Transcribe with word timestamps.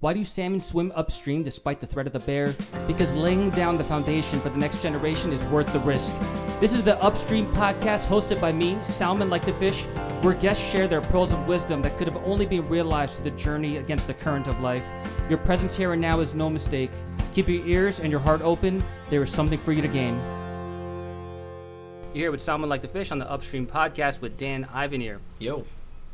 Why 0.00 0.14
do 0.14 0.24
salmon 0.24 0.60
swim 0.60 0.92
upstream 0.96 1.42
despite 1.42 1.78
the 1.78 1.86
threat 1.86 2.06
of 2.06 2.14
the 2.14 2.20
bear? 2.20 2.54
Because 2.86 3.12
laying 3.12 3.50
down 3.50 3.76
the 3.76 3.84
foundation 3.84 4.40
for 4.40 4.48
the 4.48 4.56
next 4.56 4.80
generation 4.82 5.30
is 5.30 5.44
worth 5.44 5.70
the 5.74 5.80
risk. 5.80 6.10
This 6.58 6.72
is 6.72 6.82
the 6.82 6.96
Upstream 7.02 7.46
podcast 7.52 8.06
hosted 8.06 8.40
by 8.40 8.50
me, 8.50 8.78
Salmon 8.82 9.28
Like 9.28 9.44
the 9.44 9.52
Fish, 9.52 9.84
where 10.22 10.32
guests 10.32 10.66
share 10.66 10.88
their 10.88 11.02
pearls 11.02 11.34
of 11.34 11.46
wisdom 11.46 11.82
that 11.82 11.98
could 11.98 12.08
have 12.08 12.16
only 12.26 12.46
been 12.46 12.66
realized 12.66 13.16
through 13.16 13.30
the 13.30 13.36
journey 13.36 13.76
against 13.76 14.06
the 14.06 14.14
current 14.14 14.46
of 14.48 14.58
life. 14.60 14.86
Your 15.28 15.36
presence 15.36 15.76
here 15.76 15.92
and 15.92 16.00
now 16.00 16.20
is 16.20 16.34
no 16.34 16.48
mistake. 16.48 16.90
Keep 17.34 17.48
your 17.48 17.66
ears 17.66 18.00
and 18.00 18.10
your 18.10 18.20
heart 18.20 18.40
open. 18.40 18.82
There 19.10 19.22
is 19.22 19.30
something 19.30 19.58
for 19.58 19.72
you 19.72 19.82
to 19.82 19.88
gain. 19.88 20.14
You're 22.14 22.22
here 22.22 22.30
with 22.30 22.40
Salmon 22.40 22.70
Like 22.70 22.80
the 22.80 22.88
Fish 22.88 23.12
on 23.12 23.18
the 23.18 23.30
Upstream 23.30 23.66
podcast 23.66 24.22
with 24.22 24.38
Dan 24.38 24.66
Ivanir. 24.72 25.18
Yo. 25.40 25.66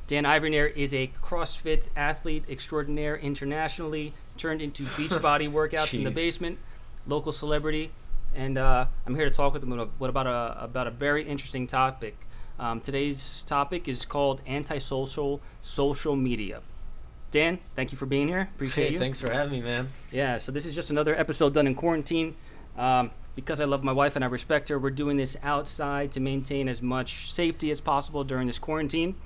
Dan 0.07 0.25
Ivanir 0.25 0.75
is 0.77 0.95
a 0.95 1.11
CrossFit 1.23 1.89
athlete 1.97 2.45
extraordinaire 2.49 3.17
internationally, 3.17 4.13
turned 4.37 4.63
into 4.63 4.85
Beachbody 4.97 5.51
workouts 5.51 5.95
in 5.95 6.05
the 6.05 6.11
basement, 6.11 6.59
local 7.07 7.33
celebrity, 7.33 7.91
and 8.35 8.57
uh, 8.59 8.87
I'm 9.07 9.15
here 9.17 9.29
to 9.29 9.35
talk 9.35 9.53
with 9.53 9.63
him 9.63 9.73
about, 9.73 9.91
about 10.01 10.27
a 10.27 10.63
about 10.65 10.87
a 10.87 10.91
very 10.91 11.25
interesting 11.25 11.67
topic. 11.67 12.17
Um, 12.59 12.81
today's 12.81 13.43
topic 13.47 13.89
is 13.89 14.05
called 14.05 14.41
antisocial 14.47 15.41
social 15.61 16.17
media. 16.17 16.61
Dan, 17.31 17.59
thank 17.75 17.93
you 17.93 17.99
for 17.99 18.07
being 18.07 18.29
here. 18.29 18.49
Appreciate 18.55 18.87
Hey, 18.87 18.93
you. 18.95 18.99
thanks 18.99 19.21
for 19.21 19.31
having 19.31 19.53
me, 19.53 19.61
man. 19.61 19.91
Yeah, 20.11 20.39
so 20.39 20.53
this 20.53 20.65
is 20.65 20.75
just 20.75 20.91
another 20.91 21.15
episode 21.19 21.53
done 21.53 21.67
in 21.67 21.75
quarantine. 21.75 22.35
Um, 22.79 23.11
because 23.35 23.61
I 23.61 23.65
love 23.65 23.85
my 23.85 23.93
wife 23.93 24.17
and 24.17 24.25
I 24.25 24.29
respect 24.29 24.71
her, 24.71 24.79
we're 24.79 24.89
doing 24.91 25.19
this 25.19 25.37
outside 25.43 26.13
to 26.13 26.21
maintain 26.21 26.69
as 26.69 26.81
much 26.81 27.31
safety 27.31 27.71
as 27.71 27.81
possible 27.83 28.25
during 28.25 28.47
this 28.47 28.59
quarantine. 28.59 29.17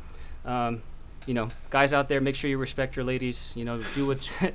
Um, 0.44 0.82
you 1.26 1.34
know, 1.34 1.48
guys 1.70 1.92
out 1.92 2.08
there, 2.08 2.20
make 2.20 2.34
sure 2.34 2.50
you 2.50 2.58
respect 2.58 2.96
your 2.96 3.04
ladies. 3.04 3.52
You 3.56 3.64
know, 3.64 3.80
do 3.94 4.06
what 4.06 4.30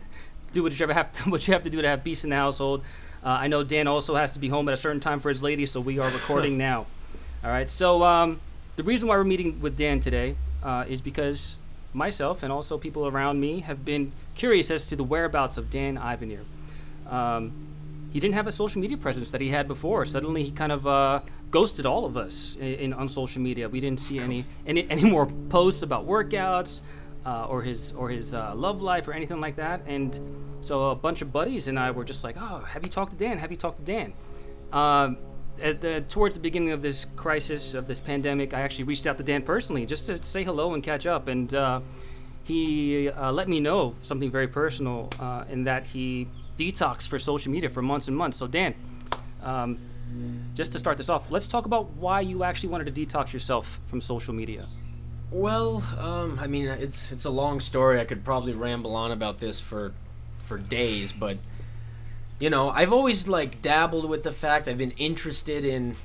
do 0.52 0.63
what 0.63 0.80
you 0.80 0.88
have 0.88 1.11
to, 1.13 1.30
what 1.30 1.48
you 1.48 1.53
have 1.53 1.63
to 1.63 1.70
do 1.70 1.81
to 1.81 1.88
have 1.88 2.03
peace 2.03 2.23
in 2.23 2.30
the 2.31 2.35
household. 2.35 2.84
Uh, 3.23 3.30
I 3.30 3.48
know 3.48 3.64
Dan 3.64 3.88
also 3.88 4.16
has 4.16 4.33
to 4.33 4.39
be 4.39 4.50
home 4.50 4.67
at 4.67 4.73
a 4.73 4.77
certain 4.77 5.00
time 5.00 5.19
for 5.19 5.30
his 5.30 5.42
lady, 5.42 5.66
so 5.66 5.81
we 5.81 6.00
are 6.00 6.09
recording 6.11 6.58
now. 6.58 6.86
All 7.44 7.50
right. 7.50 7.69
So 7.69 8.03
um, 8.03 8.39
the 8.75 8.83
reason 8.83 9.08
why 9.08 9.17
we're 9.17 9.23
meeting 9.23 9.59
with 9.61 9.77
Dan 9.77 10.00
today 10.00 10.36
uh, 10.64 10.86
is 10.88 11.02
because 11.02 11.58
myself 11.94 12.44
and 12.44 12.52
also 12.52 12.77
people 12.77 13.08
around 13.08 13.39
me 13.39 13.61
have 13.61 13.86
been 13.86 14.11
curious 14.36 14.70
as 14.70 14.86
to 14.88 14.95
the 14.95 15.03
whereabouts 15.03 15.58
of 15.58 15.70
Dan 15.70 15.97
Ivanir. 15.97 16.44
Um, 17.09 17.52
he 18.11 18.20
didn't 18.20 18.36
have 18.36 18.47
a 18.47 18.52
social 18.52 18.80
media 18.81 18.97
presence 18.97 19.30
that 19.31 19.42
he 19.42 19.49
had 19.49 19.67
before. 19.67 20.05
Suddenly, 20.05 20.44
he 20.44 20.52
kind 20.52 20.72
of 20.72 20.88
uh, 20.88 21.20
ghosted 21.56 21.86
all 21.86 22.03
of 22.06 22.17
us 22.17 22.58
in, 22.59 22.73
in 22.84 22.94
on 22.94 23.08
social 23.08 23.42
media. 23.42 23.70
We 23.70 23.80
didn't 23.80 24.02
see 24.02 24.20
any 24.20 24.44
any, 24.67 24.81
any 24.89 25.06
more 25.09 25.25
posts 25.50 25.84
about 25.84 26.06
workouts 26.06 26.81
uh, 27.25 27.45
or 27.52 27.61
his 27.61 27.94
or 27.94 28.09
his 28.09 28.34
uh, 28.34 28.53
love 28.56 28.81
life 28.81 29.08
or 29.08 29.14
anything 29.14 29.39
like 29.39 29.56
that. 29.56 29.80
And 29.88 30.20
so 30.59 30.89
a 30.89 30.95
bunch 30.95 31.22
of 31.22 31.31
buddies 31.31 31.70
and 31.70 31.80
I 31.80 31.92
were 31.92 32.03
just 32.03 32.26
like, 32.26 32.36
"Oh, 32.38 32.58
have 32.73 32.83
you 32.83 32.89
talked 32.89 33.11
to 33.14 33.17
Dan? 33.17 33.38
Have 33.38 33.52
you 33.52 33.58
talked 33.58 33.80
to 33.80 33.86
Dan?" 33.86 34.14
Um, 34.73 35.17
at 35.61 35.80
the, 35.80 36.03
towards 36.09 36.36
the 36.36 36.42
beginning 36.42 36.72
of 36.73 36.81
this 36.81 37.06
crisis 37.16 37.73
of 37.73 37.88
this 37.88 38.02
pandemic, 38.02 38.53
I 38.53 38.59
actually 38.59 38.83
reached 38.83 39.08
out 39.08 39.17
to 39.17 39.23
Dan 39.23 39.42
personally 39.42 39.86
just 39.86 40.08
to 40.08 40.22
say 40.22 40.44
hello 40.44 40.73
and 40.73 40.83
catch 40.83 41.06
up. 41.06 41.30
And 41.30 41.53
uh, 41.53 41.80
he 42.44 43.09
uh, 43.09 43.31
let 43.31 43.48
me 43.48 43.61
know 43.61 43.95
something 44.02 44.30
very 44.30 44.50
personal 44.50 45.09
uh, 45.22 45.45
in 45.50 45.64
that 45.64 45.86
he 45.86 46.28
detoxed 46.58 47.08
for 47.08 47.17
social 47.17 47.50
media 47.53 47.70
for 47.70 47.81
months 47.81 48.09
and 48.09 48.17
months. 48.17 48.36
So, 48.36 48.45
Dan, 48.48 48.76
um, 49.42 49.80
just 50.53 50.72
to 50.73 50.80
start 50.80 50.98
this 50.98 51.09
off, 51.09 51.30
let's 51.30 51.48
talk 51.48 51.66
about 51.66 51.92
why 51.92 52.22
you 52.22 52.44
actually 52.44 52.70
wanted 52.70 52.94
to 52.94 53.06
detox 53.06 53.34
yourself 53.34 53.80
from 53.86 54.02
social 54.02 54.34
media. 54.34 54.67
Well, 55.31 55.84
um, 55.98 56.39
I 56.39 56.48
mean, 56.48 56.66
it's 56.66 57.11
it's 57.11 57.25
a 57.25 57.30
long 57.30 57.59
story. 57.59 58.00
I 58.00 58.06
could 58.06 58.23
probably 58.23 58.53
ramble 58.53 58.95
on 58.95 59.11
about 59.11 59.39
this 59.39 59.59
for 59.59 59.94
for 60.39 60.58
days, 60.58 61.11
but 61.11 61.38
you 62.39 62.50
know, 62.50 62.70
I've 62.70 62.94
always 62.94 63.28
like 63.28 63.61
dabbled 63.61 64.09
with 64.09 64.23
the 64.23 64.31
fact 64.31 64.67
I've 64.67 64.78
been 64.78 64.92
interested 64.92 65.66
in 65.66 65.95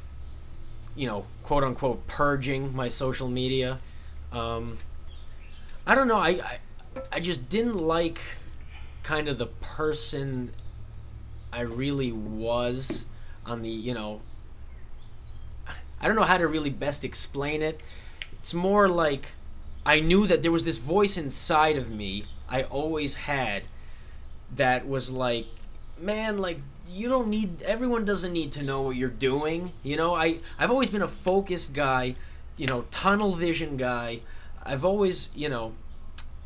you 0.97 1.07
know, 1.07 1.25
quote 1.43 1.65
unquote 1.65 2.07
purging 2.07 2.75
my 2.75 2.89
social 2.89 3.29
media. 3.29 3.79
Um, 4.33 4.79
I 5.87 5.95
don't 5.95 6.09
know. 6.09 6.19
I, 6.19 6.29
I 6.29 6.59
I 7.13 7.21
just 7.21 7.49
didn't 7.49 7.77
like 7.77 8.21
kind 9.03 9.29
of 9.29 9.39
the 9.39 9.47
person 9.47 10.53
I 11.53 11.61
really 11.61 12.13
was 12.13 13.07
on 13.47 13.63
the, 13.63 13.69
you 13.69 13.95
know, 13.95 14.21
I 16.01 16.07
don't 16.07 16.17
know 16.17 16.25
how 16.25 16.39
to 16.39 16.49
really 16.49 16.71
best 16.71 17.05
explain 17.05 17.63
it. 17.63 17.81
It's 18.33 18.55
more 18.55 18.89
like 18.89 19.29
I 19.85 20.01
knew 20.01 20.27
that 20.27 20.43
there 20.43 20.53
was 20.53 20.65
this 20.65 20.79
voice 20.79 21.17
inside 21.17 21.77
of 21.77 21.91
me 21.91 22.25
I 22.49 22.65
always 22.65 23.15
had 23.15 23.63
that 24.57 24.87
was 24.87 25.11
like, 25.11 25.47
man, 25.99 26.39
like 26.39 26.59
you 26.89 27.09
don't 27.09 27.29
need 27.29 27.63
everyone 27.63 28.05
doesn't 28.05 28.33
need 28.33 28.51
to 28.53 28.63
know 28.63 28.83
what 28.83 28.97
you're 28.97 29.09
doing. 29.09 29.73
You 29.83 29.97
know, 29.97 30.15
I 30.15 30.41
I've 30.59 30.71
always 30.71 30.91
been 30.91 31.03
a 31.03 31.09
focused 31.09 31.73
guy, 31.73 32.17
you 32.57 32.67
know, 32.67 32.87
tunnel 32.91 33.35
vision 33.37 33.77
guy. 33.77 34.21
I've 34.63 34.85
always, 34.85 35.31
you 35.35 35.49
know, 35.49 35.75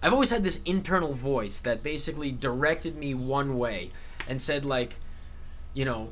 I've 0.03 0.13
always 0.13 0.31
had 0.31 0.45
this 0.45 0.61
internal 0.65 1.15
voice 1.15 1.59
that 1.61 1.83
basically 1.83 2.31
directed 2.31 2.97
me 2.97 3.15
one 3.15 3.57
way 3.57 3.91
and 4.29 4.43
said 4.43 4.65
like, 4.65 4.97
you 5.73 5.85
know, 5.87 6.11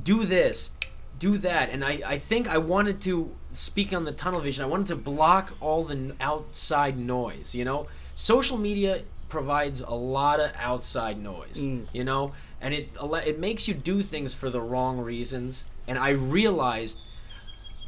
do 0.00 0.24
this, 0.24 0.72
do 1.18 1.38
that. 1.38 1.70
And 1.70 1.84
I, 1.84 2.00
I 2.06 2.18
think 2.18 2.48
I 2.48 2.58
wanted 2.58 3.00
to 3.02 3.34
speak 3.52 3.92
on 3.92 4.04
the 4.04 4.12
tunnel 4.12 4.40
vision. 4.40 4.64
I 4.64 4.68
wanted 4.68 4.88
to 4.88 4.96
block 4.96 5.54
all 5.60 5.84
the 5.84 6.14
outside 6.20 6.98
noise, 6.98 7.54
you 7.54 7.64
know? 7.64 7.86
Social 8.14 8.58
media 8.58 9.02
provides 9.28 9.80
a 9.80 9.94
lot 9.94 10.40
of 10.40 10.50
outside 10.56 11.22
noise, 11.22 11.58
Mm. 11.64 11.86
you 11.92 12.04
know? 12.04 12.32
And 12.60 12.72
it 12.74 12.90
it 13.26 13.38
makes 13.40 13.66
you 13.66 13.74
do 13.74 14.02
things 14.02 14.34
for 14.34 14.48
the 14.50 14.60
wrong 14.60 14.98
reasons. 15.00 15.64
And 15.88 15.98
I 15.98 16.10
realized 16.10 17.00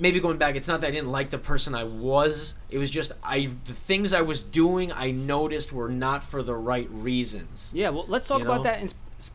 maybe 0.00 0.18
going 0.18 0.36
back, 0.38 0.56
it's 0.56 0.66
not 0.66 0.80
that 0.80 0.88
I 0.88 0.90
didn't 0.90 1.12
like 1.12 1.30
the 1.30 1.38
person 1.38 1.74
I 1.74 1.84
was. 1.84 2.54
It 2.68 2.78
was 2.78 2.90
just 2.90 3.12
I 3.22 3.50
the 3.66 3.72
things 3.72 4.12
I 4.12 4.22
was 4.22 4.42
doing 4.42 4.90
I 4.92 5.10
noticed 5.12 5.72
were 5.72 5.88
not 5.88 6.24
for 6.24 6.42
the 6.42 6.56
right 6.56 6.88
reasons. 6.90 7.70
Yeah, 7.72 7.90
well, 7.90 8.04
let's 8.08 8.26
talk 8.26 8.40
You 8.40 8.46
about 8.46 8.64
that 8.64 8.80
in, 8.82 8.88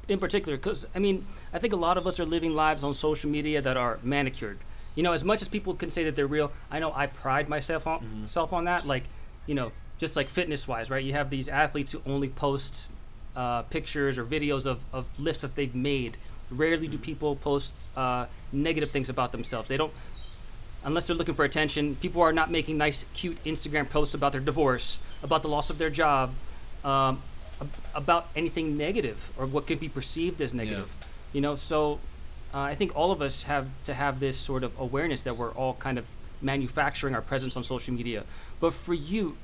in 0.10 0.20
particular 0.20 0.58
because, 0.58 0.86
I 0.94 1.00
mean, 1.00 1.26
I 1.54 1.60
think 1.60 1.74
a 1.74 1.78
lot 1.78 1.98
of 1.98 2.06
us 2.06 2.20
are 2.20 2.26
living 2.26 2.54
lives 2.54 2.84
on 2.84 2.94
social 2.94 3.30
media 3.30 3.62
that 3.62 3.78
are 3.78 4.00
manicured. 4.04 4.60
You 4.96 5.04
know, 5.04 5.14
as 5.14 5.24
much 5.24 5.42
as 5.42 5.48
people 5.48 5.74
can 5.74 5.90
say 5.90 6.04
that 6.04 6.16
they're 6.16 6.28
real, 6.28 6.52
I 6.70 6.80
know 6.80 6.92
I 6.94 7.08
pride 7.08 7.48
myself 7.50 7.88
on, 7.88 8.00
Mm-hmm. 8.02 8.26
self 8.26 8.54
on 8.54 8.66
that. 8.66 8.86
Like, 8.86 9.04
you 9.48 9.56
know, 9.56 9.72
just 9.98 10.16
like 10.16 10.28
fitness 10.28 10.68
wise, 10.68 10.90
right? 10.90 11.04
You 11.04 11.14
have 11.14 11.30
these 11.30 11.50
athletes 11.50 11.92
who 11.94 12.02
only 12.06 12.30
post 12.30 12.88
uh, 13.36 13.62
pictures 13.64 14.18
or 14.18 14.26
videos 14.26 14.66
of, 14.66 14.84
of 14.94 15.08
lifts 15.20 15.42
that 15.42 15.56
they've 15.56 15.74
made. 15.76 16.18
Rarely 16.52 16.88
do 16.88 16.98
people 16.98 17.36
post 17.36 17.74
uh, 17.96 18.26
negative 18.52 18.92
things 18.92 19.10
about 19.10 19.32
themselves. 19.32 19.70
They 19.70 19.78
don't, 19.78 19.94
unless 20.84 21.08
they're 21.08 21.16
looking 21.16 21.36
for 21.36 21.46
attention. 21.46 21.96
People 21.98 22.22
are 22.22 22.34
not 22.34 22.50
making 22.52 22.78
nice, 22.78 23.06
cute 23.14 23.42
Instagram 23.44 23.90
posts 23.90 24.14
about 24.14 24.32
their 24.32 24.42
divorce, 24.42 25.00
about 25.24 25.42
the 25.44 25.48
loss 25.48 25.70
of 25.70 25.78
their 25.78 25.90
job, 25.92 26.34
um, 26.84 27.22
ab- 27.62 27.70
about 27.94 28.28
anything 28.36 28.78
negative 28.78 29.32
or 29.38 29.46
what 29.46 29.68
could 29.68 29.80
be 29.80 29.90
perceived 29.90 30.42
as 30.42 30.54
negative. 30.54 30.92
You 31.34 31.42
know, 31.42 31.56
so 31.56 32.00
uh, 32.54 32.60
I 32.60 32.76
think 32.76 32.96
all 32.96 33.12
of 33.12 33.22
us 33.22 33.44
have 33.44 33.68
to 33.86 33.94
have 33.94 34.20
this 34.20 34.38
sort 34.38 34.64
of 34.64 34.78
awareness 34.80 35.24
that 35.24 35.38
we're 35.38 35.52
all 35.52 35.76
kind 35.76 35.98
of 35.98 36.06
manufacturing 36.42 37.14
our 37.14 37.22
presence 37.22 37.56
on 37.56 37.64
social 37.64 37.94
media. 37.94 38.24
But 38.60 38.74
for 38.74 38.94
you, 38.94 39.38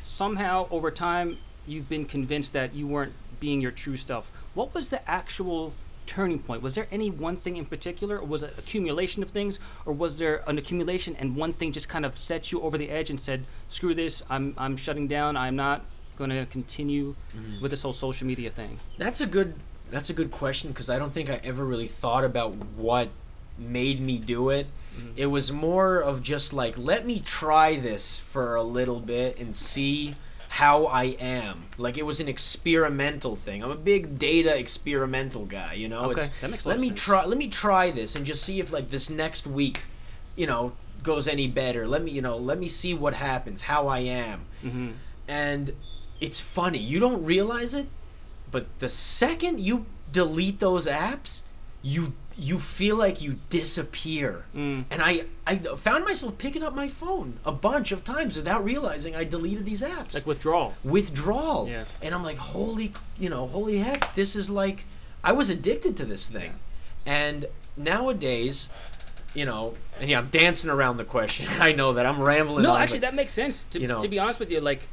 somehow 0.00 0.68
over 0.70 0.90
time, 0.90 1.38
you've 1.66 1.88
been 1.88 2.04
convinced 2.04 2.52
that 2.52 2.74
you 2.74 2.86
weren't 2.86 3.12
being 3.40 3.60
your 3.60 3.72
true 3.72 3.96
self. 3.96 4.30
What 4.54 4.74
was 4.74 4.90
the 4.90 5.08
actual 5.10 5.72
turning 6.06 6.38
point? 6.38 6.62
Was 6.62 6.74
there 6.74 6.86
any 6.90 7.10
one 7.10 7.36
thing 7.36 7.56
in 7.56 7.64
particular, 7.64 8.18
or 8.18 8.26
was 8.26 8.42
it 8.42 8.56
accumulation 8.58 9.22
of 9.22 9.30
things, 9.30 9.58
or 9.86 9.92
was 9.92 10.18
there 10.18 10.44
an 10.46 10.58
accumulation 10.58 11.16
and 11.16 11.34
one 11.36 11.52
thing 11.52 11.72
just 11.72 11.88
kind 11.88 12.04
of 12.04 12.16
set 12.16 12.52
you 12.52 12.60
over 12.60 12.78
the 12.78 12.90
edge 12.90 13.10
and 13.10 13.18
said, 13.18 13.44
"Screw 13.68 13.94
this! 13.94 14.22
I'm 14.30 14.54
I'm 14.56 14.76
shutting 14.76 15.08
down. 15.08 15.36
I'm 15.36 15.56
not 15.56 15.84
going 16.16 16.30
to 16.30 16.46
continue 16.46 17.14
with 17.60 17.70
this 17.70 17.82
whole 17.82 17.92
social 17.92 18.26
media 18.26 18.50
thing." 18.50 18.78
That's 18.98 19.20
a 19.20 19.26
good 19.26 19.54
that's 19.92 20.10
a 20.10 20.12
good 20.12 20.30
question 20.30 20.70
because 20.70 20.90
I 20.90 20.98
don't 20.98 21.12
think 21.12 21.30
I 21.30 21.40
ever 21.44 21.64
really 21.64 21.86
thought 21.86 22.24
about 22.24 22.54
what 22.56 23.10
made 23.58 24.00
me 24.00 24.18
do 24.18 24.50
it. 24.50 24.66
It 25.16 25.26
was 25.26 25.50
more 25.50 26.00
of 26.00 26.22
just 26.22 26.52
like 26.52 26.76
let 26.76 27.06
me 27.06 27.20
try 27.20 27.76
this 27.76 28.18
for 28.18 28.56
a 28.56 28.62
little 28.62 29.00
bit 29.00 29.38
and 29.38 29.54
see 29.54 30.16
how 30.48 30.84
I 30.84 31.04
am. 31.18 31.64
Like 31.78 31.96
it 31.96 32.04
was 32.04 32.20
an 32.20 32.28
experimental 32.28 33.36
thing. 33.36 33.62
I'm 33.62 33.70
a 33.70 33.74
big 33.74 34.18
data 34.18 34.54
experimental 34.54 35.46
guy, 35.46 35.74
you 35.74 35.88
know. 35.88 36.10
Okay, 36.10 36.24
it's, 36.24 36.40
that 36.40 36.50
makes 36.50 36.64
a 36.64 36.68
lot 36.68 36.72
let 36.72 36.76
of 36.76 36.82
me 36.82 36.88
sense. 36.88 37.00
try 37.00 37.24
let 37.24 37.38
me 37.38 37.48
try 37.48 37.90
this 37.90 38.16
and 38.16 38.26
just 38.26 38.42
see 38.44 38.60
if 38.60 38.70
like 38.70 38.90
this 38.90 39.08
next 39.08 39.46
week, 39.46 39.84
you 40.36 40.46
know, 40.46 40.72
goes 41.02 41.26
any 41.26 41.48
better. 41.48 41.88
Let 41.88 42.02
me, 42.02 42.10
you 42.10 42.22
know, 42.22 42.36
let 42.36 42.58
me 42.58 42.68
see 42.68 42.92
what 42.94 43.14
happens, 43.14 43.62
how 43.62 43.88
I 43.88 44.00
am. 44.00 44.44
Mm-hmm. 44.62 44.90
And 45.26 45.72
it's 46.20 46.40
funny, 46.40 46.78
you 46.78 46.98
don't 46.98 47.24
realize 47.24 47.74
it, 47.74 47.86
but 48.52 48.66
the 48.78 48.88
second 48.88 49.58
you 49.60 49.86
delete 50.12 50.60
those 50.60 50.86
apps, 50.86 51.40
you 51.82 52.12
you 52.38 52.58
feel 52.58 52.96
like 52.96 53.20
you 53.20 53.38
disappear. 53.50 54.44
Mm. 54.54 54.84
And 54.90 55.02
I 55.02 55.24
I 55.46 55.56
found 55.56 56.04
myself 56.04 56.38
picking 56.38 56.62
up 56.62 56.74
my 56.74 56.88
phone 56.88 57.38
a 57.44 57.52
bunch 57.52 57.92
of 57.92 58.04
times 58.04 58.36
without 58.36 58.64
realizing 58.64 59.16
I 59.16 59.24
deleted 59.24 59.64
these 59.64 59.82
apps. 59.82 60.14
Like 60.14 60.26
withdrawal. 60.26 60.74
withdrawal. 60.84 61.68
Yeah. 61.68 61.84
And 62.00 62.14
I'm 62.14 62.22
like, 62.22 62.38
holy, 62.38 62.92
you 63.18 63.28
know, 63.28 63.48
holy 63.48 63.78
heck, 63.78 64.14
this 64.14 64.36
is 64.36 64.48
like, 64.48 64.84
I 65.24 65.32
was 65.32 65.50
addicted 65.50 65.96
to 65.98 66.04
this 66.04 66.28
thing. 66.28 66.54
And 67.04 67.46
nowadays, 67.76 68.68
you 69.34 69.44
know, 69.44 69.74
and 70.00 70.08
yeah, 70.08 70.18
I'm 70.18 70.28
dancing 70.28 70.70
around 70.70 70.96
the 70.96 71.04
question. 71.04 71.46
I 71.58 71.72
know 71.72 71.92
that 71.94 72.06
I'm 72.06 72.20
rambling. 72.20 72.62
No, 72.62 72.76
actually, 72.76 73.00
but- 73.00 73.08
that 73.08 73.14
makes 73.14 73.32
sense. 73.32 73.64
To, 73.64 73.80
you 73.80 73.88
know- 73.88 74.00
to 74.00 74.08
be 74.08 74.18
honest 74.18 74.38
with 74.38 74.50
you, 74.50 74.60
like, 74.60 74.88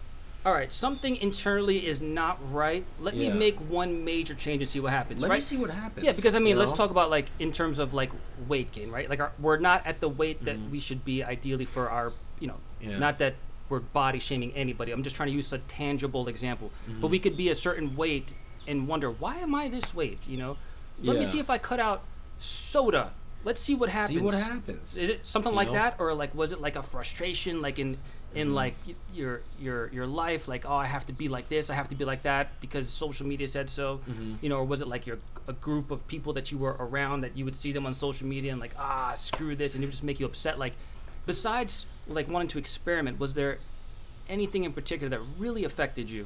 all 0.45 0.53
right, 0.53 0.71
something 0.71 1.17
internally 1.17 1.85
is 1.85 1.99
not 1.99 2.39
right. 2.53 2.85
Let 2.99 3.15
me 3.15 3.29
make 3.29 3.57
one 3.59 4.05
major 4.05 4.33
change 4.33 4.61
and 4.61 4.69
see 4.69 4.79
what 4.79 4.91
happens. 4.91 5.19
let 5.21 5.29
right? 5.29 5.37
me 5.37 5.41
see 5.41 5.57
what 5.57 5.69
happens. 5.69 6.05
Yeah, 6.05 6.13
because 6.13 6.33
I 6.35 6.39
mean, 6.39 6.57
let's 6.57 6.71
know? 6.71 6.77
talk 6.77 6.91
about 6.91 7.09
like 7.09 7.27
in 7.39 7.51
terms 7.51 7.77
of 7.77 7.93
like 7.93 8.11
weight 8.47 8.71
gain, 8.71 8.89
right? 8.91 9.09
Like, 9.09 9.19
our, 9.19 9.31
we're 9.39 9.57
not 9.57 9.85
at 9.85 9.99
the 9.99 10.07
weight 10.09 10.45
that 10.45 10.57
Mhm. 10.57 10.69
we 10.69 10.79
should 10.79 11.03
be 11.03 11.23
ideally 11.23 11.65
for 11.65 11.89
our, 11.89 12.13
you 12.39 12.47
know, 12.47 12.57
Yeah. 12.81 12.97
not 12.99 13.19
that 13.19 13.35
we're 13.67 13.79
body 13.81 14.19
shaming 14.19 14.53
anybody. 14.53 14.91
I'm 14.91 15.03
just 15.03 15.15
trying 15.15 15.27
to 15.29 15.35
use 15.35 15.51
a 15.53 15.57
tangible 15.59 16.27
example. 16.27 16.71
Mm-hmm. 16.89 17.01
But 17.01 17.11
we 17.11 17.19
could 17.19 17.35
be 17.37 17.49
a 17.49 17.55
certain 17.55 17.95
weight 17.95 18.33
and 18.65 18.87
wonder 18.87 19.11
why 19.11 19.37
am 19.37 19.53
I 19.53 19.67
this 19.67 19.93
weight? 19.93 20.27
You 20.27 20.37
know, 20.37 20.57
let 21.03 21.17
me 21.19 21.25
see 21.25 21.39
if 21.39 21.49
I 21.49 21.57
cut 21.57 21.79
out 21.79 22.03
soda. 22.39 23.11
Let's 23.45 23.61
see 23.61 23.75
what 23.75 23.89
happens. 23.89 24.19
See 24.19 24.25
what 24.25 24.33
happens. 24.35 24.97
Is 24.97 25.09
it 25.09 25.25
something 25.27 25.51
You 25.53 25.57
like 25.57 25.67
know? 25.67 25.73
that, 25.75 25.95
or 25.99 26.13
like 26.13 26.33
was 26.35 26.51
it 26.51 26.59
like 26.61 26.75
a 26.75 26.83
frustration, 26.83 27.61
like 27.61 27.77
in 27.79 27.97
in 28.35 28.47
Mm-hmm. 28.47 28.55
like 28.55 28.75
your 29.13 29.41
your 29.59 29.87
your 29.91 30.05
life, 30.07 30.47
like 30.47 30.65
oh 30.69 30.75
I 30.75 30.85
have 30.85 31.05
to 31.07 31.13
be 31.13 31.27
like 31.29 31.49
this, 31.49 31.69
I 31.69 31.75
have 31.75 31.89
to 31.89 31.95
be 31.95 32.05
like 32.05 32.23
that 32.23 32.59
because 32.61 32.89
social 32.89 33.25
media 33.25 33.47
said 33.47 33.69
so, 33.69 34.01
Mm-hmm. 34.09 34.33
you 34.41 34.49
know, 34.49 34.57
or 34.57 34.65
was 34.65 34.81
it 34.81 34.87
like 34.87 35.07
your 35.07 35.17
a 35.47 35.53
group 35.53 35.89
of 35.91 36.07
people 36.07 36.33
that 36.33 36.51
you 36.51 36.57
were 36.59 36.75
around 36.79 37.21
that 37.21 37.35
you 37.35 37.43
would 37.45 37.55
see 37.55 37.71
them 37.71 37.85
on 37.87 37.93
social 37.93 38.27
media 38.27 38.51
and 38.51 38.61
like 38.61 38.75
ah 38.77 39.13
screw 39.15 39.55
this, 39.55 39.73
and 39.73 39.83
it 39.83 39.87
would 39.87 39.91
just 39.91 40.03
make 40.03 40.19
you 40.19 40.25
upset. 40.25 40.59
Like 40.59 40.73
besides 41.25 41.85
like 42.07 42.27
wanting 42.29 42.49
to 42.49 42.59
experiment, 42.59 43.19
was 43.19 43.33
there 43.33 43.57
anything 44.29 44.63
in 44.63 44.73
particular 44.73 45.09
that 45.09 45.21
really 45.39 45.63
affected 45.63 46.09
you? 46.09 46.25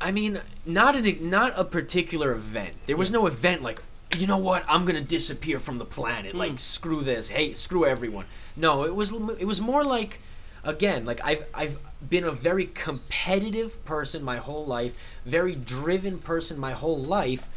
I 0.00 0.10
mean, 0.12 0.40
not 0.64 0.96
an 0.96 1.28
not 1.30 1.52
a 1.56 1.64
particular 1.64 2.32
event. 2.32 2.74
There 2.86 2.96
was 2.96 3.10
no 3.10 3.26
event 3.26 3.62
like, 3.62 3.82
you 4.16 4.26
know 4.26 4.38
what, 4.38 4.64
I'm 4.68 4.84
gonna 4.84 5.00
disappear 5.00 5.60
from 5.60 5.78
the 5.78 5.84
planet. 5.84 6.32
Hmm. 6.32 6.38
Like, 6.38 6.58
screw 6.58 7.02
this. 7.02 7.28
Hey, 7.28 7.54
screw 7.54 7.84
everyone. 7.84 8.26
No, 8.56 8.84
it 8.84 8.94
was 8.94 9.12
it 9.12 9.46
was 9.46 9.60
more 9.60 9.84
like, 9.84 10.20
again, 10.64 11.04
like 11.04 11.20
I've 11.24 11.44
I've 11.54 11.78
been 12.08 12.24
a 12.24 12.32
very 12.32 12.66
competitive 12.66 13.84
person 13.84 14.22
my 14.22 14.38
whole 14.38 14.64
life, 14.64 14.96
very 15.24 15.54
driven 15.54 16.18
person 16.18 16.58
my 16.58 16.72
whole 16.72 16.98
life. 16.98 17.48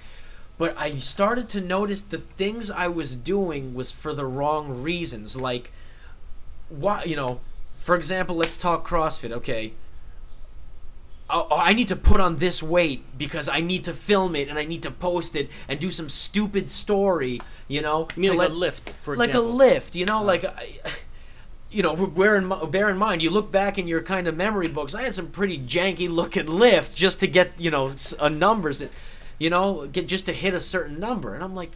But 0.57 0.77
I 0.77 0.97
started 0.97 1.49
to 1.49 1.61
notice 1.61 2.01
the 2.01 2.19
things 2.19 2.69
I 2.69 2.87
was 2.87 3.15
doing 3.15 3.73
was 3.73 3.91
for 3.91 4.13
the 4.13 4.25
wrong 4.25 4.83
reasons. 4.83 5.35
Like, 5.35 5.71
why, 6.69 7.03
you 7.03 7.15
know, 7.15 7.39
for 7.77 7.95
example, 7.95 8.35
let's 8.35 8.57
talk 8.57 8.87
CrossFit. 8.87 9.31
Okay, 9.31 9.73
oh, 11.31 11.47
oh, 11.51 11.57
I 11.57 11.73
need 11.73 11.87
to 11.89 11.95
put 11.95 12.19
on 12.19 12.37
this 12.37 12.61
weight 12.61 13.03
because 13.17 13.47
I 13.49 13.61
need 13.61 13.83
to 13.85 13.93
film 13.93 14.35
it 14.35 14.49
and 14.49 14.59
I 14.59 14.65
need 14.65 14.83
to 14.83 14.91
post 14.91 15.35
it 15.35 15.49
and 15.67 15.79
do 15.79 15.91
some 15.91 16.09
stupid 16.09 16.69
story, 16.69 17.41
you 17.67 17.81
know, 17.81 18.07
You 18.15 18.29
like 18.29 18.39
let- 18.39 18.51
a 18.51 18.53
lift, 18.53 18.89
for 19.01 19.15
like 19.15 19.29
example? 19.29 19.51
a 19.51 19.53
lift, 19.53 19.95
you 19.95 20.05
know, 20.05 20.17
uh-huh. 20.17 20.25
like 20.25 20.45
I, 20.45 20.79
you 21.71 21.81
know, 21.81 21.95
bear 21.95 22.35
in 22.35 22.51
bear 22.69 22.89
in 22.89 22.97
mind, 22.97 23.21
you 23.21 23.29
look 23.29 23.51
back 23.51 23.77
in 23.77 23.87
your 23.87 24.01
kind 24.01 24.27
of 24.27 24.35
memory 24.35 24.67
books. 24.67 24.93
I 24.93 25.03
had 25.03 25.15
some 25.15 25.27
pretty 25.31 25.57
janky 25.57 26.09
looking 26.09 26.47
lift 26.47 26.95
just 26.95 27.19
to 27.21 27.27
get 27.27 27.51
you 27.57 27.71
know 27.71 27.93
a 28.19 28.25
uh, 28.25 28.29
numbers, 28.29 28.83
you 29.39 29.49
know, 29.49 29.87
get 29.87 30.07
just 30.07 30.25
to 30.25 30.33
hit 30.33 30.53
a 30.53 30.61
certain 30.61 30.99
number, 30.99 31.33
and 31.33 31.43
I'm 31.43 31.55
like. 31.55 31.71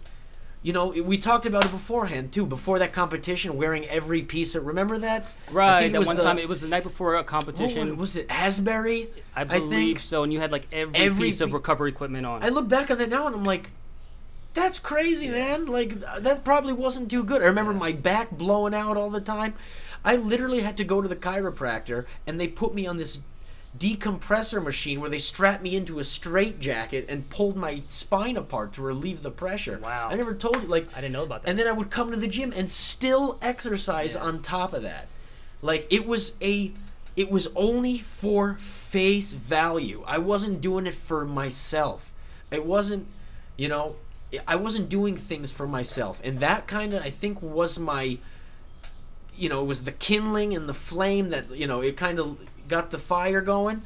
You 0.66 0.74
know, 0.74 0.88
we 0.88 1.20
talked 1.20 1.46
about 1.46 1.64
it 1.64 1.70
beforehand 1.70 2.32
too. 2.32 2.44
Before 2.44 2.80
that 2.80 2.92
competition, 2.92 3.56
wearing 3.56 3.86
every 3.86 4.24
piece 4.24 4.56
of 4.56 4.66
remember 4.66 4.98
that? 4.98 5.28
Right, 5.52 5.92
that 5.92 6.08
one 6.08 6.16
the- 6.16 6.24
time 6.24 6.40
it 6.40 6.50
was 6.50 6.60
the 6.60 6.68
night 6.68 6.82
before 6.82 7.14
a 7.18 7.24
competition. 7.24 7.90
was, 7.90 7.98
was 8.00 8.18
it 8.18 8.26
Asbury? 8.32 9.10
I 9.36 9.44
believe 9.44 9.98
think 9.98 10.00
so, 10.00 10.24
and 10.24 10.34
you 10.34 10.40
had 10.40 10.52
like 10.52 10.66
every, 10.72 10.96
every 10.96 11.28
piece 11.28 11.40
of 11.40 11.54
recovery 11.54 11.92
equipment 11.92 12.26
on. 12.26 12.42
I 12.42 12.50
look 12.50 12.68
back 12.68 12.90
on 12.90 12.98
that 12.98 13.10
now 13.10 13.28
and 13.28 13.36
I'm 13.36 13.44
like, 13.44 13.70
that's 14.56 14.80
crazy, 14.80 15.30
man. 15.30 15.68
Like 15.68 16.00
that 16.00 16.44
probably 16.44 16.74
wasn't 16.74 17.12
too 17.12 17.24
good. 17.24 17.44
I 17.44 17.46
remember 17.46 17.72
my 17.72 17.92
back 17.92 18.32
blowing 18.32 18.74
out 18.74 18.98
all 18.98 19.12
the 19.12 19.22
time. 19.22 19.54
I 20.04 20.16
literally 20.16 20.62
had 20.62 20.78
to 20.78 20.84
go 20.84 21.00
to 21.00 21.08
the 21.08 21.16
chiropractor 21.16 22.06
and 22.26 22.42
they 22.42 22.48
put 22.48 22.74
me 22.74 22.88
on 22.88 22.98
this 22.98 23.22
decompressor 23.78 24.64
machine 24.64 25.02
where 25.02 25.10
they 25.10 25.18
strapped 25.20 25.62
me 25.62 25.76
into 25.76 26.00
a 26.00 26.04
straight 26.04 26.60
jacket 26.60 27.06
and 27.10 27.30
pulled 27.30 27.56
my 27.58 27.82
spine 27.90 28.38
apart 28.38 28.74
to 28.74 28.82
relieve 28.82 29.22
the 29.22 29.32
pressure. 29.32 29.80
Wow. 29.82 30.10
I 30.10 30.16
never 30.16 30.34
told 30.34 30.62
you 30.62 30.68
like 30.68 30.88
I 30.96 31.02
didn't 31.02 31.14
know 31.14 31.24
about 31.24 31.44
that. 31.44 31.50
and 31.50 31.60
then 31.60 31.68
I 31.68 31.72
would 31.72 31.90
come 31.90 32.12
to 32.12 32.18
the 32.18 32.28
gym 32.28 32.54
and 32.56 32.70
still 32.70 33.38
exercise 33.42 34.16
Yeah. 34.16 34.22
on 34.24 34.42
top 34.42 34.74
of 34.74 34.82
that. 34.84 35.08
Like 35.62 35.88
it 35.90 36.06
was 36.08 36.38
a 36.42 36.72
it 37.16 37.30
was 37.32 37.48
only 37.56 37.98
for 37.98 38.56
face 38.56 39.34
value. 39.34 40.04
I 40.06 40.18
wasn't 40.18 40.62
doing 40.62 40.86
it 40.86 40.96
for 40.96 41.26
myself. 41.26 42.12
It 42.52 42.66
wasn't, 42.66 43.08
you 43.58 43.68
know, 43.70 43.96
I 44.48 44.56
wasn't 44.58 44.90
doing 44.90 45.16
things 45.16 45.50
for 45.52 45.66
myself. 45.68 46.20
And 46.24 46.40
that 46.40 46.68
kind 46.68 46.94
of 46.94 47.04
I 47.04 47.10
think 47.10 47.42
was 47.42 47.80
my 47.80 48.20
you 49.38 49.50
know, 49.50 49.62
it 49.62 49.66
was 49.66 49.84
the 49.84 49.92
kindling 49.92 50.54
and 50.54 50.70
the 50.70 50.74
flame 50.74 51.30
that, 51.30 51.52
you 51.52 51.68
know, 51.68 51.82
it 51.82 51.98
kind 51.98 52.20
of 52.20 52.38
got 52.68 52.92
the 52.92 52.98
fire 52.98 53.42
going. 53.42 53.82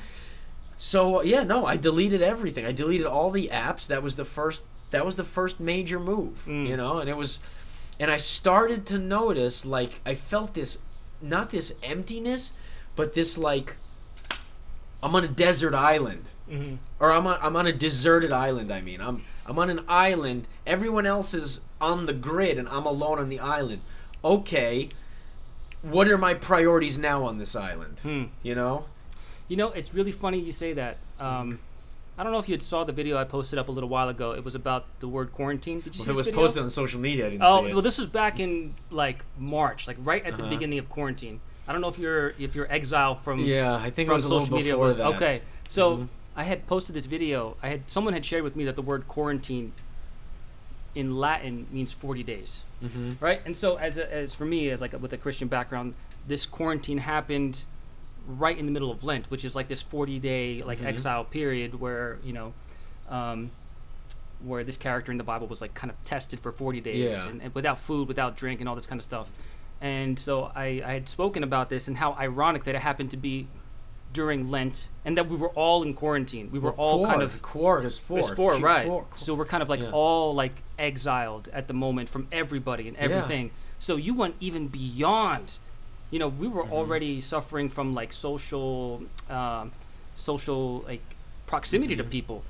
So, 0.78 1.22
yeah, 1.22 1.44
no, 1.44 1.66
I 1.66 1.76
deleted 1.76 2.22
everything. 2.22 2.66
I 2.66 2.72
deleted 2.72 3.06
all 3.06 3.32
the 3.32 3.50
apps. 3.52 3.86
That 3.88 4.02
was 4.02 4.16
the 4.16 4.26
first 4.26 4.64
that 4.92 5.06
was 5.06 5.18
the 5.18 5.24
first 5.24 5.60
major 5.60 6.00
move, 6.00 6.44
Mm. 6.48 6.68
you 6.68 6.76
know, 6.78 6.98
and 7.00 7.10
it 7.10 7.18
was 7.18 7.40
and 8.00 8.10
I 8.10 8.18
started 8.18 8.86
to 8.88 8.98
notice 8.98 9.66
like 9.66 10.00
I 10.06 10.16
felt 10.16 10.54
this 10.54 10.80
not 11.22 11.50
this 11.50 11.76
emptiness, 11.84 12.54
but 12.96 13.14
this 13.14 13.38
like 13.38 13.76
I'm 15.04 15.16
on 15.16 15.24
a 15.24 15.28
desert 15.28 15.74
island 15.74 16.26
hmm 16.50 16.76
or 17.00 17.12
I'm 17.14 17.28
on, 17.28 17.38
I'm 17.42 17.56
on 17.56 17.68
a 17.68 17.74
deserted 17.74 18.32
island. 18.32 18.72
I 18.72 18.82
mean, 18.82 19.02
I'm 19.02 19.24
I'm 19.46 19.60
on 19.60 19.70
an 19.70 19.82
island. 19.88 20.48
Everyone 20.66 21.06
else 21.06 21.34
is 21.34 21.62
on 21.82 22.06
the 22.06 22.14
grid, 22.14 22.58
and 22.58 22.68
I'm 22.70 22.86
alone 22.86 23.20
on 23.20 23.30
the 23.30 23.40
island. 23.40 23.82
Okay, 24.24 24.90
what 25.82 26.08
are 26.08 26.18
my 26.18 26.34
priorities 26.34 26.98
now 26.98 27.26
on 27.26 27.38
this 27.38 27.56
island? 27.56 28.00
Hmm. 28.02 28.24
You 28.44 28.56
know? 28.56 28.86
You 29.48 29.58
know, 29.58 29.70
it's 29.72 29.94
really 29.94 30.12
funny 30.12 30.40
you 30.40 30.52
say 30.52 30.74
that. 30.74 30.98
Um, 31.20 31.60
I 32.18 32.24
don't 32.24 32.32
know 32.34 32.40
if 32.40 32.50
you 32.50 32.60
saw 32.60 32.84
the 32.84 32.92
video 32.92 33.18
I 33.18 33.24
posted 33.24 33.58
up 33.58 33.70
a 33.70 33.72
little 33.72 33.88
while 33.90 34.10
ago. 34.10 34.34
It 34.34 34.44
was 34.44 34.54
about 34.54 34.86
the 35.00 35.08
word 35.08 35.32
quarantine. 35.32 35.80
Did 35.82 35.96
you 35.96 36.04
see 36.04 36.12
this 36.12 36.26
video? 36.26 36.34
Posted 36.42 36.64
on 36.64 36.70
social 36.70 37.00
media, 37.00 37.28
I 37.28 37.30
didn't 37.32 37.44
Oh 37.46 37.62
well, 37.72 37.82
this 37.82 37.98
was 37.98 38.08
back 38.08 38.40
in 38.40 38.74
like 38.92 39.24
March, 39.38 39.88
like 39.88 39.98
right 40.02 40.24
at 40.26 40.36
the 40.38 40.44
Uh-huh. 40.44 40.50
beginning 40.50 40.80
of 40.80 40.90
quarantine. 40.90 41.40
I 41.68 41.72
don't 41.72 41.82
know 41.82 41.88
if 41.88 41.98
you're 41.98 42.34
if 42.38 42.56
you're 42.56 42.70
exiled 42.72 43.22
from 43.22 43.40
yeah, 43.46 43.76
I 43.76 43.90
think 43.90 44.10
it 44.10 44.12
was 44.14 44.26
a 44.26 44.28
little 44.28 44.42
social 44.42 44.58
media. 44.58 44.74
before 44.74 44.86
Was, 44.88 44.98
that. 44.98 45.06
okay, 45.16 45.42
so 45.70 45.98
Mhm. 45.98 46.08
I 46.36 46.44
had 46.44 46.68
posted 46.68 46.94
this 46.96 47.06
video. 47.06 47.56
I 47.64 47.70
had 47.70 47.90
someone 47.90 48.14
had 48.14 48.26
shared 48.26 48.44
with 48.44 48.56
me 48.56 48.66
that 48.66 48.76
the 48.76 48.82
word 48.82 49.08
quarantine 49.08 49.72
in 50.96 51.16
Latin 51.18 51.68
means 51.72 51.92
40 51.94 52.24
days, 52.24 52.64
Mm-hmm. 52.84 53.12
right? 53.20 53.42
And 53.46 53.56
so 53.58 53.76
as 53.78 53.98
a, 53.98 54.14
as 54.14 54.34
for 54.34 54.46
me, 54.46 54.70
as 54.70 54.80
like 54.82 54.94
with 55.02 55.14
a 55.14 55.18
Christian 55.18 55.48
background, 55.48 55.94
this 56.28 56.46
quarantine 56.46 57.00
happened 57.00 57.62
right 58.28 58.58
in 58.58 58.66
the 58.66 58.72
middle 58.72 58.92
of 58.92 59.04
Lent, 59.04 59.30
which 59.32 59.44
is 59.44 59.56
like 59.56 59.68
this 59.68 59.82
40 59.82 60.20
day 60.20 60.62
like 60.64 60.80
Mhm. 60.80 60.86
exile 60.86 61.24
period 61.26 61.80
where 61.80 62.20
you 62.24 62.34
know. 62.34 62.54
Um, 63.10 63.52
where 64.42 64.64
this 64.64 64.78
character 64.78 65.12
in 65.12 65.18
the 65.18 65.24
Bible 65.26 65.48
was 65.48 65.60
like 65.60 65.74
kind 65.74 65.92
of 65.92 66.02
tested 66.06 66.40
for 66.40 66.54
40 66.54 66.80
days 66.80 67.04
Yeah. 67.04 67.28
and, 67.28 67.42
and 67.42 67.54
without 67.54 67.78
food, 67.78 68.08
without 68.08 68.38
drink, 68.38 68.62
and 68.62 68.70
all 68.70 68.76
this 68.76 68.86
kind 68.86 68.98
of 68.98 69.04
stuff. 69.04 69.30
And 69.82 70.18
so 70.18 70.50
I, 70.56 70.82
I 70.86 70.94
had 70.94 71.10
spoken 71.10 71.44
about 71.44 71.70
this 71.70 71.90
and 71.90 71.98
how 71.98 72.14
ironic 72.14 72.64
that 72.64 72.74
it 72.74 72.80
happened 72.82 73.12
to 73.12 73.18
be 73.18 73.48
during 74.12 74.50
Lent 74.50 74.90
and 75.06 75.16
that 75.18 75.28
we 75.30 75.36
were 75.36 75.50
all 75.50 75.84
in 75.84 75.94
quarantine. 75.94 76.50
We 76.52 76.60
were 76.60 76.72
all 76.72 77.06
kind 77.06 77.22
of 77.22 77.42
core 77.42 77.84
is 77.84 78.00
four. 78.00 78.20
it's 78.20 78.30
four, 78.32 78.56
Q- 78.56 78.66
right? 78.66 78.88
four. 78.88 79.06
So 79.16 79.34
we're 79.36 79.46
kind 79.46 79.62
of 79.62 79.70
like 79.70 79.82
Yeah. 79.82 79.92
all 79.92 80.34
like 80.34 80.64
exiled 80.80 81.50
at 81.54 81.68
the 81.68 81.74
moment 81.74 82.10
from 82.10 82.28
everybody 82.32 82.88
and 82.88 82.98
Yeah. 82.98 83.04
everything. 83.04 83.52
So 83.78 83.96
you 83.98 84.14
went 84.16 84.36
even 84.40 84.68
beyond. 84.68 85.60
You 86.12 86.18
know, 86.20 86.28
we 86.28 86.48
were 86.48 86.64
Mhm. 86.64 86.72
already 86.72 87.22
suffering 87.22 87.70
from 87.70 87.94
like 87.94 88.12
social, 88.12 89.04
um, 89.30 89.72
social 90.16 90.84
like 90.88 91.02
proximity 91.46 91.96
to 91.96 92.04
Mhm. 92.04 92.10
people. 92.10 92.44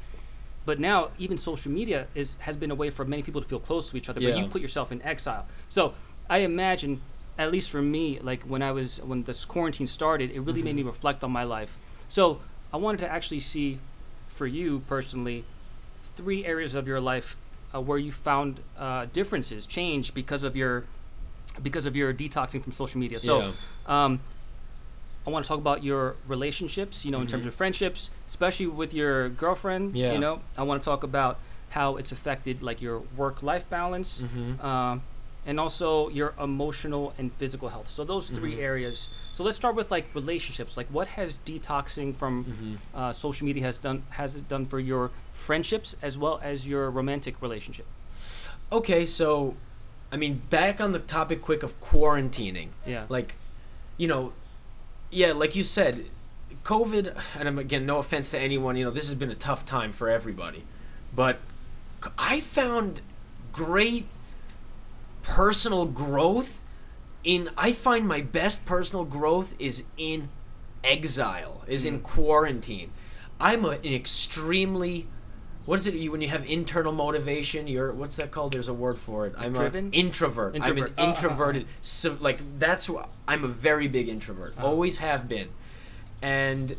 But 0.66 0.80
now 0.80 1.10
even 1.18 1.38
social 1.38 1.72
media 1.72 2.08
is 2.16 2.36
has 2.42 2.56
been 2.56 2.72
a 2.72 2.76
way 2.76 2.90
for 2.90 3.04
many 3.04 3.22
people 3.22 3.42
to 3.42 3.48
feel 3.48 3.60
close 3.60 3.90
to 3.90 3.98
each 3.98 4.08
other. 4.10 4.22
But 4.22 4.38
you 4.38 4.46
put 4.48 4.62
yourself 4.62 4.92
in 4.92 5.02
exile. 5.02 5.46
So 5.68 5.94
I 6.30 6.40
imagine, 6.40 7.02
at 7.40 7.52
least 7.52 7.70
for 7.72 7.82
me, 7.82 8.20
like 8.22 8.44
when 8.44 8.62
I 8.62 8.72
was 8.72 9.00
when 9.10 9.24
this 9.24 9.46
quarantine 9.46 9.88
started, 9.88 10.30
it 10.32 10.42
really 10.42 10.62
made 10.62 10.76
me 10.76 10.84
Mhm. 10.84 10.88
reflect 10.94 11.24
on 11.24 11.32
my 11.32 11.44
life. 11.58 11.72
So 12.08 12.42
I 12.74 12.78
wanted 12.78 13.00
to 13.06 13.10
actually 13.12 13.40
see, 13.40 13.80
for 14.28 14.46
you 14.46 14.70
personally, 14.88 15.46
three 16.18 16.44
areas 16.46 16.76
of 16.76 16.86
your 16.88 17.00
life 17.00 17.38
uh, 17.74 17.80
where 17.82 17.98
you 17.98 18.12
found 18.12 18.60
uh, 18.78 19.06
differences, 19.14 19.66
change 19.66 20.14
because 20.14 20.44
of 20.44 20.56
your 20.56 20.84
because 21.64 21.86
of 21.86 21.96
your 21.96 22.14
detoxing 22.14 22.62
from 22.62 22.74
social 22.74 23.00
media. 23.00 23.20
So 23.20 23.34
Yeah. 23.40 23.52
um, 23.96 24.20
I 25.26 25.30
want 25.30 25.46
to 25.46 25.48
talk 25.50 25.60
about 25.60 25.84
your 25.84 26.16
relationships, 26.28 27.06
you 27.06 27.12
know, 27.12 27.22
in 27.22 27.28
terms 27.28 27.46
Mhm. 27.46 27.50
of 27.50 27.56
friendships, 27.56 28.10
especially 28.28 28.68
with 28.68 28.94
your 28.94 29.30
girlfriend. 29.30 29.96
Yeah. 29.96 30.14
You 30.14 30.20
know, 30.20 30.42
I 30.58 30.64
want 30.64 30.82
to 30.82 30.86
talk 30.92 31.04
about 31.04 31.38
how 31.70 31.98
it's 31.98 32.12
affected 32.12 32.62
like 32.62 32.82
your 32.82 33.00
work-life 33.16 33.66
balance, 33.70 34.22
Mhm. 34.24 34.64
um, 34.64 35.02
and 35.46 35.60
also 35.60 36.10
your 36.10 36.34
emotional 36.40 37.14
and 37.18 37.32
physical 37.34 37.70
health. 37.70 37.90
So 37.90 38.04
those 38.04 38.30
3 38.30 38.56
Mhm. 38.56 38.60
areas. 38.62 39.08
So 39.32 39.44
let's 39.44 39.56
start 39.58 39.76
with 39.76 39.90
like 39.90 40.14
relationships. 40.14 40.76
Like 40.78 40.88
what 40.88 41.08
has 41.10 41.40
detoxing 41.46 42.16
from 42.16 42.46
Mhm. 42.94 42.98
uh, 43.00 43.14
social 43.14 43.46
media 43.46 43.64
has 43.64 43.80
done 43.80 44.04
has 44.12 44.36
it 44.36 44.48
done 44.48 44.66
for 44.66 44.80
your 44.80 45.12
friendships 45.34 45.96
as 46.02 46.18
well 46.18 46.40
as 46.44 46.68
your 46.68 46.90
romantic 46.92 47.42
relationship? 47.42 47.86
Okay, 48.72 49.06
so, 49.06 49.56
I 50.12 50.18
mean, 50.18 50.42
back 50.50 50.80
on 50.82 50.92
the 50.92 51.00
topic 51.00 51.42
quick 51.42 51.64
of 51.64 51.80
quarantining. 51.82 52.70
Yeah. 52.86 53.06
Like, 53.10 53.36
you 53.98 54.08
know, 54.08 54.34
yeah, 55.10 55.32
like 55.32 55.56
you 55.56 55.64
said, 55.64 56.06
COVID, 56.64 57.16
and 57.36 57.48
I'm, 57.48 57.58
again, 57.58 57.86
no 57.86 57.98
offense 57.98 58.30
to 58.32 58.40
anyone, 58.40 58.76
you 58.76 58.84
know, 58.86 58.92
this 58.92 59.06
has 59.08 59.16
been 59.16 59.32
a 59.32 59.36
tough 59.36 59.66
time 59.66 59.92
for 59.92 60.10
everybody. 60.10 60.66
But 61.16 61.40
I 62.18 62.42
found 62.42 63.02
great 63.54 64.06
personal 65.30 65.86
growth 65.86 66.62
in, 67.24 67.52
I 67.56 67.72
find 67.72 68.08
my 68.08 68.22
best 68.22 68.66
personal 68.66 69.06
growth 69.06 69.54
is 69.60 69.84
in 69.96 70.30
exile, 70.84 71.64
is 71.68 71.86
in 71.86 72.00
mm. 72.00 72.04
quarantine. 72.04 72.92
I'm 73.40 73.64
a, 73.64 73.70
an 73.70 73.94
extremely 73.94 75.08
what 75.66 75.80
is 75.80 75.86
it 75.86 75.94
you 75.94 76.12
when 76.12 76.22
you 76.22 76.30
have 76.30 76.44
internal 76.46 76.92
motivation 76.92 77.68
you're 77.68 77.92
what's 77.92 78.16
that 78.16 78.32
called? 78.32 78.54
There's 78.54 78.70
a 78.70 78.74
word 78.74 78.98
for 78.98 79.28
it. 79.28 79.36
I'm 79.38 79.54
Driven? 79.54 79.86
an 79.88 79.94
introvert, 79.94 80.56
i'm 80.60 80.78
an 80.78 80.94
Oh, 80.98 81.04
introverted 81.10 81.68
so 81.82 82.18
like 82.20 82.42
that's 82.58 82.90
what 82.90 83.08
i'm 83.28 83.44
a 83.44 83.48
very 83.48 83.88
big 83.88 84.10
introvert. 84.10 84.56
Oh. 84.58 84.66
always 84.66 84.98
have 84.98 85.30
been. 85.30 85.50
And 86.24 86.76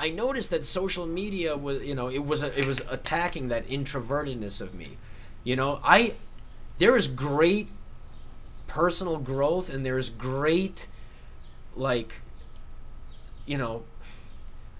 i 0.00 0.08
noticed 0.08 0.48
that 0.48 0.64
social 0.64 1.06
media 1.06 1.58
was 1.58 1.82
you 1.82 1.94
know 1.94 2.08
it 2.08 2.24
was 2.24 2.42
a, 2.42 2.58
it 2.58 2.66
was 2.66 2.80
attacking 2.88 3.48
that 3.48 3.68
introvertedness 3.68 4.62
of 4.62 4.74
me. 4.74 4.96
You 5.44 5.56
know 5.56 5.78
i 5.84 6.14
there 6.78 6.96
is 6.96 7.08
great 7.08 7.68
personal 8.66 9.16
growth 9.18 9.70
and 9.70 9.84
there's 9.86 10.08
great 10.10 10.86
like 11.74 12.20
you 13.46 13.56
know 13.56 13.84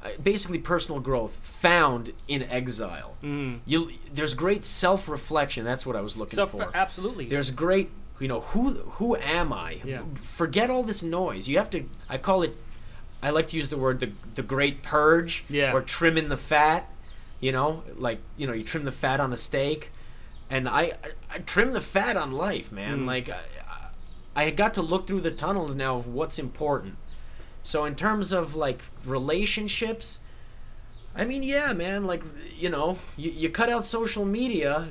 uh, 0.05 0.09
basically 0.23 0.59
personal 0.59 1.01
growth 1.01 1.33
found 1.43 2.13
in 2.29 2.43
exile 2.45 3.15
Mm. 3.23 3.61
you 3.65 3.93
there's 4.13 4.35
great 4.35 4.65
self-reflection 4.65 5.65
that's 5.65 5.87
what 5.87 5.97
i 5.97 6.01
was 6.01 6.17
looking 6.17 6.37
Self, 6.37 6.51
for 6.51 6.71
absolutely. 6.75 7.27
there's 7.29 7.51
great 7.51 7.91
you 8.21 8.29
know 8.29 8.41
who 8.41 8.75
who 8.75 9.17
am 9.17 9.53
i 9.53 9.81
Yeah. 9.85 10.03
forget 10.15 10.69
all 10.71 10.83
this 10.83 11.03
noise 11.03 11.49
you 11.49 11.57
have 11.59 11.71
to 11.71 11.85
i 12.09 12.19
call 12.19 12.43
it 12.43 12.57
i 13.23 13.31
like 13.31 13.49
to 13.49 13.57
use 13.57 13.69
the 13.71 13.77
word 13.79 14.01
the, 14.01 14.11
the 14.35 14.43
great 14.43 14.83
purge 14.83 15.45
Yeah. 15.49 15.73
or 15.73 15.81
trimming 15.81 16.29
the 16.29 16.37
fat 16.37 16.89
you 17.41 17.53
know 17.53 17.83
like 17.97 18.19
you 18.37 18.47
know 18.47 18.53
you 18.53 18.65
trim 18.65 18.85
the 18.85 18.93
fat 18.93 19.19
on 19.21 19.33
a 19.33 19.37
steak 19.37 19.91
and 20.51 20.69
i 20.69 20.81
i, 20.83 20.93
I 21.31 21.39
trim 21.39 21.73
the 21.73 21.81
fat 21.81 22.17
on 22.17 22.33
life 22.33 22.71
man 22.73 23.01
Mm. 23.01 23.07
like 23.07 23.29
I, 23.29 23.41
I 24.37 24.51
got 24.51 24.75
to 24.75 24.83
look 24.83 25.07
through 25.07 25.23
the 25.23 25.31
tunnel 25.31 25.69
now 25.69 25.97
of 25.97 26.07
what's 26.07 26.39
important 26.39 26.97
so 27.63 27.85
in 27.85 27.95
terms 27.95 28.33
of 28.33 28.55
like 28.55 28.83
relationships 29.05 30.19
I 31.19 31.25
mean, 31.25 31.43
yeah, 31.43 31.73
man. 31.73 32.07
Like, 32.07 32.23
you 32.59 32.69
know, 32.69 32.99
you, 33.17 33.31
you 33.31 33.49
cut 33.49 33.71
out 33.71 33.87
social 33.87 34.27
media. 34.27 34.89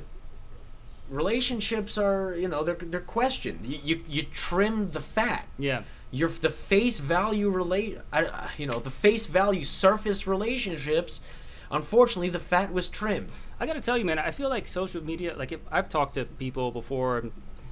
Relationships 1.09 1.99
are, 1.99 2.35
you 2.35 2.47
know, 2.47 2.63
they're 2.63 2.73
they're 2.81 2.99
questioned. 2.99 3.59
You 3.63 3.79
you, 3.83 4.03
you 4.07 4.21
trim 4.23 4.89
the 4.91 5.01
fat. 5.01 5.47
yeah. 5.59 5.83
Your 6.09 6.29
the 6.29 6.49
face 6.49 6.99
value 6.99 7.49
relate, 7.49 7.99
I- 8.11 8.49
you 8.57 8.65
know, 8.65 8.79
the 8.79 8.89
face 8.89 9.27
value 9.27 9.63
surface 9.63 10.25
relationships. 10.25 11.21
Unfortunately, 11.69 12.29
the 12.29 12.39
fat 12.39 12.73
was 12.73 12.89
trimmed. 12.89 13.29
I 13.59 13.65
gotta 13.65 13.81
tell 13.81 13.97
you, 13.97 14.05
man, 14.05 14.19
I 14.19 14.31
feel 14.31 14.49
like 14.49 14.67
social 14.67 15.03
media. 15.03 15.35
Like, 15.37 15.51
if 15.51 15.59
I've 15.71 15.89
talked 15.89 16.15
to 16.15 16.25
people 16.25 16.71
before, 16.71 17.17
and, 17.19 17.31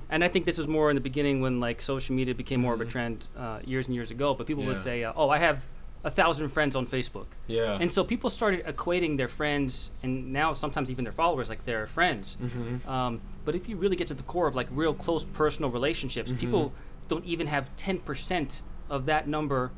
and 0.10 0.24
I 0.24 0.28
think 0.28 0.46
this 0.46 0.58
was 0.58 0.68
more 0.68 0.90
in 0.90 0.96
the 0.96 1.02
beginning 1.02 1.42
when 1.42 1.60
like 1.60 1.82
social 1.82 2.16
media 2.16 2.34
became 2.36 2.62
more 2.62 2.74
of 2.74 2.82
a 2.82 2.86
trend 2.86 3.28
uh, 3.38 3.60
years 3.66 3.88
and 3.88 3.96
years 3.96 4.12
ago. 4.12 4.34
But 4.34 4.48
people 4.48 4.64
would 4.66 4.82
say, 4.84 5.04
uh, 5.04 5.14
"Oh, 5.16 5.30
I 5.30 5.40
have 5.40 5.66
a 6.06 6.10
thousand 6.10 6.50
friends 6.50 6.76
on 6.76 6.86
Facebook," 6.86 7.28
Yeah. 7.48 7.78
and 7.80 7.92
so 7.92 8.04
people 8.04 8.30
started 8.30 8.66
equating 8.66 9.18
their 9.18 9.28
friends 9.30 9.90
and 10.04 10.34
now 10.34 10.52
sometimes 10.54 10.92
even 10.92 11.04
their 11.06 11.14
followers 11.14 11.48
like 11.50 11.64
their 11.66 11.88
friends. 11.88 12.38
Mhm. 12.42 12.86
Um, 12.88 13.22
but 13.46 13.56
if 13.56 13.68
you 13.70 13.76
really 13.78 13.96
get 13.96 14.08
to 14.08 14.14
the 14.14 14.24
core 14.24 14.48
of 14.48 14.56
like 14.56 14.68
real 14.72 14.94
close 14.94 15.26
personal 15.26 15.70
relationships, 15.72 16.32
Mm-hmm. 16.32 16.40
people 16.40 16.74
don't 17.08 17.26
even 17.26 17.48
have 17.48 17.74
ten 17.76 18.00
percent 18.00 18.62
of 18.90 19.06
that 19.06 19.28
number 19.28 19.72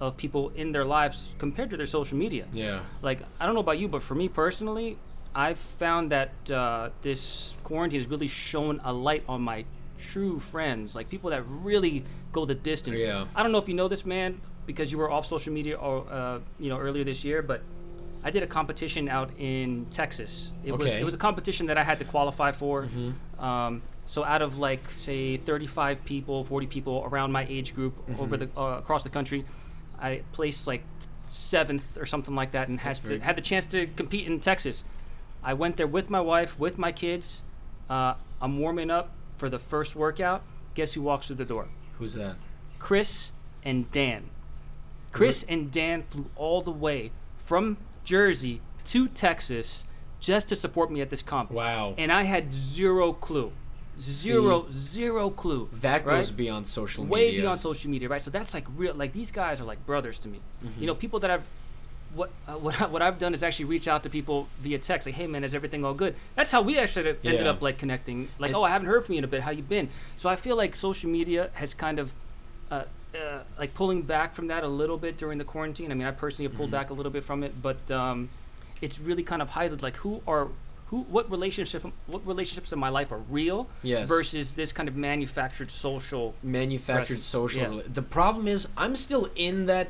of 0.00 0.16
people 0.16 0.50
in 0.54 0.72
their 0.72 0.84
lives 0.84 1.30
compared 1.38 1.68
to 1.70 1.76
their 1.76 1.86
social 1.86 2.16
media 2.16 2.46
yeah. 2.52 2.80
like 3.02 3.18
I 3.40 3.46
don't 3.46 3.54
know 3.54 3.60
about 3.60 3.78
you, 3.78 3.88
but 3.88 4.00
for 4.02 4.14
me 4.14 4.28
personally, 4.28 4.96
I've 5.34 5.58
found 5.58 6.10
that 6.12 6.50
uh, 6.50 6.90
this 7.02 7.54
quarantine 7.64 8.00
has 8.00 8.08
really 8.08 8.28
shown 8.28 8.80
a 8.84 8.92
light 8.92 9.24
on 9.28 9.42
my 9.42 9.64
true 9.98 10.38
friends, 10.40 10.94
like 10.94 11.08
people 11.08 11.30
that 11.30 11.42
really 11.46 12.04
go 12.32 12.44
the 12.44 12.54
distance. 12.54 13.00
Yeah. 13.00 13.26
I 13.34 13.42
don't 13.42 13.52
know 13.52 13.58
if 13.58 13.68
you 13.68 13.74
know 13.74 13.88
this 13.88 14.04
man 14.06 14.40
because 14.66 14.90
you 14.92 14.98
were 14.98 15.10
off 15.10 15.26
social 15.26 15.52
media 15.52 15.76
or 15.76 16.06
uh, 16.10 16.38
you 16.58 16.68
know 16.68 16.78
earlier 16.78 17.04
this 17.04 17.24
year, 17.24 17.42
but 17.42 17.62
I 18.24 18.30
did 18.30 18.42
a 18.42 18.46
competition 18.46 19.08
out 19.08 19.30
in 19.38 19.86
Texas. 19.90 20.50
It 20.64 20.72
was 20.72 20.80
Okay. 20.82 20.90
Mm-hmm. 20.92 21.00
it 21.02 21.04
was 21.04 21.14
a 21.14 21.18
competition 21.18 21.66
that 21.66 21.78
I 21.78 21.84
had 21.84 21.98
to 22.00 22.04
qualify 22.04 22.52
for. 22.52 22.84
Hmm. 22.86 23.10
Um, 23.44 23.82
so 24.06 24.24
out 24.24 24.40
of 24.42 24.58
like 24.58 24.80
say 24.96 25.36
35 25.36 26.04
people, 26.04 26.42
40 26.44 26.66
people 26.66 27.06
around 27.10 27.30
my 27.32 27.46
age 27.48 27.74
group 27.74 27.94
Mm-hmm. 28.08 28.20
over 28.20 28.36
the 28.36 28.48
uh, 28.56 28.78
across 28.78 29.02
the 29.04 29.10
country, 29.10 29.44
I 30.00 30.22
placed 30.32 30.66
like 30.66 30.82
seventh 31.28 31.96
or 31.98 32.06
something 32.06 32.34
like 32.34 32.52
that, 32.52 32.68
and 32.68 32.80
had 32.80 32.96
to, 33.04 33.18
had 33.20 33.36
the 33.36 33.42
chance 33.42 33.66
to 33.66 33.86
compete 33.88 34.26
in 34.26 34.40
Texas. 34.40 34.82
I 35.42 35.54
went 35.54 35.76
there 35.76 35.86
with 35.86 36.10
my 36.10 36.20
wife, 36.20 36.58
with 36.58 36.78
my 36.78 36.92
kids. 36.92 37.42
Uh, 37.88 38.14
I'm 38.40 38.58
warming 38.58 38.90
up 38.90 39.12
for 39.36 39.48
the 39.48 39.58
first 39.58 39.96
workout. 39.96 40.42
Guess 40.74 40.94
who 40.94 41.02
walks 41.02 41.26
through 41.26 41.36
the 41.36 41.44
door? 41.44 41.68
Who's 41.98 42.14
that? 42.14 42.36
Chris 42.78 43.32
and 43.64 43.90
Dan. 43.92 44.30
Chris 45.12 45.44
and 45.48 45.70
Dan 45.70 46.04
flew 46.04 46.26
all 46.36 46.60
the 46.60 46.70
way 46.70 47.10
from 47.44 47.78
Jersey 48.04 48.60
to 48.84 49.08
Texas 49.08 49.84
just 50.20 50.48
to 50.48 50.56
support 50.56 50.90
me 50.90 51.00
at 51.00 51.10
this 51.10 51.22
comp. 51.22 51.50
Wow. 51.50 51.94
And 51.96 52.12
I 52.12 52.22
had 52.22 52.52
zero 52.52 53.12
clue. 53.12 53.52
Zero, 54.00 54.66
zero 54.70 55.28
clue. 55.28 55.68
that 55.80 56.06
right? 56.06 56.18
goes 56.18 56.30
beyond 56.30 56.68
social 56.68 57.02
media. 57.02 57.12
way 57.12 57.36
beyond 57.40 57.58
social 57.58 57.90
media, 57.90 58.08
right? 58.08 58.22
So 58.22 58.30
that's 58.30 58.54
like 58.54 58.64
real. 58.76 58.94
Like 58.94 59.12
these 59.12 59.32
guys 59.32 59.60
are 59.60 59.64
like 59.64 59.84
brothers 59.86 60.20
to 60.20 60.28
me. 60.28 60.40
Mm-hmm. 60.64 60.80
You 60.80 60.86
know, 60.86 60.94
people 60.94 61.18
that 61.20 61.32
I've 61.32 61.46
what 62.14 62.30
uh, 62.46 62.52
what 62.54 62.80
I, 62.80 62.86
what 62.94 63.02
I've 63.02 63.18
done 63.18 63.34
is 63.34 63.42
actually 63.42 63.66
reach 63.66 63.86
out 63.88 64.02
to 64.04 64.10
people 64.10 64.48
via 64.60 64.78
text, 64.78 65.06
like, 65.06 65.14
"Hey, 65.16 65.26
man, 65.26 65.44
is 65.44 65.54
everything 65.54 65.84
all 65.84 65.94
good?" 65.94 66.14
That's 66.36 66.50
how 66.50 66.62
we 66.62 66.78
actually 66.78 67.10
ended 67.24 67.44
Yeah. 67.44 67.50
up 67.50 67.62
like 67.62 67.78
connecting. 67.78 68.28
Like, 68.38 68.50
And- 68.50 68.56
"Oh, 68.56 68.62
I 68.62 68.70
haven't 68.70 68.88
heard 68.88 69.04
from 69.04 69.14
you 69.14 69.18
in 69.18 69.24
a 69.24 69.28
bit. 69.28 69.42
How 69.42 69.50
you 69.50 69.62
been?" 69.62 69.88
So 70.16 70.28
I 70.28 70.36
feel 70.36 70.56
like 70.56 70.74
social 70.74 71.10
media 71.10 71.50
has 71.54 71.74
kind 71.74 71.98
of 71.98 72.12
uh, 72.70 72.84
uh, 73.14 73.40
like 73.58 73.74
pulling 73.74 74.02
back 74.02 74.34
from 74.34 74.48
that 74.48 74.62
a 74.64 74.68
little 74.68 74.98
bit 74.98 75.16
during 75.16 75.38
the 75.38 75.44
quarantine. 75.44 75.90
I 75.90 75.94
mean, 75.94 76.06
I 76.06 76.10
personally 76.10 76.44
have 76.44 76.52
Mm-hmm. 76.52 76.58
pulled 76.58 76.70
back 76.70 76.90
a 76.90 76.94
little 76.94 77.12
bit 77.12 77.24
from 77.24 77.42
it, 77.42 77.60
but 77.62 77.90
um, 77.90 78.28
it's 78.80 78.98
really 78.98 79.22
kind 79.22 79.40
of 79.42 79.50
highlighted 79.50 79.82
like 79.82 79.96
who 79.96 80.22
are 80.26 80.48
who 80.88 81.02
what 81.02 81.30
relationship 81.30 81.84
what 82.06 82.26
relationships 82.26 82.72
in 82.72 82.78
my 82.78 82.88
life 82.88 83.12
are 83.12 83.18
real 83.30 83.68
Yes. 83.82 84.08
versus 84.08 84.54
this 84.54 84.72
kind 84.72 84.88
of 84.88 84.96
manufactured 84.96 85.70
social 85.70 86.34
manufactured 86.42 87.16
Presence, 87.16 87.24
social. 87.26 87.76
yeah. 87.76 87.82
The 87.92 88.00
problem 88.02 88.48
is, 88.48 88.68
I'm 88.76 88.96
still 88.96 89.28
in 89.36 89.66
that. 89.66 89.88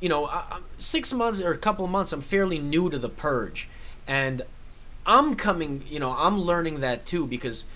You 0.00 0.08
know, 0.08 0.26
I, 0.26 0.60
six 0.78 1.12
months 1.12 1.40
or 1.40 1.52
a 1.52 1.58
couple 1.58 1.84
of 1.84 1.90
months. 1.90 2.12
I'm 2.12 2.20
fairly 2.20 2.58
new 2.58 2.90
to 2.90 2.98
the 2.98 3.08
purge, 3.08 3.68
and 4.06 4.42
I'm 5.06 5.34
coming. 5.34 5.84
You 5.88 5.98
know, 6.00 6.12
I'm 6.12 6.40
learning 6.40 6.80
that 6.80 7.06
too 7.06 7.26
because 7.26 7.66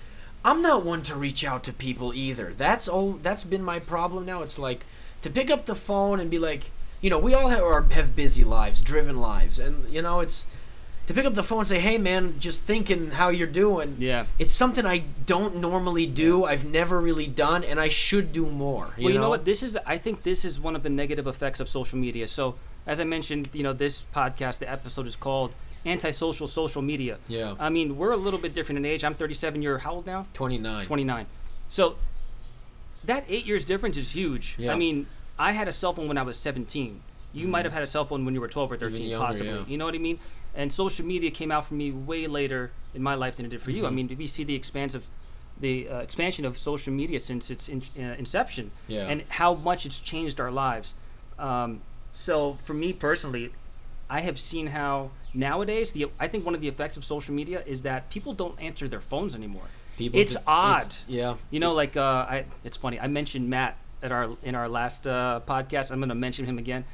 I'm 0.44 0.62
not 0.62 0.84
one 0.84 1.02
to 1.04 1.14
reach 1.14 1.44
out 1.44 1.64
to 1.64 1.72
people 1.72 2.12
either. 2.14 2.52
That's 2.56 2.88
all. 2.88 3.12
That's 3.22 3.44
been 3.44 3.62
my 3.62 3.78
problem 3.78 4.26
now. 4.26 4.42
It's 4.42 4.58
like 4.58 4.84
to 5.22 5.30
pick 5.30 5.50
up 5.50 5.66
the 5.66 5.74
phone 5.74 6.20
and 6.20 6.30
be 6.30 6.38
like, 6.38 6.70
you 7.00 7.10
know, 7.10 7.18
we 7.18 7.34
all 7.34 7.48
have, 7.48 7.62
are, 7.62 7.82
have 7.90 8.16
busy 8.16 8.44
lives, 8.44 8.80
driven 8.80 9.20
lives, 9.20 9.58
and 9.58 9.92
you 9.92 10.02
know, 10.02 10.20
it's 10.20 10.46
to 11.12 11.20
pick 11.20 11.26
up 11.26 11.34
the 11.34 11.42
phone 11.42 11.60
and 11.60 11.68
say, 11.68 11.80
"Hey, 11.80 11.98
man, 11.98 12.34
just 12.38 12.64
thinking 12.64 13.12
how 13.12 13.28
you're 13.28 13.46
doing." 13.46 13.96
Yeah. 13.98 14.26
It's 14.38 14.54
something 14.54 14.86
I 14.86 15.04
don't 15.26 15.56
normally 15.56 16.06
do. 16.06 16.44
I've 16.44 16.64
never 16.64 17.00
really 17.00 17.26
done, 17.26 17.62
and 17.64 17.78
I 17.78 17.88
should 17.88 18.32
do 18.32 18.46
more. 18.46 18.94
You 18.96 19.04
well, 19.04 19.12
you 19.12 19.18
know? 19.18 19.24
know 19.24 19.30
what? 19.30 19.44
This 19.44 19.62
is. 19.62 19.76
I 19.86 19.98
think 19.98 20.22
this 20.22 20.44
is 20.44 20.58
one 20.58 20.74
of 20.74 20.82
the 20.82 20.90
negative 20.90 21.26
effects 21.26 21.60
of 21.60 21.68
social 21.68 21.98
media. 21.98 22.26
So, 22.28 22.56
as 22.86 23.00
I 23.00 23.04
mentioned, 23.04 23.50
you 23.52 23.62
know, 23.62 23.72
this 23.72 24.04
podcast, 24.14 24.58
the 24.58 24.70
episode 24.70 25.06
is 25.06 25.16
called 25.16 25.54
"Antisocial 25.84 26.48
Social 26.48 26.82
Media." 26.82 27.18
Yeah. 27.28 27.54
I 27.58 27.68
mean, 27.68 27.96
we're 27.96 28.12
a 28.12 28.16
little 28.16 28.40
bit 28.40 28.54
different 28.54 28.78
in 28.78 28.84
age. 28.84 29.04
I'm 29.04 29.14
37. 29.14 29.62
You're 29.62 29.78
how 29.78 29.92
old 29.94 30.06
now? 30.06 30.26
29. 30.34 30.86
29. 30.86 31.26
So, 31.68 31.96
that 33.04 33.24
eight 33.28 33.46
years 33.46 33.64
difference 33.64 33.96
is 33.96 34.12
huge. 34.12 34.56
Yeah. 34.58 34.72
I 34.72 34.76
mean, 34.76 35.06
I 35.38 35.52
had 35.52 35.68
a 35.68 35.72
cell 35.72 35.92
phone 35.92 36.08
when 36.08 36.18
I 36.18 36.22
was 36.22 36.36
17. 36.36 37.00
You 37.32 37.48
might 37.48 37.64
have 37.64 37.72
had 37.72 37.82
a 37.82 37.86
cell 37.86 38.04
phone 38.04 38.24
when 38.24 38.34
you 38.34 38.40
were 38.40 38.48
12 38.48 38.72
or 38.72 38.76
13, 38.76 38.96
Mm-hmm. 38.96 39.04
younger, 39.10 39.26
possibly. 39.26 39.48
yeah. 39.52 39.64
You 39.66 39.78
know 39.78 39.84
what 39.86 39.94
I 39.94 39.98
mean? 39.98 40.18
And 40.54 40.72
social 40.72 41.06
media 41.06 41.30
came 41.30 41.50
out 41.50 41.66
for 41.66 41.74
me 41.74 41.90
way 41.90 42.26
later 42.26 42.72
in 42.94 43.02
my 43.02 43.14
life 43.14 43.36
than 43.36 43.46
it 43.46 43.50
did 43.50 43.62
for 43.62 43.70
you. 43.70 43.84
I 43.84 43.88
Mm-hmm. 43.88 43.94
mean, 43.96 44.16
we 44.18 44.26
see 44.26 44.44
the 44.44 44.54
expansive, 44.54 45.08
the 45.58 45.88
uh, 45.88 45.98
expansion 46.00 46.44
of 46.44 46.58
social 46.58 46.92
media 46.92 47.18
since 47.20 47.50
its 47.50 47.68
in, 47.68 47.82
uh, 47.98 48.02
inception, 48.18 48.70
Yeah. 48.88 49.06
and 49.08 49.22
how 49.28 49.54
much 49.54 49.86
it's 49.86 49.98
changed 49.98 50.40
our 50.40 50.50
lives. 50.50 50.92
Um, 51.38 51.80
so 52.12 52.58
for 52.64 52.74
me 52.74 52.92
personally, 52.92 53.52
I 54.10 54.20
have 54.20 54.38
seen 54.38 54.66
how 54.68 55.10
nowadays 55.32 55.92
the 55.92 56.06
I 56.20 56.28
think 56.28 56.44
one 56.44 56.54
of 56.54 56.60
the 56.60 56.68
effects 56.68 56.98
of 56.98 57.04
social 57.04 57.34
media 57.34 57.62
is 57.64 57.80
that 57.82 58.10
people 58.10 58.34
don't 58.34 58.60
answer 58.60 58.86
their 58.88 59.00
phones 59.00 59.34
anymore. 59.34 59.64
People 59.96 60.20
it's 60.20 60.36
odd. 60.46 60.94
yeah. 61.08 61.36
You 61.50 61.60
know, 61.60 61.72
like 61.72 61.96
uh, 61.96 62.26
I, 62.28 62.44
it's 62.64 62.76
funny. 62.76 63.00
I 63.00 63.06
mentioned 63.06 63.48
Matt 63.48 63.78
at 64.02 64.12
our 64.12 64.36
in 64.42 64.54
our 64.54 64.68
last 64.68 65.06
uh, 65.06 65.40
podcast. 65.46 65.90
I'm 65.90 66.00
going 66.00 66.10
to 66.10 66.14
mention 66.14 66.44
him 66.44 66.58
again 66.58 66.84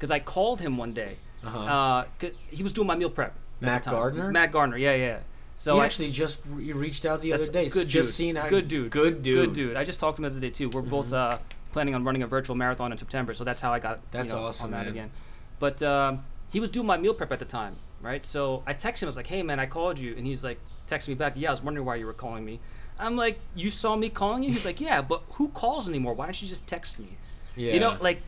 because 0.00 0.10
I 0.10 0.18
called 0.18 0.62
him 0.62 0.78
one 0.78 0.94
day. 0.94 1.18
Uh-huh. 1.44 1.58
Uh, 1.58 2.04
he 2.48 2.62
was 2.62 2.72
doing 2.72 2.86
my 2.86 2.96
meal 2.96 3.10
prep. 3.10 3.34
Matt. 3.60 3.84
Gardner? 3.84 4.32
Matt 4.32 4.50
Gardner. 4.50 4.78
Yeah, 4.78 4.94
yeah. 4.94 5.18
So 5.58 5.74
he 5.74 5.82
I- 5.82 5.84
actually 5.84 6.10
just 6.10 6.42
re- 6.48 6.72
reached 6.72 7.04
out 7.04 7.20
the 7.20 7.34
other 7.34 7.46
day. 7.46 7.68
Good 7.68 7.86
just 7.86 8.08
dude. 8.08 8.14
seen 8.14 8.34
good 8.48 8.66
dude. 8.66 8.90
Good 8.90 9.22
dude. 9.22 9.36
Mm-hmm. 9.36 9.44
Good 9.44 9.54
dude. 9.54 9.76
I 9.76 9.84
just 9.84 10.00
talked 10.00 10.16
to 10.16 10.22
him 10.24 10.30
the 10.32 10.38
other 10.38 10.40
day 10.40 10.50
too. 10.50 10.70
We're 10.70 10.80
both 10.80 11.12
uh, 11.12 11.36
planning 11.72 11.94
on 11.94 12.02
running 12.02 12.22
a 12.22 12.26
virtual 12.26 12.56
marathon 12.56 12.92
in 12.92 12.98
September, 12.98 13.34
so 13.34 13.44
that's 13.44 13.60
how 13.60 13.72
I 13.72 13.78
got 13.78 14.00
you 14.14 14.24
know, 14.24 14.46
awesome, 14.46 14.66
on 14.66 14.70
that 14.70 14.84
man. 14.84 14.88
again. 14.88 15.10
But 15.58 15.82
um, 15.82 16.24
he 16.48 16.60
was 16.60 16.70
doing 16.70 16.86
my 16.86 16.96
meal 16.96 17.12
prep 17.12 17.30
at 17.30 17.38
the 17.38 17.44
time, 17.44 17.76
right? 18.00 18.24
So 18.24 18.62
I 18.66 18.72
texted 18.72 19.02
him. 19.02 19.08
I 19.08 19.10
was 19.10 19.16
like, 19.18 19.26
"Hey, 19.26 19.42
man, 19.42 19.60
I 19.60 19.66
called 19.66 19.98
you," 19.98 20.14
and 20.16 20.26
he's 20.26 20.42
like, 20.42 20.58
texting 20.88 21.08
me 21.08 21.14
back. 21.14 21.34
Yeah, 21.36 21.48
I 21.48 21.52
was 21.52 21.62
wondering 21.62 21.86
why 21.86 21.96
you 21.96 22.06
were 22.06 22.14
calling 22.14 22.42
me. 22.46 22.58
I'm 22.98 23.16
like, 23.16 23.38
"You 23.54 23.68
saw 23.68 23.96
me 23.96 24.08
calling 24.08 24.42
you?" 24.42 24.52
He's 24.52 24.64
like, 24.64 24.80
"Yeah, 24.80 25.02
but 25.02 25.22
who 25.32 25.48
calls 25.48 25.86
anymore? 25.88 26.14
Why 26.14 26.24
don't 26.24 26.40
you 26.40 26.48
just 26.48 26.66
text 26.66 26.98
me?" 26.98 27.18
Yeah. 27.54 27.74
You 27.74 27.80
know, 27.80 27.98
like 28.00 28.22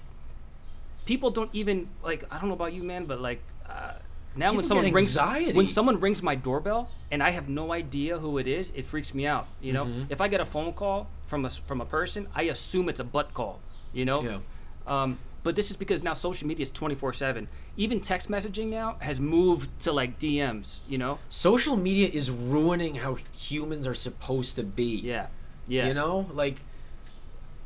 people 1.06 1.30
don't 1.30 1.50
even 1.52 1.88
like. 2.02 2.24
I 2.30 2.38
don't 2.38 2.48
know 2.48 2.54
about 2.54 2.72
you, 2.72 2.82
man, 2.82 3.04
but 3.06 3.20
like 3.20 3.42
uh, 3.68 3.94
now 4.36 4.52
when 4.54 4.64
someone 4.64 4.92
rings 4.92 5.16
when 5.54 5.66
someone 5.66 6.00
rings 6.00 6.22
my 6.22 6.34
doorbell 6.34 6.88
and 7.10 7.22
I 7.22 7.30
have 7.30 7.48
no 7.48 7.72
idea 7.72 8.18
who 8.18 8.38
it 8.38 8.46
is, 8.46 8.72
it 8.74 8.86
freaks 8.86 9.14
me 9.14 9.26
out. 9.26 9.46
You 9.60 9.72
know, 9.72 9.84
Mm-hmm. 9.84 10.12
if 10.12 10.20
I 10.20 10.28
get 10.28 10.40
a 10.40 10.46
phone 10.46 10.72
call 10.72 11.08
from 11.26 11.44
a 11.44 11.50
from 11.50 11.80
a 11.80 11.84
person, 11.86 12.28
I 12.34 12.42
assume 12.44 12.88
it's 12.88 13.00
a 13.00 13.04
butt 13.04 13.34
call. 13.34 13.60
You 13.92 14.04
know. 14.04 14.22
Yeah. 14.22 14.38
Um, 14.86 15.18
but 15.44 15.56
this 15.56 15.70
is 15.72 15.76
because 15.76 16.02
now 16.04 16.14
social 16.14 16.46
media 16.46 16.62
is 16.62 16.70
24 16.70 17.12
7 17.14 17.48
even 17.76 18.00
text 18.00 18.28
messaging 18.30 18.68
now 18.68 18.94
has 19.00 19.18
moved 19.18 19.68
to 19.80 19.90
like 19.90 20.18
dms 20.20 20.78
you 20.88 20.96
know 20.98 21.18
social 21.28 21.76
media 21.76 22.06
is 22.06 22.30
ruining 22.30 22.94
how 22.96 23.16
humans 23.36 23.84
are 23.86 23.94
supposed 23.94 24.54
to 24.56 24.62
be. 24.62 25.00
yeah 25.02 25.26
yeah 25.66 25.88
You 25.88 25.94
know, 25.94 26.26
like, 26.32 26.60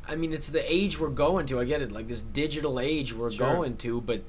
I 0.07 0.15
mean, 0.15 0.33
it's 0.33 0.49
the 0.49 0.63
age 0.73 0.99
we're 0.99 1.09
going 1.09 1.45
to. 1.47 1.59
I 1.59 1.65
get 1.65 1.81
it, 1.81 1.91
like 1.91 2.07
this 2.07 2.21
digital 2.21 2.79
age 2.79 3.13
we're 3.13 3.31
Sure. 3.31 3.53
going 3.53 3.77
to. 3.77 4.01
But, 4.01 4.23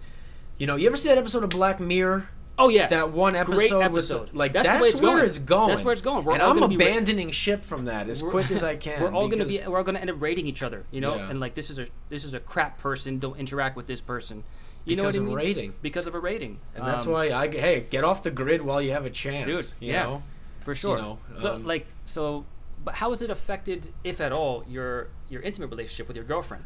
you 0.58 0.66
know, 0.66 0.76
you 0.76 0.86
ever 0.88 0.96
see 0.96 1.08
that 1.08 1.18
episode 1.18 1.44
of 1.44 1.50
Black 1.50 1.80
Mirror? 1.80 2.28
oh 2.60 2.68
yeah 2.68 2.88
That 2.88 3.12
one 3.12 3.36
episode, 3.36 3.54
Great 3.54 3.92
with 3.92 4.08
the- 4.08 4.14
episode. 4.16 4.34
like 4.34 4.52
That's 4.52 4.66
that's, 4.66 4.84
it's 4.94 5.00
where 5.00 5.18
going. 5.18 5.26
it's 5.28 5.38
going. 5.38 5.68
That's 5.68 5.84
where 5.84 5.92
it's 5.92 6.02
going. 6.02 6.24
We're 6.24 6.32
and 6.32 6.42
all 6.42 6.50
I'm 6.50 6.58
gonna 6.58 6.76
ra- 6.76 6.86
abandoning 6.86 7.30
ship 7.30 7.64
from 7.64 7.84
that 7.84 8.08
as 8.08 8.20
quick 8.20 8.50
as 8.50 8.64
I 8.64 8.74
can. 8.86 9.00
we're 9.00 9.12
all 9.12 9.28
gonna 9.28 9.44
be 9.44 9.60
we're 9.64 9.78
all 9.78 9.84
gonna 9.84 10.00
end 10.00 10.10
up 10.10 10.20
rating 10.20 10.48
each 10.48 10.60
other 10.64 10.84
you 10.90 11.00
know 11.00 11.14
Yeah. 11.14 11.30
and 11.30 11.38
like 11.38 11.54
this 11.54 11.70
is 11.70 11.78
a 11.78 11.86
this 12.08 12.24
is 12.24 12.34
a 12.34 12.40
crap 12.40 12.78
person 12.78 13.20
don't 13.20 13.38
interact 13.38 13.76
with 13.76 13.86
this 13.86 14.00
person 14.00 14.42
you 14.84 14.96
know 14.96 15.04
because 15.04 15.14
what 15.14 15.20
I 15.20 15.22
of 15.22 15.28
mean 15.28 15.36
rating. 15.36 15.74
because 15.82 16.08
of 16.08 16.16
a 16.16 16.18
rating 16.18 16.58
And 16.74 16.84
that's 16.84 17.06
Um, 17.06 17.12
why 17.12 17.30
I 17.30 17.48
hey 17.48 17.86
get 17.88 18.02
off 18.02 18.24
the 18.24 18.32
grid 18.32 18.60
while 18.62 18.82
you 18.82 18.90
have 18.90 19.04
a 19.06 19.10
chance, 19.10 19.46
dude 19.46 19.64
You 19.78 19.92
yeah 19.92 20.02
know? 20.02 20.22
for 20.64 20.72
You 20.72 20.74
sure 20.74 20.98
know, 20.98 21.18
so 21.36 21.54
um, 21.54 21.64
like 21.64 21.86
so 22.06 22.44
but 22.84 22.94
how 22.96 23.10
has 23.10 23.22
it 23.22 23.30
affected 23.30 23.92
if 24.04 24.20
at 24.20 24.32
all 24.32 24.64
your 24.68 25.08
your 25.28 25.42
intimate 25.42 25.68
relationship 25.70 26.06
with 26.08 26.16
your 26.16 26.24
girlfriend 26.24 26.64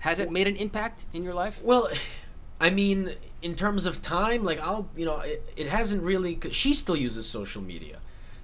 has 0.00 0.18
it 0.18 0.30
made 0.30 0.46
an 0.46 0.56
impact 0.56 1.06
in 1.12 1.22
your 1.22 1.34
life 1.34 1.60
Well, 1.62 1.88
I 2.60 2.70
mean, 2.70 3.14
in 3.42 3.56
terms 3.56 3.84
of 3.84 4.00
time, 4.00 4.44
like 4.44 4.60
I'll, 4.60 4.88
you 4.96 5.04
know, 5.04 5.18
it, 5.20 5.42
it 5.56 5.66
hasn't 5.66 6.02
really. 6.02 6.38
She 6.52 6.72
still 6.72 6.96
uses 6.96 7.26
social 7.26 7.60
media, 7.60 7.98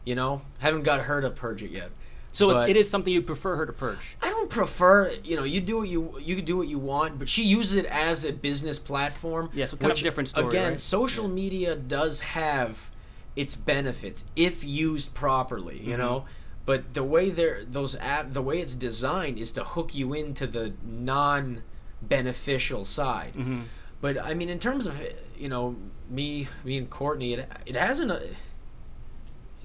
you 0.05 0.15
know. 0.17 0.43
Haven't 0.59 0.83
got 0.83 1.03
her 1.03 1.21
to 1.21 1.31
purge 1.31 1.63
it 1.63 1.71
yet. 1.71 1.91
so 2.33 2.51
it's, 2.51 2.69
it 2.69 2.77
is 2.77 2.91
something 2.91 3.13
you 3.13 3.23
prefer 3.23 3.55
her 3.57 3.67
to 3.67 3.73
purge 3.73 4.17
I 4.21 4.29
don't 4.31 4.51
prefer, 4.51 5.13
you 5.23 5.37
know, 5.37 5.45
you 5.45 5.61
do 5.61 5.79
what 5.79 5.89
you 5.89 6.19
you 6.21 6.35
can 6.37 6.45
do 6.45 6.57
what 6.57 6.67
you 6.67 6.79
want, 6.79 7.19
but 7.21 7.29
she 7.29 7.45
uses 7.45 7.77
it 7.77 7.87
as 7.87 8.25
a 8.25 8.33
business 8.33 8.79
platform. 8.81 9.49
Yeah, 9.55 9.67
so 9.67 9.77
kind 9.77 9.93
of 9.93 9.97
which, 9.97 10.03
different 10.03 10.29
story, 10.29 10.49
Again, 10.49 10.71
right? 10.71 10.81
social 10.81 11.29
media 11.29 11.77
does 11.77 12.21
have 12.21 12.91
its 13.37 13.55
benefits 13.55 14.25
if 14.35 14.65
used 14.65 15.15
properly, 15.15 15.77
Mm-hmm. 15.79 15.91
you 15.91 15.97
know. 15.97 16.25
But 16.71 16.95
the 16.95 17.03
way 17.03 17.31
they're 17.31 17.65
those 17.65 17.97
app, 17.97 18.33
the 18.33 18.43
way 18.43 18.61
it's 18.61 18.77
designed 18.77 19.39
is 19.39 19.51
to 19.53 19.65
hook 19.65 19.93
you 19.93 20.15
into 20.15 20.47
the 20.47 20.73
non-beneficial 20.85 22.85
side. 22.85 23.35
Mm-hmm. 23.35 23.63
But 24.01 24.19
I 24.19 24.35
mean, 24.35 24.49
in 24.49 24.59
terms 24.59 24.87
of 24.87 25.01
you 25.37 25.49
know 25.49 25.77
me, 26.09 26.49
me 26.65 26.79
and 26.79 26.89
Courtney, 26.89 27.35
it, 27.35 27.49
it 27.67 27.77
hasn't. 27.77 28.11
uh, 28.13 28.21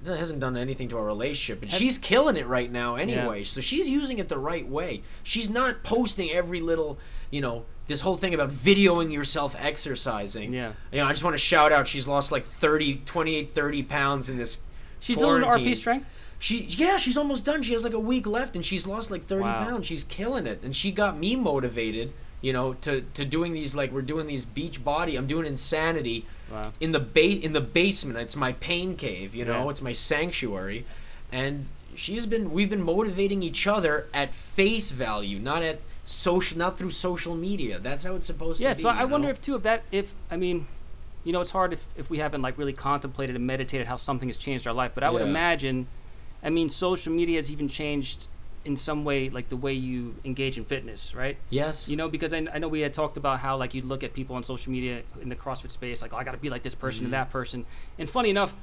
It 0.04 0.16
hasn't 0.18 0.40
done 0.40 0.56
anything 0.56 0.88
to 0.90 0.98
our 0.98 1.04
relationship, 1.04 1.60
but 1.60 1.70
she's 1.70 1.98
killing 1.98 2.36
it 2.36 2.46
right 2.46 2.70
now 2.70 2.96
anyway. 2.96 3.44
So 3.44 3.60
she's 3.60 3.88
using 3.88 4.18
it 4.18 4.28
the 4.28 4.38
right 4.38 4.68
way. 4.68 5.02
She's 5.22 5.50
not 5.50 5.82
posting 5.82 6.30
every 6.30 6.60
little, 6.60 6.98
you 7.30 7.40
know, 7.40 7.64
this 7.86 8.02
whole 8.02 8.16
thing 8.16 8.34
about 8.34 8.50
videoing 8.50 9.12
yourself 9.12 9.56
exercising. 9.58 10.52
Yeah. 10.52 10.72
You 10.92 11.00
know, 11.00 11.06
I 11.06 11.12
just 11.12 11.24
want 11.24 11.34
to 11.34 11.38
shout 11.38 11.72
out 11.72 11.86
she's 11.88 12.06
lost 12.06 12.30
like 12.30 12.44
30, 12.44 13.02
28, 13.06 13.52
30 13.52 13.82
pounds 13.84 14.28
in 14.28 14.36
this 14.36 14.62
she's 15.00 15.18
doing 15.18 15.42
rp 15.62 15.76
strength 15.76 16.06
She 16.38 16.64
yeah, 16.64 16.96
she's 16.98 17.16
almost 17.16 17.44
done. 17.44 17.62
She 17.62 17.72
has 17.72 17.82
like 17.84 17.92
a 17.94 17.98
week 17.98 18.26
left, 18.26 18.54
and 18.56 18.64
she's 18.64 18.86
lost 18.86 19.10
like 19.10 19.24
thirty 19.26 19.42
Wow. 19.42 19.64
pounds. 19.64 19.86
She's 19.86 20.04
killing 20.04 20.46
it, 20.46 20.60
and 20.62 20.74
she 20.76 20.92
got 20.92 21.18
me 21.18 21.34
motivated. 21.36 22.12
You 22.42 22.52
know, 22.52 22.74
to 22.82 23.00
to 23.14 23.24
doing 23.24 23.54
these 23.54 23.74
like 23.74 23.90
we're 23.90 24.02
doing 24.02 24.26
these 24.26 24.44
beach 24.44 24.84
body. 24.84 25.16
I'm 25.16 25.26
doing 25.26 25.46
insanity 25.46 26.26
wow 26.52 26.72
in 26.78 26.92
the 26.92 27.00
ba- 27.00 27.40
in 27.42 27.52
the 27.54 27.60
basement. 27.62 28.18
It's 28.18 28.36
my 28.36 28.52
pain 28.52 28.96
cave. 28.96 29.34
You 29.34 29.44
know, 29.46 29.64
Yeah. 29.64 29.70
it's 29.70 29.80
my 29.82 29.92
sanctuary, 29.94 30.84
and 31.32 31.66
she's 31.94 32.26
been 32.26 32.52
we've 32.52 32.68
been 32.70 32.82
motivating 32.82 33.42
each 33.42 33.66
other 33.66 34.06
at 34.12 34.34
face 34.34 34.90
value, 34.90 35.38
not 35.38 35.62
at 35.62 35.80
social, 36.04 36.58
not 36.58 36.76
through 36.78 36.90
social 36.90 37.34
media. 37.34 37.78
That's 37.78 38.04
how 38.04 38.14
it's 38.14 38.26
supposed 38.26 38.60
yeah 38.60 38.72
to 38.72 38.76
be. 38.76 38.82
so 38.82 38.90
i 38.90 39.00
you 39.02 39.08
wonder 39.08 39.28
if 39.30 39.40
too 39.40 39.56
if 39.56 39.62
that 39.64 39.82
if 39.90 40.14
i 40.30 40.36
mean 40.36 40.68
you 41.24 41.32
know 41.32 41.40
it's 41.40 41.50
hard 41.50 41.72
if, 41.72 41.84
if 41.96 42.08
we 42.08 42.18
haven't 42.18 42.42
like 42.42 42.56
really 42.58 42.72
contemplated 42.72 43.34
and 43.34 43.44
meditated 43.44 43.88
how 43.88 43.96
something 43.96 44.28
has 44.28 44.36
changed 44.36 44.68
our 44.68 44.72
life 44.74 44.92
but 44.94 45.02
i 45.02 45.10
would 45.10 45.22
imagine 45.22 45.88
i 46.42 46.50
mean 46.50 46.68
social 46.68 47.12
media 47.12 47.36
has 47.36 47.50
even 47.50 47.68
changed 47.68 48.28
in 48.64 48.76
some 48.76 49.04
way 49.04 49.30
like 49.30 49.48
the 49.48 49.56
way 49.56 49.72
you 49.72 50.16
engage 50.24 50.58
in 50.58 50.64
fitness 50.64 51.14
right 51.14 51.36
yes, 51.50 51.88
you 51.88 51.96
know 51.96 52.08
because 52.08 52.32
I, 52.32 52.38
I 52.52 52.58
know 52.58 52.66
we 52.68 52.80
had 52.80 52.92
talked 52.92 53.16
about 53.16 53.38
how 53.38 53.56
like 53.56 53.74
you 53.74 53.82
look 53.82 54.02
at 54.02 54.12
people 54.12 54.34
on 54.34 54.42
social 54.42 54.72
media 54.72 55.02
in 55.22 55.28
the 55.28 55.36
crossfit 55.36 55.70
space 55.70 56.02
like 56.02 56.12
oh, 56.12 56.16
i 56.16 56.24
gotta 56.24 56.38
be 56.38 56.50
like 56.50 56.62
this 56.64 56.74
person 56.74 56.98
Mm-hmm. 57.00 57.04
and 57.06 57.14
that 57.14 57.30
person 57.30 57.64
and 57.98 58.10
funny 58.10 58.30
enough 58.30 58.56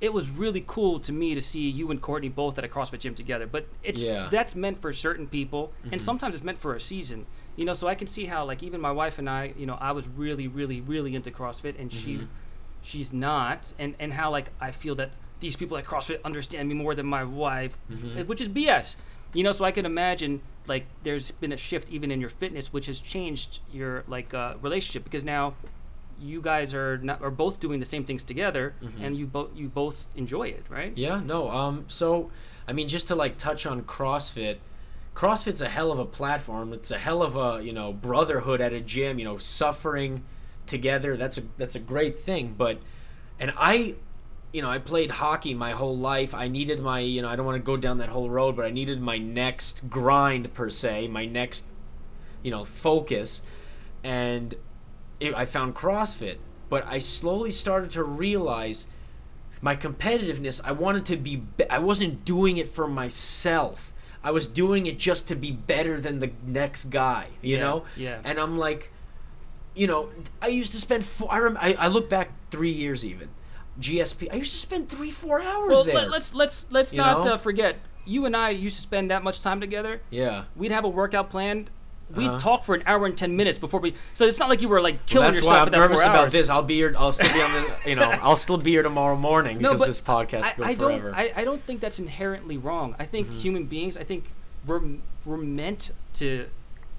it 0.00 0.12
was 0.14 0.30
really 0.30 0.64
cool 0.66 0.98
to 0.98 1.12
me 1.12 1.34
to 1.34 1.42
see 1.42 1.68
you 1.68 1.90
and 1.92 2.00
courtney 2.00 2.28
both 2.28 2.58
at 2.58 2.64
a 2.64 2.68
crossfit 2.68 2.98
gym 3.00 3.14
together 3.14 3.46
but 3.46 3.66
it's 3.84 4.00
Yeah. 4.00 4.28
that's 4.32 4.56
meant 4.56 4.80
for 4.80 4.92
certain 4.92 5.26
people 5.28 5.72
Mm-hmm. 5.84 5.92
and 5.92 6.02
sometimes 6.02 6.34
it's 6.34 6.42
meant 6.44 6.58
for 6.58 6.74
a 6.74 6.80
season 6.80 7.26
you 7.54 7.64
know 7.64 7.74
so 7.74 7.86
i 7.86 7.94
can 7.94 8.08
see 8.08 8.24
how 8.26 8.44
like 8.44 8.62
even 8.64 8.80
my 8.80 8.90
wife 8.90 9.16
and 9.20 9.30
i 9.30 9.52
you 9.56 9.66
know 9.66 9.78
i 9.80 9.92
was 9.92 10.08
really 10.08 10.48
really 10.48 10.80
really 10.80 11.14
into 11.14 11.30
crossfit 11.30 11.78
and 11.78 11.92
she 11.92 12.14
Mm-hmm. 12.16 12.24
she's 12.82 13.12
not 13.12 13.72
and 13.78 13.94
and 14.00 14.14
how 14.14 14.30
like 14.32 14.48
i 14.60 14.70
feel 14.72 14.94
that 14.96 15.10
these 15.40 15.56
people 15.56 15.76
at 15.76 15.84
crossfit 15.84 16.22
understand 16.24 16.68
me 16.68 16.74
more 16.74 16.94
than 16.94 17.06
my 17.06 17.24
wife 17.24 17.76
Mm-hmm. 17.90 18.22
which 18.28 18.40
is 18.40 18.48
bs 18.48 18.96
you 19.34 19.42
know 19.42 19.52
so 19.52 19.64
i 19.64 19.70
can 19.70 19.86
imagine 19.86 20.40
like 20.66 20.84
there's 21.02 21.30
been 21.32 21.52
a 21.52 21.56
shift 21.56 21.88
even 21.90 22.10
in 22.10 22.20
your 22.20 22.30
fitness 22.30 22.72
which 22.72 22.86
has 22.86 23.00
changed 23.00 23.60
your 23.72 24.04
like 24.06 24.32
uh, 24.34 24.54
relationship 24.62 25.02
because 25.04 25.24
now 25.24 25.54
you 26.20 26.40
guys 26.42 26.74
are 26.74 26.98
not 26.98 27.22
are 27.22 27.30
both 27.30 27.60
doing 27.60 27.80
the 27.80 27.86
same 27.86 28.04
things 28.04 28.22
together 28.24 28.74
and 29.02 29.16
you 29.16 29.26
both 29.26 29.48
you 29.56 29.68
both 29.68 30.06
enjoy 30.14 30.48
it 30.48 30.64
right 30.68 30.92
Yeah, 30.96 31.20
no. 31.24 31.50
Um, 31.50 31.84
so 31.88 32.30
I 32.68 32.72
mean, 32.72 32.88
just 32.88 33.08
to 33.08 33.14
like 33.14 33.38
touch 33.38 33.64
on 33.66 33.82
CrossFit, 33.82 34.58
CrossFit's 35.16 35.62
a 35.62 35.68
hell 35.68 35.90
of 35.90 35.98
a 35.98 36.04
platform. 36.04 36.72
It's 36.74 36.90
a 36.90 36.98
hell 36.98 37.22
of 37.22 37.36
a 37.36 37.64
you 37.64 37.72
know 37.72 37.92
brotherhood 37.94 38.60
at 38.60 38.72
a 38.74 38.80
gym. 38.80 39.18
You 39.18 39.24
know, 39.24 39.38
suffering 39.38 40.22
together. 40.66 41.16
That's 41.16 41.38
a 41.38 41.42
that's 41.56 41.74
a 41.74 41.80
great 41.80 42.18
thing. 42.18 42.54
But 42.56 42.80
and 43.40 43.50
I, 43.56 43.94
you 44.52 44.62
know, 44.62 44.70
I 44.70 44.78
played 44.78 45.10
hockey 45.12 45.54
my 45.54 45.72
whole 45.72 45.96
life. 45.96 46.34
I 46.34 46.48
needed 46.48 46.80
my 46.80 47.00
you 47.00 47.22
know 47.22 47.28
I 47.28 47.36
don't 47.36 47.46
want 47.46 47.56
to 47.56 47.62
go 47.62 47.76
down 47.76 47.98
that 47.98 48.08
whole 48.08 48.28
road, 48.30 48.56
but 48.56 48.64
I 48.64 48.70
needed 48.70 49.00
my 49.00 49.18
next 49.18 49.88
grind 49.90 50.52
per 50.54 50.70
se, 50.70 51.08
my 51.08 51.24
next 51.26 51.66
you 52.42 52.50
know 52.50 52.64
focus, 52.64 53.42
and 54.02 54.54
it, 55.20 55.34
I 55.34 55.44
found 55.44 55.74
CrossFit. 55.74 56.38
But 56.68 56.86
I 56.86 56.98
slowly 57.00 57.50
started 57.50 57.90
to 57.92 58.02
realize 58.04 58.86
my 59.62 59.76
competitiveness 59.76 60.58
i 60.64 60.72
wanted 60.72 61.04
to 61.04 61.16
be, 61.18 61.36
be 61.36 61.68
i 61.68 61.78
wasn't 61.78 62.24
doing 62.24 62.56
it 62.56 62.66
for 62.66 62.88
myself 62.88 63.92
i 64.24 64.30
was 64.30 64.46
doing 64.46 64.86
it 64.86 64.98
just 64.98 65.28
to 65.28 65.34
be 65.36 65.50
better 65.52 66.00
than 66.00 66.18
the 66.20 66.30
next 66.46 66.84
guy 66.84 67.26
you 67.42 67.56
Yeah, 67.56 67.60
know 67.60 67.84
yeah. 67.94 68.22
and 68.24 68.38
i'm 68.40 68.56
like 68.56 68.90
you 69.74 69.86
know 69.86 70.08
i 70.40 70.46
used 70.46 70.72
to 70.72 70.78
spend 70.78 71.04
four, 71.04 71.30
I, 71.30 71.38
rem, 71.40 71.58
I 71.60 71.74
i 71.74 71.88
look 71.88 72.08
back 72.08 72.32
three 72.50 72.70
years 72.72 73.04
even 73.04 73.28
gsp 73.80 74.28
i 74.32 74.36
used 74.36 74.50
to 74.52 74.56
spend 74.58 74.88
three 74.88 75.10
four 75.10 75.40
hours 75.40 75.70
well 75.70 75.84
there 75.84 75.94
let, 75.94 76.10
let's 76.10 76.34
let's 76.34 76.66
let's 76.70 76.92
You 76.92 76.98
not 76.98 77.26
uh, 77.26 77.36
forget 77.38 77.76
you 78.04 78.26
and 78.26 78.36
i 78.36 78.50
used 78.50 78.76
to 78.76 78.82
spend 78.82 79.10
that 79.10 79.22
much 79.22 79.40
time 79.40 79.60
together 79.60 80.00
yeah 80.10 80.44
we'd 80.56 80.70
have 80.72 80.84
a 80.84 80.88
workout 80.88 81.30
planned 81.30 81.70
we'd 82.14 82.26
Uh-huh. 82.26 82.38
talk 82.40 82.64
for 82.64 82.74
an 82.74 82.82
hour 82.86 83.06
and 83.06 83.16
10 83.16 83.36
minutes 83.36 83.58
before 83.58 83.78
we 83.80 83.94
so 84.14 84.26
it's 84.26 84.38
not 84.38 84.48
like 84.48 84.60
you 84.60 84.68
were 84.68 84.80
like 84.80 85.06
killing 85.06 85.26
that's 85.28 85.36
yourself 85.36 85.52
why 85.52 85.60
i'm 85.60 85.70
nervous 85.70 86.02
about 86.02 86.30
this 86.32 86.48
i'll 86.50 86.62
be 86.62 86.74
here 86.74 86.92
i'll 86.98 87.12
still 87.12 87.32
be 87.32 87.40
on 87.40 87.52
the 87.52 87.76
you 87.90 87.94
know 87.94 88.10
i'll 88.20 88.36
still 88.36 88.58
be 88.58 88.72
here 88.72 88.82
tomorrow 88.82 89.16
morning 89.16 89.58
because 89.58 89.80
this 89.80 90.00
podcast 90.00 90.42
I, 90.42 90.54
will 90.58 90.64
I 90.64 90.74
forever 90.74 91.10
don't. 91.10 91.14
I, 91.18 91.32
I 91.36 91.44
don't 91.44 91.62
think 91.64 91.80
that's 91.80 91.98
inherently 92.00 92.56
wrong. 92.58 92.96
I 92.98 93.06
think 93.06 93.28
Mm-hmm. 93.28 93.38
human 93.38 93.64
beings. 93.66 93.96
I 93.96 94.02
think 94.04 94.24
we're 94.66 94.82
we're 95.24 95.36
meant 95.36 95.92
to 96.14 96.46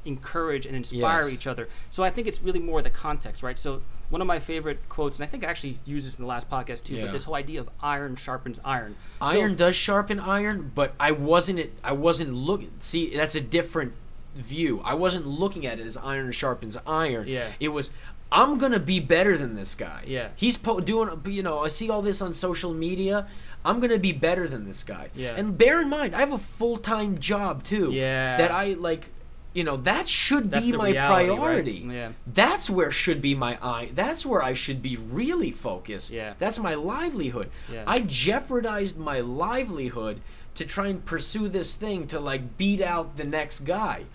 encourage 0.05 0.65
and 0.65 0.75
inspire 0.75 1.23
Yes. 1.25 1.33
each 1.33 1.45
other. 1.47 1.67
So 1.89 2.03
I 2.03 2.09
think 2.09 2.27
it's 2.27 2.41
really 2.41 2.59
more 2.59 2.81
the 2.81 2.89
context, 2.89 3.43
right? 3.43 3.57
So 3.57 3.81
one 4.11 4.21
of 4.21 4.27
my 4.27 4.37
favorite 4.39 4.87
quotes, 4.89 5.17
and 5.19 5.27
I 5.27 5.29
think 5.31 5.43
I 5.43 5.47
actually 5.49 5.77
used 5.85 6.05
this 6.05 6.15
in 6.15 6.21
the 6.21 6.27
last 6.27 6.49
podcast 6.49 6.83
too. 6.83 6.95
Yeah. 6.95 7.05
But 7.05 7.13
this 7.13 7.23
whole 7.23 7.35
idea 7.35 7.59
of 7.61 7.69
iron 7.81 8.15
sharpens 8.15 8.59
iron. 8.63 8.95
So- 9.19 9.25
Iron 9.25 9.55
does 9.55 9.75
sharpen 9.75 10.19
iron, 10.19 10.71
but 10.75 10.93
I 10.99 11.11
wasn't 11.11 11.57
it. 11.57 11.73
I 11.83 11.93
wasn't 11.93 12.33
looking. 12.33 12.71
See, 12.79 13.15
that's 13.15 13.33
a 13.35 13.41
different 13.41 13.93
view. 14.35 14.81
I 14.83 14.93
wasn't 14.93 15.25
looking 15.27 15.65
at 15.65 15.79
it 15.79 15.85
as 15.85 15.97
iron 15.97 16.31
sharpens 16.31 16.77
iron. 16.85 17.27
Yeah. 17.27 17.47
It 17.59 17.69
was. 17.69 17.89
I'm 18.33 18.57
gonna 18.57 18.79
be 18.79 18.99
better 19.01 19.35
than 19.37 19.55
this 19.55 19.75
guy. 19.75 20.03
Yeah. 20.07 20.29
He's 20.35 20.55
po- 20.55 20.79
doing. 20.79 21.09
You 21.25 21.43
know, 21.43 21.59
I 21.59 21.67
see 21.67 21.89
all 21.89 22.01
this 22.01 22.21
on 22.21 22.33
social 22.33 22.73
media. 22.73 23.27
I'm 23.65 23.79
gonna 23.79 23.99
be 23.99 24.11
better 24.13 24.47
than 24.47 24.65
this 24.65 24.83
guy. 24.83 25.09
Yeah. 25.15 25.35
And 25.35 25.57
bear 25.57 25.81
in 25.81 25.89
mind, 25.89 26.15
I 26.15 26.19
have 26.19 26.31
a 26.31 26.37
full 26.37 26.77
time 26.77 27.17
job 27.17 27.63
too. 27.63 27.91
Yeah. 27.91 28.37
That 28.37 28.51
I 28.51 28.73
like. 28.73 29.09
You 29.53 29.65
know, 29.65 29.77
that 29.77 30.07
should 30.07 30.49
That's 30.49 30.65
be 30.65 30.71
my 30.71 30.91
reality, 30.91 31.29
right? 31.29 31.37
priority. 31.37 31.87
Yeah. 31.91 32.11
That's 32.25 32.69
where 32.69 32.91
should 32.91 33.21
be 33.21 33.35
my 33.35 33.57
eye. 33.61 33.89
That's 33.93 34.25
where 34.25 34.41
I 34.41 34.53
should 34.53 34.81
be 34.81 34.95
really 34.95 35.51
focused. 35.51 36.11
Yeah. 36.11 36.35
That's 36.39 36.57
my 36.57 36.73
livelihood. 36.73 37.51
Yeah. 37.71 37.83
I 37.85 37.99
jeopardized 37.99 38.97
my 38.97 39.19
livelihood 39.19 40.21
to 40.55 40.65
try 40.65 40.87
and 40.87 41.03
pursue 41.03 41.49
this 41.49 41.75
thing 41.75 42.07
to 42.07 42.19
like 42.19 42.57
beat 42.57 42.81
out 42.81 43.17
the 43.17 43.25
next 43.25 43.61
guy. 43.61 44.05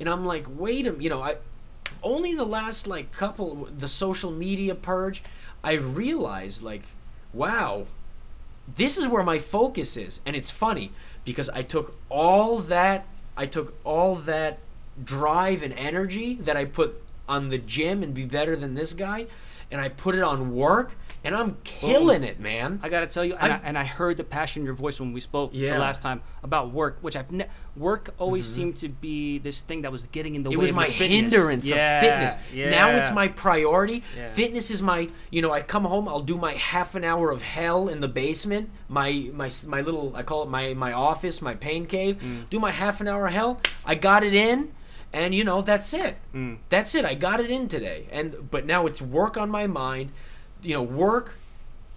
And 0.00 0.08
I'm 0.08 0.24
like, 0.24 0.46
wait 0.48 0.86
a 0.86 0.94
you 0.98 1.10
know, 1.10 1.22
I 1.22 1.36
only 2.02 2.30
in 2.30 2.36
the 2.36 2.46
last 2.46 2.86
like 2.86 3.12
couple 3.12 3.68
the 3.76 3.88
social 3.88 4.30
media 4.30 4.74
purge, 4.74 5.22
I 5.62 5.74
realized 5.74 6.62
like, 6.62 6.84
wow, 7.34 7.86
this 8.76 8.96
is 8.96 9.06
where 9.06 9.22
my 9.22 9.38
focus 9.38 9.96
is. 9.96 10.20
And 10.24 10.34
it's 10.34 10.50
funny 10.50 10.92
because 11.24 11.50
I 11.50 11.62
took 11.62 11.94
all 12.08 12.58
that 12.58 13.06
I 13.38 13.46
took 13.46 13.74
all 13.84 14.16
that 14.16 14.58
drive 15.04 15.62
and 15.62 15.72
energy 15.74 16.34
that 16.42 16.56
I 16.56 16.64
put 16.64 17.02
on 17.28 17.48
the 17.50 17.58
gym 17.58 18.02
and 18.02 18.14
be 18.14 18.24
better 18.24 18.56
than 18.56 18.74
this 18.74 18.92
guy 18.92 19.26
and 19.70 19.80
I 19.82 19.90
put 19.90 20.14
it 20.14 20.22
on 20.22 20.54
work 20.54 20.92
and 21.24 21.34
I'm 21.36 21.58
killing 21.62 22.22
it, 22.22 22.40
man. 22.40 22.80
I 22.82 22.88
gotta 22.88 23.06
tell 23.06 23.22
you, 23.24 23.34
and 23.34 23.52
I, 23.52 23.56
I- 23.56 23.60
and 23.64 23.76
I 23.76 23.84
heard 23.84 24.16
the 24.16 24.24
passion 24.24 24.62
in 24.62 24.64
your 24.66 24.74
voice 24.74 24.98
when 24.98 25.12
we 25.12 25.20
spoke 25.20 25.50
Yeah. 25.52 25.70
Mm-hmm. 25.70 25.74
the 25.74 25.80
last 25.80 26.00
time 26.00 26.22
about 26.42 26.72
work, 26.72 26.96
which 27.02 27.16
I've 27.16 27.30
ne- 27.30 27.48
work 27.76 28.14
always 28.18 28.46
seemed 28.46 28.76
to 28.78 28.88
be 28.88 29.36
this 29.38 29.60
thing 29.60 29.82
that 29.82 29.92
was 29.92 30.06
getting 30.06 30.36
in 30.36 30.42
the 30.44 30.50
it 30.50 30.56
way. 30.56 30.60
was 30.62 30.70
of 30.70 30.76
my 30.76 30.86
hindrance 30.86 31.66
yeah, 31.66 32.00
of 32.00 32.04
fitness. 32.06 32.34
Yeah. 32.54 32.70
Now 32.70 32.90
it's 32.92 33.12
my 33.12 33.28
priority. 33.28 34.04
Fitness 34.32 34.70
is 34.70 34.80
my, 34.80 35.08
you 35.30 35.42
know, 35.42 35.52
I 35.52 35.60
come 35.60 35.84
home, 35.84 36.08
I'll 36.08 36.20
do 36.20 36.38
my 36.38 36.52
half 36.54 36.94
an 36.94 37.04
hour 37.04 37.30
of 37.30 37.42
hell 37.42 37.88
in 37.88 38.00
the 38.00 38.08
basement, 38.08 38.70
my 38.88 39.28
my 39.34 39.50
my 39.66 39.80
little 39.82 40.14
I 40.16 40.22
call 40.22 40.44
it 40.44 40.48
my 40.48 40.72
my 40.72 40.92
office, 40.94 41.42
my 41.42 41.54
pain 41.54 41.84
cave. 41.86 42.16
Mm. 42.22 42.48
Do 42.48 42.58
my 42.58 42.70
half 42.70 43.02
an 43.02 43.08
hour 43.08 43.26
of 43.26 43.32
hell. 43.34 43.60
I 43.84 43.96
got 43.96 44.22
it 44.24 44.32
in 44.34 44.70
and 45.12 45.34
you 45.34 45.44
know, 45.44 45.62
that's 45.62 45.92
it. 45.94 46.16
Mm. 46.34 46.58
That's 46.68 46.94
it. 46.94 47.04
I 47.04 47.14
got 47.14 47.40
it 47.40 47.50
in 47.50 47.68
today. 47.68 48.06
And 48.10 48.50
but 48.50 48.66
now 48.66 48.86
it's 48.86 49.00
work 49.00 49.36
on 49.36 49.50
my 49.50 49.66
mind. 49.66 50.12
You 50.62 50.74
know, 50.74 50.82
work 50.82 51.38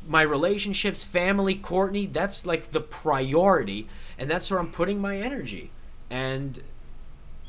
my 0.08 0.21
relationships, 0.21 1.04
family, 1.04 1.56
Courtney, 1.56 2.06
that's 2.06 2.45
like 2.45 2.71
the 2.71 2.82
priority, 2.82 3.88
and 4.17 4.30
that's 4.30 4.50
where 4.50 4.60
I'm 4.60 4.71
putting 4.71 5.00
my 5.00 5.17
energy. 5.17 5.71
And 6.10 6.62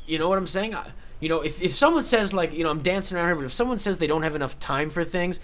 you 0.05 0.19
know 0.19 0.29
what 0.29 0.37
I'm 0.37 0.47
saying? 0.47 0.75
I, 0.75 0.91
you 1.19 1.29
know, 1.29 1.41
if, 1.41 1.61
if 1.61 1.75
someone 1.75 2.03
says 2.03 2.33
like, 2.33 2.53
you 2.53 2.63
know, 2.63 2.69
I'm 2.69 2.81
dancing 2.81 3.17
around 3.17 3.27
here, 3.27 3.35
but 3.35 3.45
if 3.45 3.53
someone 3.53 3.79
says 3.79 3.97
they 3.97 4.07
don't 4.07 4.23
have 4.23 4.35
enough 4.35 4.59
time 4.59 4.89
for 4.89 5.03
things, 5.03 5.39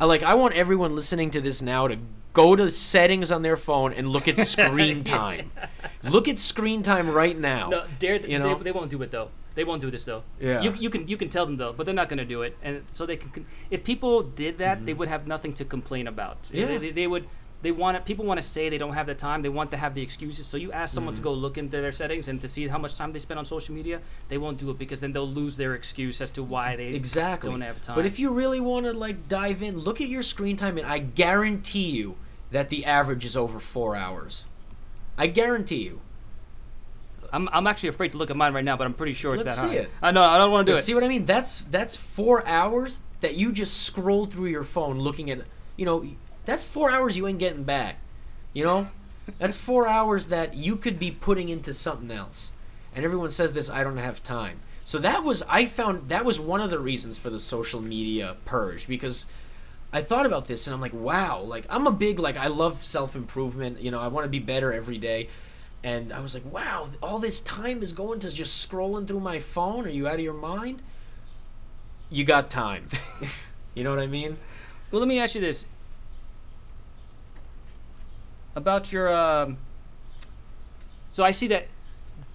I 0.00 0.06
like 0.06 0.22
I 0.22 0.34
want 0.34 0.54
everyone 0.54 0.94
listening 0.94 1.30
to 1.32 1.40
this 1.40 1.60
now 1.60 1.88
to 1.88 1.98
go 2.32 2.56
to 2.56 2.68
settings 2.70 3.30
on 3.30 3.42
their 3.42 3.56
phone 3.56 3.92
and 3.92 4.08
look 4.08 4.26
at 4.26 4.40
screen 4.46 5.04
time. 5.04 5.52
Look 6.02 6.28
at 6.28 6.38
screen 6.38 6.82
time 6.82 7.08
right 7.08 7.38
now. 7.38 7.68
No, 7.68 7.84
dare 7.98 8.16
You 8.16 8.38
know? 8.38 8.56
they, 8.56 8.64
they 8.64 8.72
won't 8.72 8.90
do 8.90 9.00
it 9.02 9.10
though. 9.10 9.30
They 9.54 9.64
won't 9.64 9.80
do 9.80 9.90
this 9.90 10.04
though. 10.04 10.22
Yeah. 10.40 10.62
You, 10.62 10.72
you 10.74 10.90
can 10.90 11.06
you 11.06 11.16
can 11.16 11.28
tell 11.28 11.46
them 11.46 11.56
though, 11.56 11.72
but 11.72 11.86
they're 11.86 11.94
not 11.94 12.08
gonna 12.08 12.24
do 12.24 12.42
it. 12.42 12.56
And 12.62 12.84
so 12.92 13.06
they 13.06 13.16
can. 13.16 13.46
If 13.70 13.84
people 13.84 14.22
did 14.22 14.58
that, 14.58 14.84
they 14.84 14.94
would 14.94 15.08
have 15.08 15.26
nothing 15.26 15.52
to 15.54 15.64
complain 15.64 16.06
about. 16.08 16.42
Mm-hmm. 16.44 16.56
Yeah. 16.56 16.66
They, 16.66 16.78
they, 16.78 16.90
they 16.90 17.06
would. 17.06 17.26
They 17.62 17.70
want 17.70 17.96
it. 17.96 18.04
People 18.04 18.26
want 18.26 18.36
to 18.36 18.46
say 18.46 18.68
they 18.68 18.76
don't 18.76 18.92
have 18.92 19.06
the 19.06 19.14
time. 19.14 19.40
They 19.40 19.48
want 19.48 19.70
to 19.70 19.78
have 19.78 19.94
the 19.94 20.02
excuses. 20.02 20.46
So 20.46 20.58
you 20.58 20.70
ask 20.70 20.92
someone 20.92 21.14
Mm-hmm. 21.14 21.22
to 21.22 21.30
go 21.30 21.32
look 21.32 21.56
into 21.56 21.80
their 21.80 21.92
settings 21.92 22.28
and 22.28 22.38
to 22.42 22.48
see 22.48 22.68
how 22.68 22.76
much 22.76 22.94
time 22.94 23.12
they 23.14 23.18
spend 23.18 23.38
on 23.38 23.46
social 23.46 23.74
media. 23.74 24.02
They 24.28 24.36
won't 24.36 24.58
do 24.58 24.68
it 24.70 24.76
because 24.78 25.00
then 25.00 25.12
they'll 25.12 25.26
lose 25.26 25.56
their 25.56 25.74
excuse 25.74 26.20
as 26.20 26.30
to 26.32 26.42
why 26.42 26.76
they 26.76 26.88
Exactly. 26.88 27.48
don't 27.50 27.62
have 27.62 27.80
time. 27.80 27.96
But 27.96 28.04
if 28.04 28.18
you 28.18 28.28
really 28.30 28.60
want 28.60 28.84
to 28.84 28.92
like 28.92 29.28
dive 29.28 29.62
in, 29.62 29.78
look 29.78 30.02
at 30.02 30.08
your 30.08 30.22
screen 30.22 30.56
time, 30.58 30.76
and 30.76 30.86
I 30.86 30.98
guarantee 30.98 31.88
you 31.88 32.16
that 32.50 32.68
the 32.68 32.84
average 32.84 33.24
is 33.24 33.34
over 33.34 33.58
four 33.58 33.96
hours. 33.96 34.46
I 35.16 35.26
guarantee 35.28 35.84
you. 35.84 36.00
I'm, 37.34 37.48
I'm 37.52 37.66
actually 37.66 37.88
afraid 37.88 38.12
to 38.12 38.16
look 38.16 38.30
at 38.30 38.36
mine 38.36 38.54
right 38.54 38.64
now, 38.64 38.76
but 38.76 38.86
I'm 38.86 38.94
pretty 38.94 39.12
sure 39.12 39.34
it's 39.34 39.44
Let's 39.44 39.56
that 39.56 39.68
see 39.68 39.76
high. 39.76 39.82
it. 39.82 39.90
I 40.00 40.12
know. 40.12 40.22
I 40.22 40.38
don't 40.38 40.52
want 40.52 40.66
to 40.66 40.72
do 40.72 40.78
it. 40.78 40.82
see 40.82 40.94
what 40.94 41.02
I 41.02 41.08
mean? 41.08 41.26
That's 41.26 41.60
that's 41.60 41.96
four 41.96 42.46
hours 42.46 43.00
that 43.20 43.34
you 43.34 43.50
just 43.50 43.82
scroll 43.82 44.24
through 44.24 44.48
your 44.48 44.62
phone 44.62 44.98
looking 45.00 45.30
at. 45.30 45.40
You 45.76 45.84
know, 45.84 46.06
that's 46.44 46.64
four 46.64 46.90
hours 46.90 47.16
you 47.16 47.26
ain't 47.26 47.40
getting 47.40 47.64
back. 47.64 47.96
You 48.52 48.64
know, 48.64 48.88
that's 49.38 49.56
four 49.56 49.88
hours 49.88 50.28
that 50.28 50.54
you 50.54 50.76
could 50.76 50.98
be 50.98 51.10
putting 51.10 51.48
into 51.48 51.74
something 51.74 52.10
else. 52.10 52.52
And 52.94 53.04
everyone 53.04 53.30
says 53.30 53.52
this, 53.52 53.68
I 53.68 53.82
don't 53.82 53.96
have 53.96 54.22
time. 54.22 54.60
So 54.84 54.98
that 54.98 55.24
was 55.24 55.42
I 55.48 55.64
found 55.64 56.10
that 56.10 56.24
was 56.24 56.38
one 56.38 56.60
of 56.60 56.70
the 56.70 56.78
reasons 56.78 57.18
for 57.18 57.30
the 57.30 57.40
social 57.40 57.80
media 57.80 58.36
purge 58.44 58.86
because 58.86 59.26
I 59.92 60.02
thought 60.02 60.26
about 60.26 60.46
this 60.46 60.66
and 60.66 60.74
I'm 60.74 60.80
like, 60.80 60.92
wow, 60.92 61.40
like 61.40 61.66
I'm 61.68 61.86
a 61.86 61.92
big 61.92 62.18
like 62.18 62.36
I 62.36 62.46
love 62.48 62.84
self 62.84 63.16
improvement. 63.16 63.80
You 63.80 63.90
know, 63.90 64.00
I 64.00 64.08
want 64.08 64.24
to 64.24 64.28
be 64.28 64.38
better 64.38 64.72
every 64.72 64.98
day. 64.98 65.30
And 65.84 66.14
I 66.14 66.20
was 66.20 66.32
like, 66.32 66.50
wow, 66.50 66.88
all 67.02 67.18
this 67.18 67.40
time 67.42 67.82
is 67.82 67.92
going 67.92 68.18
to 68.20 68.30
just 68.30 68.68
scrolling 68.68 69.06
through 69.06 69.20
my 69.20 69.38
phone. 69.38 69.84
Are 69.84 69.90
you 69.90 70.08
out 70.08 70.14
of 70.14 70.20
your 70.20 70.32
mind? 70.32 70.80
You 72.08 72.24
got 72.24 72.50
time. 72.50 72.88
you 73.74 73.84
know 73.84 73.90
what 73.90 73.98
I 73.98 74.06
mean? 74.06 74.38
Well, 74.90 75.00
let 75.00 75.08
me 75.08 75.18
ask 75.20 75.34
you 75.34 75.42
this 75.42 75.66
about 78.56 78.92
your. 78.92 79.14
Um, 79.14 79.58
so 81.10 81.22
I 81.22 81.30
see 81.32 81.48
that 81.48 81.66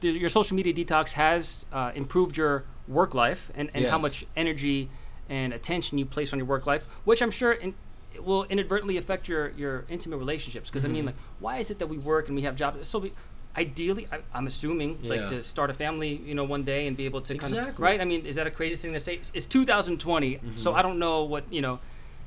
your 0.02 0.30
social 0.30 0.56
media 0.56 0.74
detox 0.74 1.14
has 1.14 1.66
uh, 1.74 1.92
improved 1.96 2.38
your 2.38 2.66
work 2.88 3.14
life 3.14 3.52
and, 3.56 3.70
and 3.74 3.84
how 3.86 3.98
much 3.98 4.26
energy 4.36 4.90
and 5.28 5.54
attention 5.54 5.98
you 5.98 6.06
place 6.06 6.32
on 6.34 6.40
your 6.40 6.46
work 6.46 6.66
life, 6.68 6.86
which 7.04 7.22
I'm 7.22 7.32
sure 7.32 7.52
in, 7.52 7.74
it 8.14 8.24
will 8.24 8.46
inadvertently 8.46 8.98
affect 8.98 9.28
your, 9.28 9.50
your 9.52 9.86
intimate 9.90 10.18
relationships. 10.18 10.70
Because 10.70 10.84
I 10.84 10.88
Mm-hmm. 10.88 10.94
mean, 10.96 11.06
like, 11.08 11.16
why 11.40 11.58
is 11.58 11.70
it 11.72 11.80
that 11.80 11.88
we 11.88 11.98
work 11.98 12.28
and 12.28 12.36
we 12.36 12.44
have 12.44 12.56
jobs? 12.56 12.88
So 12.88 13.00
we, 13.00 13.14
ideally, 13.64 14.08
I, 14.12 14.20
I'm 14.34 14.48
assuming, 14.48 14.90
like 15.04 15.28
to 15.28 15.44
start 15.44 15.70
a 15.70 15.74
family, 15.74 16.12
you 16.30 16.34
know, 16.38 16.46
one 16.56 16.64
day 16.64 16.82
and 16.88 16.96
be 16.96 17.06
able 17.06 17.22
to 17.30 17.38
kind 17.38 17.54
of 17.56 17.80
right. 17.80 18.00
I 18.02 18.06
mean, 18.06 18.26
is 18.26 18.36
that 18.38 18.48
a 18.48 18.52
crazy 18.52 18.76
thing 18.76 18.94
to 18.94 19.00
say? 19.00 19.20
It's 19.34 19.46
2020, 19.48 20.36
Mm-hmm. 20.36 20.56
so 20.64 20.74
I 20.74 20.82
don't 20.82 21.00
know 21.00 21.24
what 21.24 21.44
you 21.52 21.62
know 21.62 21.80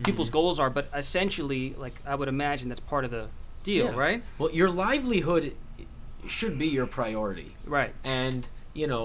people's 0.04 0.30
goals 0.30 0.58
are, 0.60 0.70
but 0.78 0.86
essentially, 0.94 1.74
like 1.84 1.96
I 2.06 2.14
would 2.14 2.28
imagine 2.28 2.68
that's 2.68 2.80
part 2.94 3.04
of 3.04 3.10
the 3.10 3.24
deal, 3.62 3.86
Yeah. 3.86 3.96
right? 4.06 4.22
Well, 4.38 4.50
your 4.52 4.70
livelihood 4.70 5.54
should 6.28 6.58
be 6.58 6.68
your 6.68 6.86
priority. 6.86 7.56
Right. 7.66 7.92
and 8.04 8.46
you 8.74 8.86
know 8.86 9.04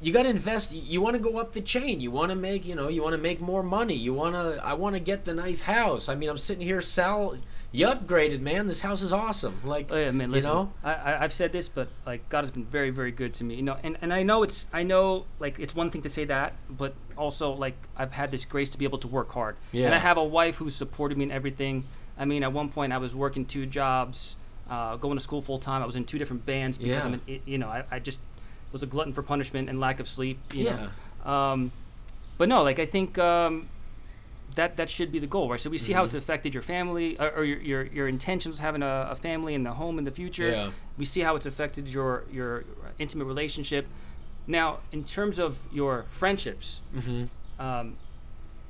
you 0.00 0.12
got 0.12 0.22
to 0.24 0.28
invest 0.28 0.72
you 0.72 1.00
want 1.00 1.14
to 1.14 1.22
go 1.30 1.38
up 1.38 1.52
the 1.52 1.60
chain 1.60 2.00
you 2.00 2.10
want 2.10 2.30
to 2.30 2.36
make 2.36 2.62
you 2.66 2.74
know 2.74 2.88
you 2.88 3.02
want 3.02 3.14
to 3.14 3.22
make 3.30 3.40
more 3.40 3.62
money 3.62 3.94
you 3.94 4.12
want 4.22 4.34
to 4.34 4.48
i 4.64 4.72
want 4.72 4.94
to 4.94 5.00
get 5.00 5.24
the 5.24 5.34
nice 5.34 5.62
house 5.62 6.08
i 6.08 6.14
mean 6.14 6.28
i'm 6.28 6.38
sitting 6.38 6.64
here 6.64 6.80
sal 6.82 7.36
you 7.70 7.86
upgraded 7.86 8.40
man 8.40 8.66
this 8.66 8.80
house 8.80 9.02
is 9.02 9.12
awesome 9.12 9.60
like 9.62 9.88
Oh, 9.90 9.96
yeah, 9.96 10.10
man. 10.10 10.32
you 10.32 10.40
know 10.40 10.72
I, 10.82 10.94
I 10.94 11.24
I've 11.24 11.32
said 11.34 11.52
this, 11.52 11.68
but 11.68 11.88
like 12.06 12.26
God 12.30 12.40
has 12.40 12.50
been 12.50 12.64
very 12.64 12.90
very 12.90 13.10
good 13.12 13.34
to 13.34 13.44
me. 13.44 13.56
You 13.56 13.62
know, 13.62 13.76
and 13.82 13.98
and 14.00 14.12
I 14.12 14.22
know 14.22 14.42
it's 14.42 14.68
I 14.72 14.82
know 14.84 15.26
like 15.38 15.58
it's 15.58 15.74
one 15.74 15.90
thing 15.90 16.02
to 16.02 16.08
say 16.08 16.24
that, 16.24 16.54
but 16.70 16.94
also 17.16 17.52
like 17.52 17.76
I've 17.96 18.12
had 18.12 18.30
this 18.30 18.44
grace 18.46 18.70
to 18.70 18.78
be 18.78 18.84
able 18.84 18.98
to 18.98 19.08
work 19.08 19.30
hard. 19.32 19.56
Yeah. 19.72 19.86
And 19.86 19.94
I 19.94 19.98
have 19.98 20.16
a 20.16 20.24
wife 20.24 20.56
who's 20.56 20.74
supported 20.76 21.18
me 21.18 21.24
in 21.24 21.30
everything. 21.30 21.84
I 22.18 22.24
mean, 22.24 22.42
at 22.42 22.52
one 22.52 22.68
point 22.70 22.92
I 22.92 22.98
was 22.98 23.14
working 23.14 23.44
two 23.44 23.66
jobs, 23.66 24.36
uh, 24.70 24.96
going 24.96 25.18
to 25.18 25.22
school 25.22 25.42
full 25.42 25.58
time. 25.58 25.82
I 25.82 25.86
was 25.86 25.94
in 25.96 26.04
two 26.04 26.18
different 26.18 26.46
bands 26.46 26.78
because 26.78 27.04
Yeah. 27.04 27.10
I'm 27.10 27.20
an, 27.26 27.40
you 27.44 27.58
know 27.58 27.68
I, 27.68 27.84
I 27.90 27.98
just 27.98 28.18
was 28.72 28.82
a 28.82 28.86
glutton 28.86 29.12
for 29.12 29.22
punishment 29.22 29.68
and 29.68 29.78
lack 29.78 30.00
of 30.00 30.08
sleep. 30.08 30.38
You 30.54 30.64
yeah 30.64 30.88
Know? 31.24 31.30
Um, 31.30 31.72
but 32.38 32.48
no, 32.48 32.62
like 32.62 32.78
I 32.78 32.86
think 32.86 33.18
um, 33.18 33.68
that 34.54 34.76
that 34.76 34.88
should 34.90 35.12
be 35.12 35.18
the 35.18 35.26
goal, 35.26 35.48
right? 35.50 35.60
So 35.60 35.70
we 35.70 35.78
see 35.78 35.92
how 35.92 36.04
it's 36.04 36.14
Mm-hmm. 36.14 36.18
affected 36.18 36.54
your 36.54 36.62
family 36.62 37.18
or, 37.18 37.30
or 37.30 37.44
your, 37.44 37.60
your 37.60 37.82
your 37.84 38.08
intentions 38.08 38.56
of 38.58 38.62
having 38.62 38.82
a, 38.82 39.08
a 39.10 39.16
family 39.16 39.54
and 39.54 39.64
the 39.64 39.72
home 39.72 39.98
in 39.98 40.04
the 40.04 40.10
future. 40.10 40.50
Yeah. 40.50 40.70
We 40.96 41.04
see 41.04 41.20
how 41.20 41.36
it's 41.36 41.46
affected 41.46 41.88
your 41.88 42.24
your 42.32 42.64
intimate 42.98 43.26
relationship. 43.26 43.86
Now, 44.46 44.78
in 44.92 45.04
terms 45.04 45.38
of 45.38 45.60
your 45.70 46.06
friendships, 46.08 46.80
mm-hmm. 46.94 47.24
um, 47.62 47.96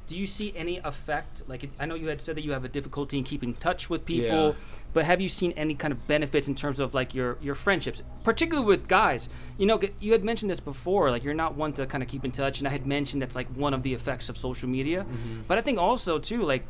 do 0.08 0.18
you 0.18 0.26
see 0.26 0.52
any 0.56 0.78
effect? 0.78 1.42
Like 1.46 1.70
I 1.78 1.86
know 1.86 1.94
you 1.94 2.08
had 2.08 2.20
said 2.20 2.34
that 2.36 2.42
you 2.44 2.50
have 2.52 2.64
a 2.64 2.68
difficulty 2.68 3.16
in 3.18 3.24
keeping 3.24 3.54
touch 3.54 3.88
with 3.88 4.04
people, 4.04 4.48
Yeah. 4.48 4.52
but 4.92 5.04
have 5.04 5.20
you 5.20 5.28
seen 5.28 5.52
any 5.52 5.74
kind 5.74 5.92
of 5.92 6.08
benefits 6.08 6.48
in 6.48 6.54
terms 6.56 6.80
of 6.80 6.94
like 6.94 7.14
your 7.14 7.36
your 7.40 7.54
friendships, 7.54 8.02
particularly 8.24 8.66
with 8.66 8.88
guys? 8.88 9.28
You 9.58 9.66
know, 9.66 9.78
you 10.00 10.12
had 10.12 10.24
mentioned 10.24 10.50
this 10.50 10.60
before. 10.60 11.10
Like 11.10 11.22
you're 11.22 11.34
not 11.44 11.54
one 11.54 11.72
to 11.74 11.86
kind 11.86 12.02
of 12.02 12.08
keep 12.08 12.24
in 12.24 12.32
touch, 12.32 12.58
and 12.58 12.66
I 12.66 12.70
had 12.72 12.86
mentioned 12.86 13.22
that's 13.22 13.36
like 13.36 13.48
one 13.54 13.74
of 13.74 13.82
the 13.84 13.94
effects 13.94 14.28
of 14.28 14.36
social 14.36 14.68
media. 14.68 15.04
Mm-hmm. 15.04 15.42
But 15.46 15.58
I 15.58 15.60
think 15.60 15.78
also 15.78 16.18
too 16.18 16.42
like 16.42 16.66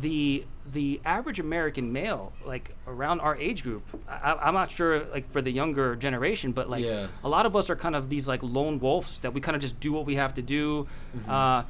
the 0.00 0.44
the 0.72 1.00
average 1.04 1.38
American 1.38 1.92
male, 1.92 2.32
like 2.46 2.74
around 2.86 3.20
our 3.20 3.36
age 3.36 3.62
group, 3.62 3.82
I, 4.08 4.32
I'm 4.32 4.54
not 4.54 4.70
sure 4.72 5.04
like 5.12 5.30
for 5.30 5.42
the 5.42 5.50
younger 5.52 5.94
generation, 5.94 6.52
but 6.52 6.68
like 6.70 6.84
Yeah. 6.84 7.08
a 7.22 7.28
lot 7.28 7.44
of 7.46 7.54
us 7.54 7.68
are 7.70 7.76
kind 7.76 7.94
of 7.94 8.08
these 8.08 8.26
like 8.26 8.42
lone 8.42 8.78
wolves 8.80 9.20
that 9.20 9.34
we 9.34 9.40
kind 9.42 9.54
of 9.54 9.60
just 9.62 9.78
do 9.80 9.92
what 9.92 10.06
we 10.06 10.16
have 10.16 10.34
to 10.34 10.42
do. 10.42 10.86
Mm-hmm. 11.16 11.30
Uh, 11.30 11.62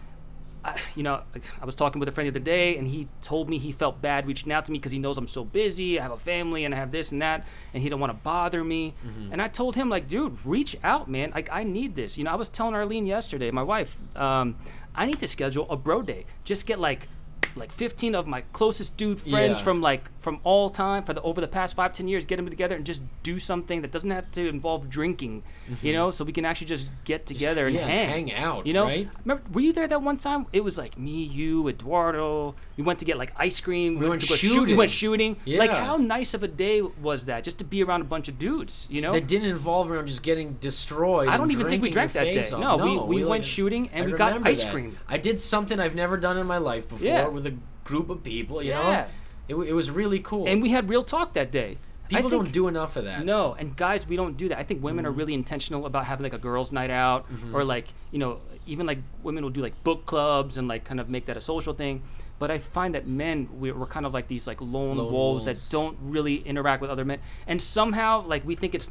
I, 0.64 0.80
you 0.96 1.02
know, 1.02 1.22
I 1.60 1.64
was 1.64 1.74
talking 1.74 2.00
with 2.00 2.08
a 2.08 2.12
friend 2.12 2.26
the 2.26 2.32
other 2.32 2.44
day, 2.44 2.76
and 2.78 2.88
he 2.88 3.08
told 3.22 3.48
me 3.48 3.58
he 3.58 3.70
felt 3.70 4.00
bad 4.00 4.26
reaching 4.26 4.50
out 4.50 4.64
to 4.66 4.72
me 4.72 4.78
because 4.78 4.92
he 4.92 4.98
knows 4.98 5.18
I'm 5.18 5.26
so 5.26 5.44
busy. 5.44 5.98
I 6.00 6.02
have 6.02 6.12
a 6.12 6.18
family, 6.18 6.64
and 6.64 6.74
I 6.74 6.78
have 6.78 6.90
this 6.90 7.12
and 7.12 7.20
that, 7.22 7.46
and 7.72 7.82
he 7.82 7.88
don't 7.88 8.00
want 8.00 8.10
to 8.10 8.18
bother 8.22 8.64
me. 8.64 8.94
And 9.30 9.42
I 9.42 9.48
told 9.48 9.76
him, 9.76 9.88
like, 9.90 10.08
dude, 10.08 10.38
reach 10.44 10.76
out, 10.82 11.08
man. 11.08 11.32
Like, 11.34 11.48
I 11.52 11.64
need 11.64 11.94
this. 11.96 12.16
You 12.16 12.24
know, 12.24 12.30
I 12.30 12.36
was 12.36 12.48
telling 12.48 12.74
Arlene 12.74 13.06
yesterday, 13.06 13.50
my 13.50 13.62
wife, 13.62 13.96
um, 14.16 14.56
I 14.94 15.06
need 15.06 15.20
to 15.20 15.28
schedule 15.28 15.66
a 15.70 15.76
bro 15.76 16.02
day. 16.02 16.24
Just 16.44 16.66
get 16.66 16.78
like 16.78 17.08
like 17.56 17.70
15 17.72 18.14
of 18.14 18.26
my 18.26 18.42
closest 18.52 18.96
dude 18.96 19.20
friends 19.20 19.58
Yeah. 19.58 19.64
from 19.64 19.80
like 19.80 20.10
from 20.20 20.40
all 20.44 20.70
time 20.70 21.02
for 21.04 21.12
the 21.12 21.22
over 21.22 21.40
the 21.40 21.48
past 21.48 21.76
five 21.76 21.92
ten 21.94 22.08
years 22.08 22.24
get 22.24 22.36
them 22.36 22.48
together 22.48 22.74
and 22.74 22.84
just 22.84 23.02
do 23.22 23.38
something 23.38 23.82
that 23.82 23.90
doesn't 23.92 24.10
have 24.10 24.30
to 24.32 24.48
involve 24.48 24.88
drinking 24.88 25.42
you 25.68 25.74
mm-hmm. 25.76 25.92
know 25.92 26.10
so 26.10 26.24
we 26.24 26.32
can 26.32 26.44
actually 26.44 26.66
just 26.66 26.88
get 27.04 27.26
together 27.26 27.66
and 27.66 27.76
yeah, 27.76 27.86
hang 27.86 28.28
hang 28.28 28.32
out, 28.34 28.66
you 28.66 28.72
know 28.72 28.84
right? 28.84 29.08
remember 29.24 29.42
were 29.52 29.60
you 29.60 29.72
there 29.72 29.86
that 29.86 30.02
one 30.02 30.16
time 30.16 30.46
it 30.52 30.62
was 30.64 30.76
like 30.78 30.98
me 30.98 31.22
you 31.22 31.68
eduardo 31.68 32.54
we 32.76 32.82
went 32.82 32.98
to 32.98 33.04
get 33.04 33.16
like 33.18 33.32
ice 33.36 33.60
cream 33.60 33.98
We 33.98 34.08
went 34.08 34.22
to 34.22 34.28
go 34.28 34.34
shoot- 34.34 34.50
we 34.50 34.54
shooting. 34.56 34.76
went 34.76 34.90
shooting 34.90 35.36
yeah. 35.44 35.58
like 35.58 35.70
how 35.70 35.96
nice 35.96 36.34
of 36.34 36.42
a 36.42 36.48
day 36.48 36.80
was 36.82 37.26
that 37.26 37.44
just 37.44 37.58
to 37.58 37.64
be 37.64 37.82
around 37.84 38.00
a 38.00 38.04
bunch 38.04 38.28
of 38.28 38.38
dudes 38.38 38.86
you 38.90 39.00
know 39.00 39.12
That 39.12 39.26
didn't 39.26 39.48
involve 39.48 39.90
around 39.90 40.08
just 40.08 40.22
getting 40.22 40.54
destroyed. 40.54 41.28
I 41.28 41.36
don't 41.36 41.50
even 41.52 41.68
think 41.68 41.82
we 41.82 41.90
drank 41.90 42.12
that 42.12 42.24
day. 42.24 42.40
off. 42.40 42.60
No, 42.60 42.76
we- 43.06 43.16
we 43.16 43.22
like- 43.24 43.30
went 43.30 43.44
shooting 43.44 43.88
and 43.92 44.04
I 44.04 44.06
we 44.06 44.12
got 44.12 44.46
ice 44.46 44.64
that. 44.64 44.72
cream. 44.72 44.96
I 45.08 45.18
did 45.18 45.38
something 45.40 45.78
I've 45.78 45.94
never 45.94 46.16
done 46.16 46.36
in 46.38 46.46
my 46.46 46.58
life 46.58 46.88
before 46.88 47.06
Yeah. 47.06 47.28
with 47.28 47.43
a 47.46 47.54
group 47.84 48.10
of 48.10 48.22
people. 48.22 48.62
You 48.62 48.70
Yeah. 48.70 49.06
know, 49.48 49.62
it, 49.62 49.68
it 49.70 49.72
was 49.74 49.90
really 49.90 50.20
cool. 50.20 50.46
and 50.46 50.62
we 50.62 50.70
had 50.70 50.88
real 50.88 51.04
talk 51.04 51.34
that 51.34 51.50
day 51.50 51.78
people 52.08 52.28
think- 52.30 52.44
don't 52.44 52.52
do 52.52 52.68
enough 52.68 52.96
of 52.96 53.04
that. 53.04 53.24
No, 53.24 53.54
and 53.58 53.74
guys, 53.76 54.06
we 54.06 54.14
don't 54.16 54.36
do 54.36 54.48
that. 54.50 54.58
I 54.58 54.62
think 54.62 54.82
women 54.82 55.04
are 55.06 55.10
Mm-hmm. 55.10 55.18
really 55.18 55.34
intentional 55.34 55.86
about 55.86 56.04
having 56.04 56.22
like 56.24 56.34
a 56.34 56.38
girls' 56.38 56.70
night 56.72 56.90
out, 56.90 57.26
or 57.52 57.64
like 57.64 57.88
you 58.12 58.18
know, 58.18 58.40
even 58.66 58.86
like 58.86 58.98
women 59.22 59.42
will 59.44 59.50
do 59.50 59.60
like 59.62 59.82
book 59.84 60.06
clubs 60.06 60.56
and 60.58 60.68
like 60.68 60.84
kind 60.84 61.00
of 61.00 61.08
make 61.08 61.24
that 61.26 61.36
a 61.36 61.40
social 61.40 61.72
thing. 61.74 62.02
But 62.38 62.50
I 62.50 62.58
find 62.58 62.94
that 62.94 63.06
men 63.06 63.48
we're, 63.52 63.74
we're 63.74 63.86
kind 63.86 64.04
of 64.06 64.12
like 64.12 64.28
these 64.28 64.46
like 64.46 64.60
lone, 64.60 64.96
Lone 64.98 65.12
wolves, 65.12 65.44
wolves. 65.46 65.68
that 65.68 65.72
don't 65.72 65.96
really 66.02 66.36
interact 66.36 66.80
with 66.82 66.90
other 66.90 67.04
men, 67.04 67.20
and 67.46 67.60
somehow 67.62 68.26
like 68.26 68.44
we 68.46 68.54
think 68.54 68.74
it's. 68.74 68.90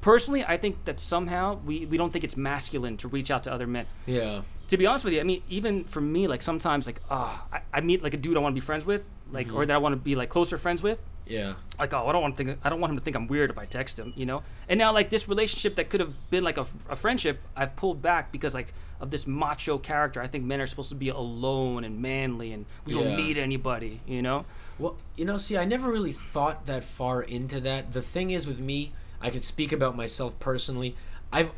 Personally, 0.00 0.42
I 0.44 0.56
think 0.56 0.86
that 0.86 0.98
somehow 0.98 1.60
we, 1.64 1.84
we 1.84 1.98
don't 1.98 2.10
think 2.10 2.24
it's 2.24 2.34
masculine 2.36 2.96
to 2.98 3.08
reach 3.08 3.30
out 3.30 3.42
to 3.44 3.52
other 3.52 3.66
men. 3.66 3.84
Yeah. 4.06 4.42
To 4.70 4.76
be 4.76 4.86
honest 4.86 5.04
with 5.04 5.14
you, 5.14 5.20
I 5.20 5.24
mean, 5.24 5.42
even 5.48 5.84
for 5.84 6.00
me, 6.00 6.26
like 6.28 6.42
sometimes, 6.42 6.86
like, 6.86 7.00
ah, 7.10 7.44
I, 7.52 7.60
I 7.72 7.80
meet 7.80 8.02
like 8.02 8.14
a 8.14 8.16
dude 8.16 8.36
I 8.36 8.40
want 8.40 8.54
to 8.54 8.60
be 8.60 8.64
friends 8.64 8.86
with, 8.86 9.02
like, 9.32 9.48
Mm-hmm. 9.48 9.56
or 9.56 9.66
that 9.66 9.74
I 9.74 9.78
want 9.78 9.92
to 9.92 9.96
be 9.96 10.14
like 10.16 10.28
closer 10.28 10.58
friends 10.58 10.82
with, 10.82 10.98
Yeah. 11.26 11.54
like 11.78 11.92
oh 11.94 12.06
I 12.08 12.12
don't 12.12 12.22
want 12.22 12.36
to 12.36 12.44
think 12.44 12.58
I 12.64 12.68
don't 12.70 12.80
want 12.80 12.90
him 12.92 12.98
to 12.98 13.04
think 13.04 13.16
I'm 13.16 13.26
weird 13.28 13.50
if 13.50 13.58
I 13.58 13.64
text 13.66 13.98
him 13.98 14.12
you 14.16 14.26
know 14.26 14.42
and 14.68 14.78
now 14.78 14.92
like 14.92 15.10
this 15.10 15.28
relationship 15.28 15.76
that 15.76 15.88
could 15.90 16.00
have 16.00 16.14
been 16.30 16.42
like 16.44 16.58
a, 16.58 16.66
a 16.88 16.96
friendship 16.96 17.38
I've 17.56 17.76
pulled 17.76 18.02
back 18.02 18.32
because 18.32 18.52
like 18.54 18.72
of 19.00 19.10
this 19.10 19.26
macho 19.28 19.78
character 19.78 20.20
I 20.20 20.26
think 20.26 20.42
men 20.44 20.60
are 20.60 20.66
supposed 20.66 20.88
to 20.90 20.96
be 20.96 21.08
alone 21.08 21.84
and 21.84 22.02
manly 22.02 22.52
and 22.52 22.66
we 22.84 22.94
don't 22.94 23.16
need 23.16 23.38
anybody 23.38 24.00
you 24.06 24.22
know 24.22 24.44
Well, 24.78 24.96
you 25.16 25.24
know, 25.24 25.36
see, 25.36 25.56
I 25.56 25.64
never 25.64 25.88
really 25.90 26.12
thought 26.12 26.66
that 26.66 26.82
far 26.84 27.22
into 27.22 27.60
that. 27.60 27.92
The 27.92 28.02
thing 28.02 28.30
is 28.30 28.46
with 28.46 28.58
me, 28.58 28.92
I 29.20 29.28
could 29.30 29.44
speak 29.44 29.70
about 29.72 29.94
myself 29.94 30.32
personally. 30.40 30.96
I've 31.32 31.50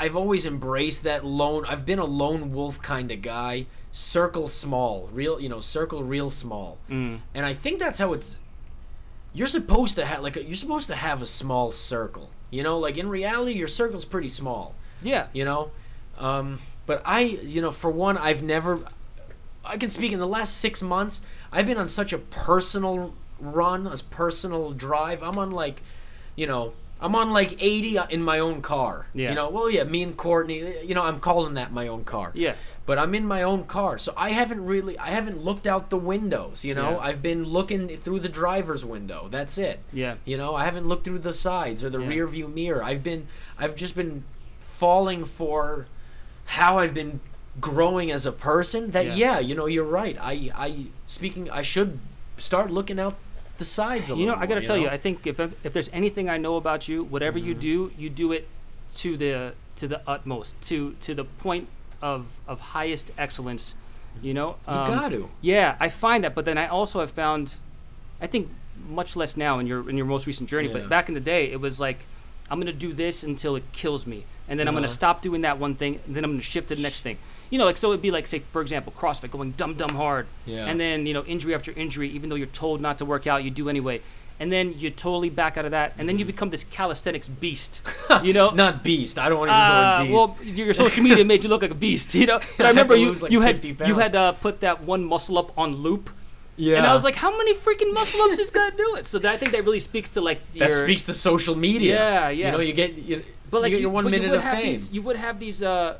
I've 0.00 0.16
always 0.16 0.46
embraced 0.46 1.04
that 1.04 1.24
lone. 1.24 1.64
I've 1.66 1.86
been 1.86 2.00
a 2.00 2.04
lone 2.04 2.52
wolf 2.52 2.82
kind 2.82 3.12
of 3.12 3.22
guy. 3.22 3.66
Circle 3.92 4.48
small, 4.48 5.08
real, 5.12 5.40
you 5.40 5.48
know, 5.48 5.60
circle 5.60 6.02
real 6.02 6.30
small. 6.30 6.78
Mm. 6.88 7.20
And 7.34 7.46
I 7.46 7.54
think 7.54 7.78
that's 7.78 7.98
how 7.98 8.12
it's 8.14 8.38
you're 9.32 9.46
supposed 9.46 9.94
to 9.96 10.04
have 10.06 10.22
like 10.22 10.36
a, 10.36 10.42
you're 10.42 10.56
supposed 10.56 10.88
to 10.88 10.96
have 10.96 11.22
a 11.22 11.26
small 11.26 11.70
circle. 11.70 12.30
You 12.50 12.64
know, 12.64 12.78
like 12.78 12.98
in 12.98 13.08
reality 13.08 13.52
your 13.52 13.68
circle's 13.68 14.04
pretty 14.04 14.28
small 14.28 14.74
yeah 15.02 15.26
you 15.32 15.44
know 15.44 15.70
um, 16.18 16.58
but 16.86 17.02
i 17.04 17.20
you 17.20 17.60
know 17.60 17.70
for 17.70 17.90
one 17.90 18.18
i've 18.18 18.42
never 18.42 18.80
i 19.64 19.76
can 19.76 19.90
speak 19.90 20.12
in 20.12 20.18
the 20.18 20.26
last 20.26 20.58
six 20.58 20.82
months 20.82 21.20
i've 21.52 21.66
been 21.66 21.78
on 21.78 21.88
such 21.88 22.12
a 22.12 22.18
personal 22.18 23.14
run 23.38 23.86
a 23.86 23.96
personal 24.10 24.72
drive 24.72 25.22
i'm 25.22 25.38
on 25.38 25.50
like 25.50 25.82
you 26.36 26.46
know 26.46 26.72
i'm 27.00 27.14
on 27.16 27.30
like 27.30 27.56
80 27.62 27.98
uh, 27.98 28.06
in 28.08 28.22
my 28.22 28.38
own 28.38 28.62
car 28.62 29.06
Yeah. 29.14 29.30
you 29.30 29.34
know 29.34 29.48
well 29.50 29.70
yeah 29.70 29.84
me 29.84 30.02
and 30.02 30.16
courtney 30.16 30.58
you 30.86 30.94
know 30.94 31.02
i'm 31.02 31.20
calling 31.20 31.54
that 31.54 31.72
my 31.72 31.88
own 31.88 32.04
car 32.04 32.30
yeah 32.34 32.54
but 32.86 32.98
i'm 32.98 33.14
in 33.14 33.26
my 33.26 33.42
own 33.42 33.64
car 33.64 33.98
so 33.98 34.12
i 34.16 34.30
haven't 34.30 34.64
really 34.64 34.98
i 34.98 35.08
haven't 35.10 35.42
looked 35.42 35.66
out 35.66 35.90
the 35.90 35.96
windows 35.96 36.64
you 36.64 36.74
know 36.74 36.90
Yeah. 36.92 36.98
i've 36.98 37.22
been 37.22 37.44
looking 37.44 37.88
through 37.96 38.20
the 38.20 38.28
driver's 38.28 38.84
window 38.84 39.28
that's 39.30 39.56
it 39.58 39.80
yeah 39.92 40.14
you 40.24 40.36
know, 40.36 40.54
I 40.54 40.64
haven't 40.64 40.86
looked 40.86 41.04
through 41.04 41.20
the 41.20 41.32
sides 41.34 41.82
or 41.84 41.90
the 41.90 42.00
Yeah. 42.00 42.08
rear 42.08 42.26
view 42.26 42.48
mirror. 42.48 42.82
I've 42.82 43.02
been 43.02 43.26
I've 43.58 43.74
just 43.76 43.94
been 43.96 44.24
falling 44.58 45.24
for 45.24 45.86
how 46.44 46.78
I've 46.78 46.94
been 46.94 47.20
growing 47.60 48.10
as 48.10 48.26
a 48.26 48.32
person 48.32 48.90
that 48.92 49.06
Yeah. 49.06 49.14
yeah, 49.14 49.38
you 49.40 49.54
know, 49.54 49.66
you're 49.66 49.84
right. 50.02 50.16
I 50.20 50.50
I 50.54 50.86
speaking 51.06 51.50
I 51.50 51.62
should 51.62 51.98
start 52.36 52.70
looking 52.70 52.98
out 52.98 53.16
the 53.60 53.64
sides 53.64 54.10
a 54.10 54.14
you 54.20 54.26
know 54.26 54.34
I 54.34 54.46
gotta 54.46 54.60
more, 54.62 54.66
tell 54.70 54.76
you? 54.84 54.88
I 54.88 54.98
think 55.04 55.16
if 55.32 55.38
if 55.66 55.72
there's 55.74 55.90
anything 56.00 56.26
I 56.36 56.38
know 56.44 56.54
about 56.56 56.88
you 56.90 56.96
whatever 57.14 57.38
you 57.38 57.54
Mm-hmm. 57.54 57.60
do 57.60 57.92
you 58.02 58.10
do 58.22 58.32
it 58.36 58.44
to 59.02 59.10
the 59.22 59.34
to 59.80 59.84
the 59.92 60.00
utmost 60.14 60.50
to 60.68 60.76
to 61.06 61.10
the 61.14 61.24
point 61.44 61.68
of 62.02 62.20
of 62.52 62.56
highest 62.76 63.06
excellence 63.24 63.64
you 64.26 64.34
know 64.38 64.50
you 64.66 64.74
Um, 64.74 64.86
got 64.98 65.08
to. 65.16 65.22
Yeah, 65.40 65.76
I 65.86 65.88
find 65.88 66.24
that, 66.24 66.34
but 66.34 66.44
then 66.44 66.58
I 66.58 66.66
also 66.66 66.98
have 67.04 67.12
found, 67.12 67.44
I 68.20 68.26
think 68.26 68.44
much 69.00 69.14
less 69.20 69.36
now 69.36 69.52
in 69.60 69.66
your 69.70 69.80
in 69.90 69.96
your 70.00 70.06
most 70.14 70.26
recent 70.26 70.46
journey, 70.52 70.68
Yeah. 70.68 70.78
but 70.80 70.88
back 70.96 71.06
in 71.10 71.14
the 71.14 71.20
day, 71.34 71.42
it 71.56 71.60
was 71.66 71.78
like, 71.86 71.98
I'm 72.50 72.58
gonna 72.62 72.80
do 72.88 72.92
this 73.04 73.22
until 73.22 73.54
it 73.60 73.64
kills 73.72 74.02
me, 74.12 74.18
and 74.48 74.54
then 74.58 74.66
I'm 74.68 74.74
gonna 74.74 74.86
Uh-huh. 74.92 75.02
stop 75.02 75.16
doing 75.22 75.42
that 75.42 75.56
one 75.66 75.74
thing, 75.76 75.92
and 76.06 76.12
then 76.16 76.24
I'm 76.24 76.32
gonna 76.32 76.42
shift 76.54 76.66
to 76.70 76.74
the 76.74 76.82
next 76.88 77.00
thing. 77.06 77.18
You 77.50 77.58
know, 77.58 77.64
like 77.64 77.76
so 77.76 77.90
it'd 77.90 78.00
be 78.02 78.10
like 78.12 78.26
say 78.26 78.38
for 78.52 78.62
example 78.62 78.92
CrossFit 78.96 79.30
going 79.30 79.52
dumb 79.52 79.74
dumb 79.74 79.90
hard, 79.90 80.26
Yeah. 80.46 80.66
and 80.66 80.78
then 80.80 81.04
you 81.06 81.12
know 81.14 81.24
injury 81.24 81.54
after 81.54 81.72
injury, 81.72 82.08
even 82.10 82.30
though 82.30 82.36
you're 82.36 82.46
told 82.46 82.80
not 82.80 82.98
to 82.98 83.04
work 83.04 83.26
out, 83.26 83.42
you 83.44 83.50
do 83.50 83.68
anyway. 83.68 84.00
And 84.38 84.50
then 84.50 84.72
you 84.78 84.88
totally 84.90 85.28
back 85.28 85.58
out 85.58 85.66
of 85.66 85.72
that, 85.72 85.92
and 85.98 86.08
then 86.08 86.18
you 86.18 86.24
become 86.24 86.48
this 86.48 86.64
calisthenics 86.64 87.28
beast. 87.28 87.82
You 88.24 88.32
know, 88.32 88.50
Not 88.50 88.82
beast. 88.82 89.18
I 89.18 89.28
don't 89.28 89.38
want 89.38 89.50
to 89.50 89.56
use 89.56 89.66
the 89.66 89.72
uh, 89.72 89.98
word 89.98 90.02
beast. 90.02 90.14
well, 90.14 90.56
your 90.56 90.64
your 90.66 90.74
social 90.74 91.02
media 91.04 91.24
made 91.24 91.44
you 91.44 91.50
look 91.50 91.62
like 91.62 91.70
a 91.70 91.74
beast, 91.86 92.14
you 92.14 92.26
know. 92.26 92.40
But 92.56 92.66
I 92.66 92.70
remember 92.70 92.96
you 92.96 93.12
like, 93.14 93.30
you 93.30 93.40
had 93.42 93.60
50 93.60 93.84
you 93.86 93.96
had 93.98 94.14
uh, 94.16 94.32
put 94.32 94.60
that 94.60 94.82
one 94.82 95.04
muscle 95.04 95.36
up 95.38 95.56
on 95.58 95.76
loop, 95.76 96.10
yeah. 96.56 96.76
and 96.78 96.86
I 96.86 96.94
was 96.94 97.04
like, 97.04 97.16
how 97.16 97.30
many 97.36 97.54
freaking 97.54 97.92
muscle 97.94 98.20
ups 98.22 98.38
is 98.38 98.50
gonna 98.50 98.76
do 98.76 98.96
it? 98.96 99.06
So 99.06 99.18
that, 99.20 99.32
I 99.32 99.36
think 99.36 99.52
that 99.52 99.64
really 99.64 99.78
speaks 99.80 100.10
to 100.10 100.20
like 100.20 100.40
that 100.54 100.74
speaks 100.74 101.02
to 101.04 101.12
social 101.14 101.54
media. 101.54 101.94
Yeah, 101.94 102.28
yeah. 102.30 102.46
You 102.46 102.52
know, 102.52 102.60
you 102.60 102.72
get 102.72 102.94
you, 102.94 103.22
But 103.50 103.62
like 103.62 103.70
you 103.70 103.76
get 103.76 103.82
your 103.82 103.90
one 103.90 104.04
minute 104.10 104.30
would 104.30 104.38
of 104.38 104.44
fame. 104.44 104.72
These, 104.72 104.92
you 104.92 105.02
would 105.02 105.16
have 105.16 105.38
these. 105.38 105.62
Uh, 105.62 105.98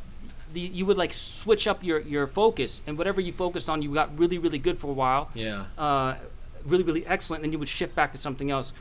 the, 0.52 0.60
you 0.60 0.84
would 0.86 0.96
like 0.96 1.12
switch 1.12 1.66
up 1.66 1.82
your, 1.84 2.00
your 2.00 2.26
focus, 2.26 2.82
and 2.86 2.96
whatever 2.98 3.20
you 3.20 3.32
focused 3.32 3.68
on, 3.68 3.82
you 3.82 3.92
got 3.94 4.18
really 4.18 4.38
really 4.38 4.58
good 4.58 4.78
for 4.78 4.88
a 4.88 4.92
while. 4.94 5.30
yeah. 5.34 5.66
uh, 5.78 6.16
really 6.64 6.84
really 6.84 7.06
excellent, 7.06 7.42
and 7.42 7.44
then 7.48 7.52
you 7.52 7.58
would 7.58 7.68
shift 7.68 7.94
back 7.94 8.12
to 8.12 8.18
something 8.18 8.50
else. 8.50 8.72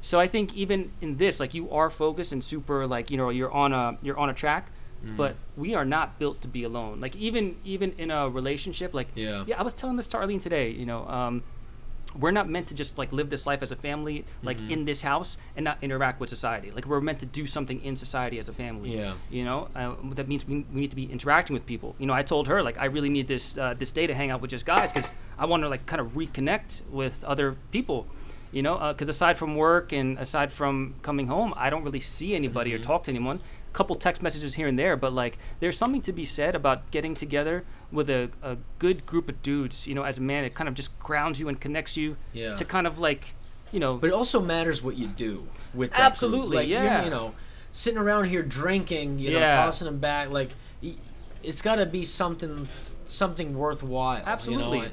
So 0.00 0.20
I 0.20 0.28
think 0.28 0.54
even 0.54 0.92
in 1.00 1.16
this, 1.16 1.40
like 1.40 1.54
you 1.54 1.70
are 1.70 1.88
focused 1.90 2.32
and 2.32 2.44
super, 2.44 2.86
like 2.86 3.10
you 3.10 3.16
know, 3.16 3.30
you're 3.30 3.50
on 3.52 3.72
a 3.72 3.96
you're 4.02 4.18
on 4.18 4.28
a 4.30 4.34
track, 4.34 4.70
Mm-hmm. 5.04 5.16
but 5.18 5.36
we 5.54 5.74
are 5.74 5.84
not 5.84 6.18
built 6.18 6.40
to 6.40 6.48
be 6.48 6.64
alone. 6.64 6.98
Like 6.98 7.14
even 7.16 7.56
even 7.64 7.92
in 7.98 8.10
a 8.10 8.26
relationship, 8.30 8.94
like 8.94 9.08
Yeah. 9.14 9.44
yeah, 9.46 9.60
I 9.60 9.62
was 9.62 9.74
telling 9.74 9.96
this 9.96 10.06
to 10.08 10.16
Arlene 10.16 10.40
today. 10.40 10.70
You 10.70 10.86
know, 10.86 11.06
um, 11.08 11.42
we're 12.18 12.30
not 12.30 12.48
meant 12.48 12.68
to 12.68 12.74
just 12.74 12.96
like 12.98 13.12
live 13.12 13.30
this 13.30 13.46
life 13.46 13.62
as 13.62 13.70
a 13.70 13.76
family, 13.76 14.24
like 14.42 14.58
Mm-hmm. 14.58 14.70
in 14.70 14.84
this 14.84 15.02
house, 15.02 15.36
and 15.56 15.64
not 15.64 15.78
interact 15.82 16.20
with 16.20 16.28
society. 16.30 16.70
Like 16.70 16.86
we're 16.86 17.00
meant 17.00 17.18
to 17.20 17.26
do 17.26 17.46
something 17.46 17.82
in 17.84 17.96
society 17.96 18.38
as 18.38 18.48
a 18.48 18.52
family. 18.52 18.96
Yeah. 18.96 19.14
You 19.30 19.44
know, 19.44 19.68
uh, 19.74 19.94
that 20.14 20.28
means 20.28 20.46
we, 20.46 20.64
we 20.72 20.80
need 20.82 20.90
to 20.90 20.96
be 20.96 21.10
interacting 21.10 21.54
with 21.54 21.66
people. 21.66 21.96
You 21.98 22.06
know, 22.06 22.12
I 22.14 22.22
told 22.22 22.48
her 22.48 22.62
like 22.62 22.78
I 22.78 22.84
really 22.86 23.08
need 23.10 23.26
this 23.28 23.58
uh, 23.58 23.74
this 23.76 23.90
day 23.92 24.06
to 24.06 24.14
hang 24.14 24.30
out 24.30 24.40
with 24.40 24.50
just 24.50 24.64
guys 24.64 24.92
because 24.92 25.10
I 25.38 25.46
want 25.46 25.62
to 25.64 25.68
like 25.68 25.86
kind 25.86 26.00
of 26.00 26.12
reconnect 26.12 26.82
with 26.88 27.24
other 27.24 27.56
people. 27.72 28.06
You 28.52 28.62
know, 28.62 28.78
because 28.92 29.08
aside 29.08 29.36
from 29.36 29.56
work 29.56 29.92
and 29.92 30.16
aside 30.16 30.52
from 30.52 30.94
coming 31.02 31.26
home, 31.26 31.52
I 31.56 31.70
don't 31.70 31.82
really 31.82 31.98
see 31.98 32.36
anybody 32.36 32.72
or 32.72 32.78
talk 32.78 33.02
to 33.04 33.10
anyone. 33.10 33.40
Couple 33.74 33.96
text 33.96 34.22
messages 34.22 34.54
here 34.54 34.66
and 34.68 34.78
there, 34.78 34.96
but 34.96 35.12
like 35.12 35.36
there's 35.60 35.76
something 35.76 36.00
to 36.02 36.12
be 36.12 36.24
said 36.24 36.54
about 36.54 36.90
getting 36.90 37.14
together 37.14 37.64
with 37.92 38.08
a, 38.08 38.30
a 38.42 38.56
good 38.78 39.04
group 39.04 39.28
of 39.28 39.42
dudes. 39.42 39.86
You 39.86 39.94
know, 39.94 40.04
as 40.04 40.16
a 40.16 40.22
man, 40.22 40.44
it 40.44 40.54
kind 40.54 40.68
of 40.68 40.74
just 40.74 40.98
grounds 41.00 41.38
you 41.40 41.48
and 41.48 41.60
connects 41.60 41.96
you 41.96 42.16
Yeah. 42.32 42.54
to 42.54 42.64
kind 42.64 42.86
of 42.86 42.98
like, 42.98 43.34
you 43.72 43.80
know, 43.80 43.96
But 43.96 44.06
it 44.08 44.12
also 44.14 44.40
matters 44.40 44.82
what 44.82 44.96
you 44.96 45.08
do 45.08 45.48
with 45.74 45.90
that. 45.90 46.00
Absolutely, 46.00 46.56
Like, 46.58 46.68
yeah. 46.68 47.04
You 47.04 47.10
know, 47.10 47.34
sitting 47.72 47.98
around 47.98 48.26
here 48.26 48.42
drinking, 48.44 49.18
you 49.18 49.32
know, 49.32 49.40
Yeah. 49.40 49.56
tossing 49.56 49.86
them 49.86 49.98
back, 49.98 50.30
like 50.30 50.50
it's 51.42 51.60
got 51.60 51.74
to 51.76 51.84
be 51.86 52.04
something 52.04 52.68
something 53.06 53.58
worthwhile. 53.58 54.22
Absolutely. 54.24 54.78
You 54.78 54.84
know? 54.84 54.90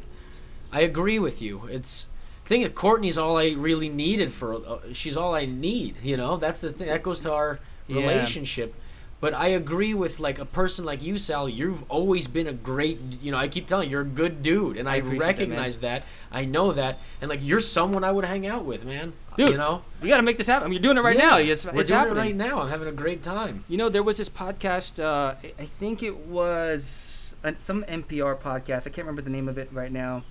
I, 0.73 0.79
I 0.79 0.81
agree 0.81 1.19
with 1.19 1.41
you. 1.41 1.67
It's 1.71 2.07
thing 2.45 2.63
of 2.63 2.73
Courtney's 2.75 3.17
all 3.17 3.37
I 3.37 3.51
really 3.51 3.89
needed 3.89 4.33
for. 4.33 4.55
Uh, 4.55 4.79
she's 4.91 5.15
all 5.15 5.35
I 5.35 5.45
need. 5.45 5.97
You 6.03 6.17
know, 6.17 6.37
that's 6.37 6.59
the 6.61 6.73
thing. 6.73 6.87
That 6.87 7.03
goes 7.03 7.19
to 7.21 7.31
our 7.31 7.59
Yeah. 7.87 8.01
relationship. 8.01 8.75
But 9.19 9.35
I 9.35 9.49
agree 9.49 9.93
with 9.93 10.19
like 10.19 10.39
a 10.39 10.45
person 10.45 10.83
like 10.83 11.03
you, 11.03 11.19
Sal. 11.19 11.47
You've 11.47 11.83
always 11.91 12.27
been 12.27 12.47
a 12.47 12.53
great. 12.53 12.99
You 13.21 13.31
know, 13.31 13.37
I 13.37 13.47
keep 13.47 13.67
telling 13.67 13.85
you, 13.87 13.91
you're 13.91 14.01
a 14.01 14.05
good 14.05 14.41
dude, 14.41 14.77
and 14.77 14.89
I 14.89 14.93
I, 14.93 14.95
appreciate 14.95 15.19
that, 15.19 15.25
recognize 15.27 15.79
that, 15.81 16.03
I 16.31 16.45
know 16.45 16.71
that, 16.71 16.97
and 17.21 17.29
like 17.29 17.39
you're 17.43 17.59
someone 17.59 18.03
I 18.03 18.11
would 18.11 18.25
hang 18.25 18.47
out 18.47 18.65
with, 18.65 18.83
man. 18.83 19.13
Dude, 19.37 19.49
you 19.51 19.57
know. 19.57 19.83
we 20.01 20.09
got 20.09 20.17
to 20.17 20.23
make 20.23 20.37
this 20.37 20.47
happen. 20.47 20.65
I 20.65 20.69
mean, 20.69 20.73
you're 20.73 20.81
doing 20.93 20.97
it 20.97 21.03
right 21.03 21.15
Yeah, 21.15 21.29
now. 21.29 21.37
It's, 21.37 21.63
we're 21.65 21.81
it's 21.81 21.89
doing 21.89 21.99
happening. 21.99 22.17
it 22.17 22.19
right 22.19 22.35
now. 22.35 22.61
I'm 22.61 22.69
having 22.69 22.87
a 22.87 22.91
great 22.91 23.21
time. 23.21 23.63
You 23.67 23.77
know, 23.77 23.89
there 23.89 24.01
was 24.03 24.17
this 24.17 24.27
podcast. 24.27 25.01
Uh, 25.01 25.35
I- 25.59 25.65
think 25.65 26.01
it 26.01 26.17
was 26.25 27.35
some 27.57 27.83
NPR 27.85 28.35
podcast. 28.39 28.87
I 28.87 28.89
can't 28.89 29.05
remember 29.05 29.21
the 29.21 29.29
name 29.29 29.47
of 29.47 29.59
it 29.59 29.69
right 29.71 29.91
now, 29.91 30.23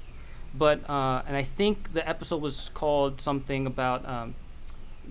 but 0.53 0.81
uh, 0.91 1.23
and 1.29 1.37
I 1.37 1.45
think 1.45 1.93
the 1.93 2.07
episode 2.09 2.43
was 2.43 2.71
called 2.75 3.21
something 3.21 3.67
about 3.67 4.07
um, 4.07 4.35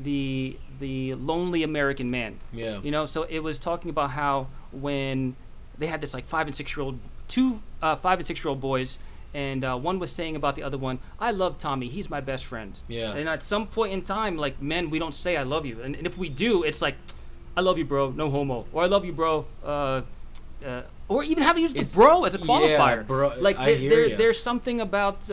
the 0.04 0.58
the 0.80 1.14
lonely 1.16 1.64
American 1.64 2.10
man. 2.10 2.40
Yeah. 2.54 2.80
You 2.82 2.92
know, 2.92 3.06
so 3.06 3.24
it 3.24 3.40
was 3.40 3.60
talking 3.60 3.90
about 3.90 4.12
how 4.12 4.48
when 4.72 5.36
they 5.78 5.88
had 5.88 6.02
this 6.02 6.14
like 6.14 6.26
five 6.26 6.48
and 6.48 6.56
six 6.56 6.76
year 6.76 6.84
old, 6.86 7.00
two 7.28 7.62
uh, 7.82 7.96
five 7.96 8.20
and 8.20 8.26
six 8.28 8.44
year 8.44 8.50
old 8.50 8.62
boys, 8.62 8.98
and 9.34 9.64
uh, 9.64 9.76
one 9.78 10.00
was 10.00 10.12
saying 10.12 10.36
about 10.36 10.56
the 10.56 10.64
other 10.64 10.78
one, 10.78 11.00
"I 11.20 11.32
love 11.32 11.58
Tommy. 11.58 11.88
He's 11.90 12.10
my 12.10 12.22
best 12.22 12.46
friend." 12.46 12.80
Yeah. 12.88 13.14
And 13.14 13.28
at 13.28 13.44
some 13.44 13.68
point 13.68 13.94
in 13.94 14.02
time, 14.04 14.38
like 14.38 14.62
men, 14.62 14.90
we 14.90 15.00
don't 15.00 15.14
say 15.14 15.36
"I 15.38 15.44
love 15.44 15.66
you," 15.66 15.82
and, 15.82 15.96
and 15.96 16.06
if 16.08 16.18
we 16.18 16.30
do, 16.30 16.64
it's 16.64 16.82
like, 16.82 16.96
"I 17.58 17.62
love 17.62 17.78
you, 17.78 17.86
bro. 17.86 18.12
No 18.12 18.30
homo," 18.30 18.66
or 18.74 18.84
"I 18.84 18.88
love 18.88 19.04
you, 19.06 19.12
bro." 19.14 19.46
Uh, 19.64 20.02
uh, 20.66 20.82
or 21.08 21.24
even 21.24 21.44
having 21.44 21.64
used 21.64 21.76
the 21.76 21.80
It's- 21.82 21.96
bro 21.96 22.24
as 22.26 22.36
a 22.36 22.38
qualifier. 22.38 22.98
yeah, 22.98 23.02
bro, 23.04 23.34
Like 23.40 23.58
there, 23.58 23.76
hear 23.76 23.90
there- 23.90 24.08
ya. 24.10 24.18
there's 24.18 24.42
something 24.42 24.80
about. 24.82 25.30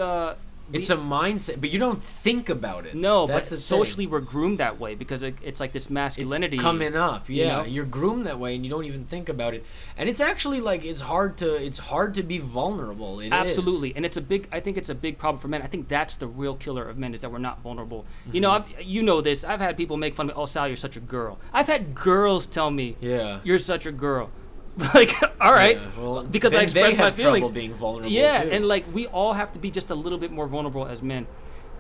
It's 0.73 0.91
a 0.91 0.97
mindset, 0.97 1.61
but 1.61 1.71
you 1.71 1.79
don't 1.79 2.03
think 2.03 2.49
about 2.49 2.87
it. 2.87 2.95
no, 2.95 3.27
That's 3.27 3.51
but 3.51 3.57
the 3.57 3.63
socially 3.63 4.05
thing. 4.07 4.13
we're 4.13 4.21
groomed 4.21 4.59
that 4.59 4.81
way 4.81 4.95
because 4.95 5.23
it, 5.23 5.37
it's 5.43 5.61
like 5.61 5.73
this 5.73 5.85
It's 5.85 5.91
masculinity 5.91 6.59
coming 6.59 6.97
up. 6.97 7.29
you 7.29 7.37
Yeah, 7.45 7.59
know? 7.59 7.65
you're 7.65 7.85
groomed 7.85 8.27
that 8.27 8.39
way, 8.41 8.55
and 8.57 8.65
you 8.65 8.71
don't 8.71 8.85
even 8.85 9.05
think 9.05 9.29
about 9.29 9.55
it. 9.55 9.65
And 9.97 10.09
it's 10.09 10.21
actually 10.21 10.61
like 10.61 10.85
it's 10.85 11.01
hard 11.03 11.37
to 11.39 11.55
it's 11.55 11.79
hard 11.79 12.15
to 12.15 12.23
be 12.23 12.39
vulnerable. 12.39 13.21
It 13.21 13.27
is. 13.27 13.33
Absolutely, 13.33 13.95
and 13.95 14.05
it's 14.05 14.17
a 14.17 14.21
big. 14.21 14.49
I 14.51 14.61
think 14.61 14.77
it's 14.77 14.89
a 14.89 14.95
big 14.95 15.19
problem 15.19 15.41
for 15.41 15.49
men. 15.49 15.63
I 15.63 15.67
think 15.69 15.89
that's 15.89 16.17
the 16.17 16.27
real 16.27 16.57
killer 16.57 16.89
of 16.89 16.99
men 16.99 17.15
is 17.15 17.21
that 17.21 17.31
we're 17.31 17.39
not 17.39 17.61
vulnerable. 17.63 18.05
You 18.33 18.41
know, 18.41 18.51
Mm-hmm. 18.51 18.79
I've, 18.79 18.83
you 18.87 19.03
know 19.03 19.21
this. 19.21 19.45
I've 19.45 19.61
had 19.61 19.77
people 19.77 19.97
make 19.97 20.15
fun 20.15 20.29
of 20.31 20.37
me. 20.37 20.43
Oh, 20.43 20.47
Sal, 20.47 20.67
you're 20.69 20.77
such 20.77 20.97
a 20.97 21.01
girl. 21.01 21.39
I've 21.53 21.67
had 21.67 21.95
girls 21.95 22.47
tell 22.47 22.71
me, 22.71 22.97
Yeah. 23.01 23.41
you're 23.45 23.59
such 23.59 23.87
a 23.87 23.93
girl. 23.93 24.31
like, 24.95 25.13
all 25.41 25.53
right, 25.53 25.77
Yeah, 25.81 25.89
well, 26.03 26.23
because 26.23 26.55
I 26.55 26.63
express 26.63 26.97
my 26.99 27.11
feelings. 27.11 27.51
being 27.51 27.73
vulnerable. 27.75 28.11
Yeah, 28.13 28.43
too. 28.45 28.51
and 28.51 28.67
like 28.69 28.85
we 28.93 29.07
all 29.07 29.33
have 29.35 29.53
to 29.53 29.59
be 29.59 29.71
just 29.71 29.91
a 29.91 29.95
little 29.95 30.19
bit 30.19 30.31
more 30.31 30.47
vulnerable 30.47 30.87
as 30.87 31.01
men. 31.03 31.27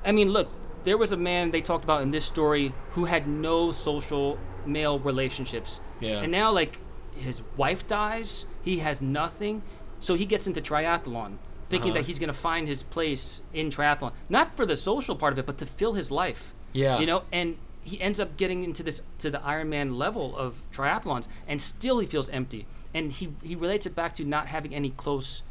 I 0.05 0.13
mean, 0.13 0.31
look, 0.31 0.49
there 0.85 0.97
was 0.97 1.13
a 1.13 1.17
man 1.17 1.51
they 1.51 1.61
talked 1.61 1.85
about 1.85 2.03
in 2.03 2.11
this 2.11 2.25
story 2.25 2.73
who 2.91 3.05
had 3.07 3.27
no 3.29 3.73
social 3.73 4.39
male 4.65 4.99
relationships. 4.99 5.81
Yeah. 6.01 6.21
And 6.23 6.33
now 6.33 6.51
like 6.53 6.79
his 7.17 7.43
wife 7.57 7.87
dies, 7.87 8.47
he 8.63 8.79
has 8.79 9.01
nothing, 9.03 9.63
so 10.01 10.15
he 10.15 10.25
gets 10.25 10.47
into 10.47 10.61
triathlon, 10.61 11.39
thinking 11.69 11.91
Uh-huh. 11.91 12.01
that 12.01 12.07
he's 12.07 12.19
going 12.19 12.29
to 12.29 12.35
find 12.39 12.69
his 12.69 12.83
place 12.83 13.41
in 13.53 13.71
triathlon, 13.71 14.13
not 14.29 14.57
for 14.57 14.65
the 14.65 14.77
social 14.77 15.17
part 15.17 15.33
of 15.33 15.39
it, 15.39 15.47
but 15.47 15.59
to 15.59 15.67
fill 15.67 15.95
his 15.95 16.11
life. 16.11 16.53
Yeah. 16.73 16.99
You 16.99 17.07
know, 17.07 17.23
and 17.33 17.57
he 17.83 18.01
ends 18.01 18.19
up 18.21 18.37
getting 18.37 18.65
into 18.65 18.83
this 18.83 19.03
to 19.21 19.31
the 19.31 19.39
Ironman 19.39 19.97
level 19.97 20.37
of 20.37 20.63
triathlons, 20.73 21.29
and 21.49 21.61
still 21.63 21.99
he 22.01 22.07
feels 22.07 22.29
empty. 22.31 22.67
And 22.97 23.13
he 23.19 23.27
he 23.43 23.55
relates 23.65 23.85
it 23.87 23.95
back 23.95 24.15
to 24.17 24.25
not 24.25 24.47
having 24.57 24.73
any 24.75 24.91
close 25.03 25.43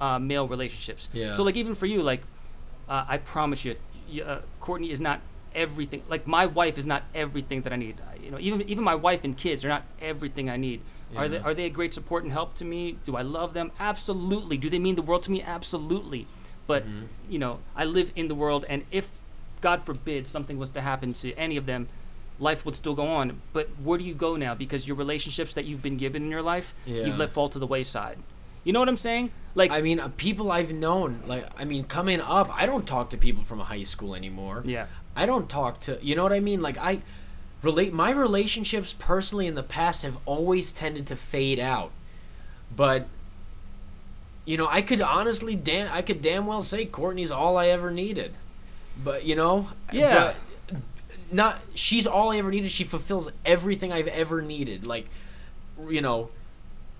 uh, 0.00 0.18
male 0.18 0.46
relationships. 0.48 1.08
Yeah. 1.12 1.34
So 1.36 1.42
like 1.46 1.56
even 1.62 1.74
for 1.74 1.86
you, 1.86 2.02
like 2.02 2.22
uh, 2.88 3.04
I 3.14 3.16
promise 3.18 3.60
you, 3.64 3.76
uh, 4.24 4.38
Courtney 4.60 4.90
is 4.90 5.00
not 5.00 5.18
everything. 5.54 6.02
Like 6.08 6.26
my 6.26 6.46
wife 6.60 6.76
is 6.78 6.86
not 6.86 7.02
everything 7.14 7.62
that 7.64 7.72
I 7.72 7.76
need. 7.76 7.96
You 8.24 8.30
know, 8.32 8.38
even 8.48 8.62
even 8.72 8.82
my 8.92 8.94
wife 9.06 9.22
and 9.26 9.36
kids 9.36 9.64
are 9.64 9.68
not 9.76 9.82
everything 10.00 10.46
I 10.50 10.56
need. 10.56 10.80
Yeah. 11.12 11.20
Are 11.20 11.28
they 11.28 11.38
are 11.46 11.54
they 11.58 11.66
a 11.66 11.70
great 11.78 11.92
support 11.94 12.24
and 12.24 12.32
help 12.32 12.54
to 12.60 12.64
me? 12.64 12.80
Do 13.04 13.16
I 13.16 13.22
love 13.22 13.52
them? 13.58 13.70
Absolutely. 13.78 14.56
Do 14.56 14.68
they 14.70 14.78
mean 14.86 14.96
the 14.96 15.02
world 15.10 15.22
to 15.24 15.30
me? 15.30 15.42
Absolutely. 15.42 16.26
But 16.66 16.82
Mm-hmm. 16.84 17.32
you 17.32 17.38
know, 17.38 17.54
I 17.76 17.84
live 17.84 18.08
in 18.16 18.26
the 18.28 18.34
world, 18.34 18.64
and 18.72 18.80
if 18.90 19.06
God 19.60 19.84
forbid 19.84 20.26
something 20.26 20.56
was 20.58 20.70
to 20.72 20.80
happen 20.80 21.12
to 21.22 21.28
any 21.46 21.56
of 21.60 21.66
them, 21.66 21.88
life 22.38 22.64
would 22.64 22.74
still 22.76 22.94
go 22.94 23.06
on. 23.06 23.40
But 23.52 23.68
where 23.82 23.98
do 23.98 24.04
you 24.04 24.14
go 24.14 24.36
now? 24.36 24.54
Because 24.54 24.86
your 24.88 24.96
relationships 24.96 25.54
that 25.54 25.64
you've 25.64 25.82
been 25.82 25.96
given 25.96 26.24
in 26.24 26.30
your 26.30 26.42
life, 26.42 26.74
Yeah. 26.86 27.04
you've 27.06 27.18
let 27.18 27.32
fall 27.32 27.48
to 27.50 27.58
the 27.58 27.66
wayside. 27.66 28.18
You 28.64 28.72
know 28.72 28.78
what 28.80 28.88
I'm 28.88 28.96
saying? 28.96 29.30
Like, 29.54 29.70
I 29.70 29.82
mean, 29.82 30.00
uh, 30.00 30.08
people 30.16 30.50
I've 30.50 30.72
known, 30.72 31.22
like, 31.26 31.46
I 31.56 31.64
mean, 31.64 31.84
coming 31.84 32.20
up, 32.20 32.50
I 32.52 32.66
don't 32.66 32.86
talk 32.86 33.10
to 33.10 33.16
people 33.16 33.42
from 33.42 33.60
high 33.60 33.82
school 33.82 34.14
anymore. 34.14 34.62
yeah, 34.66 34.86
I 35.14 35.26
don't 35.26 35.48
talk 35.48 35.80
to, 35.82 35.98
you 36.02 36.16
know 36.16 36.22
what 36.24 36.32
I 36.32 36.40
mean? 36.40 36.60
Like, 36.60 36.76
I 36.78 37.02
relate, 37.62 37.92
my 37.92 38.10
relationships 38.10 38.94
personally 38.98 39.46
in 39.46 39.54
the 39.54 39.62
past 39.62 40.02
have 40.02 40.16
always 40.26 40.72
tended 40.72 41.06
to 41.08 41.16
fade 41.16 41.60
out. 41.60 41.92
But, 42.74 43.06
you 44.44 44.56
know, 44.56 44.66
I 44.68 44.82
could 44.82 45.00
honestly, 45.00 45.54
damn, 45.54 45.92
I 45.92 46.02
could 46.02 46.20
damn 46.20 46.46
well 46.46 46.62
say 46.62 46.84
Courtney's 46.84 47.30
all 47.30 47.56
I 47.56 47.68
ever 47.68 47.90
needed. 47.90 48.34
But, 49.02 49.24
you 49.24 49.36
know, 49.36 49.68
Yeah. 49.92 50.14
but 50.14 50.36
not, 51.32 51.60
she's 51.74 52.06
all 52.06 52.32
I 52.32 52.38
ever 52.38 52.50
needed. 52.50 52.70
She 52.70 52.84
fulfills 52.84 53.30
everything 53.44 53.92
I've 53.92 54.08
ever 54.08 54.42
needed. 54.42 54.84
Like, 54.84 55.08
you 55.88 56.00
know, 56.00 56.30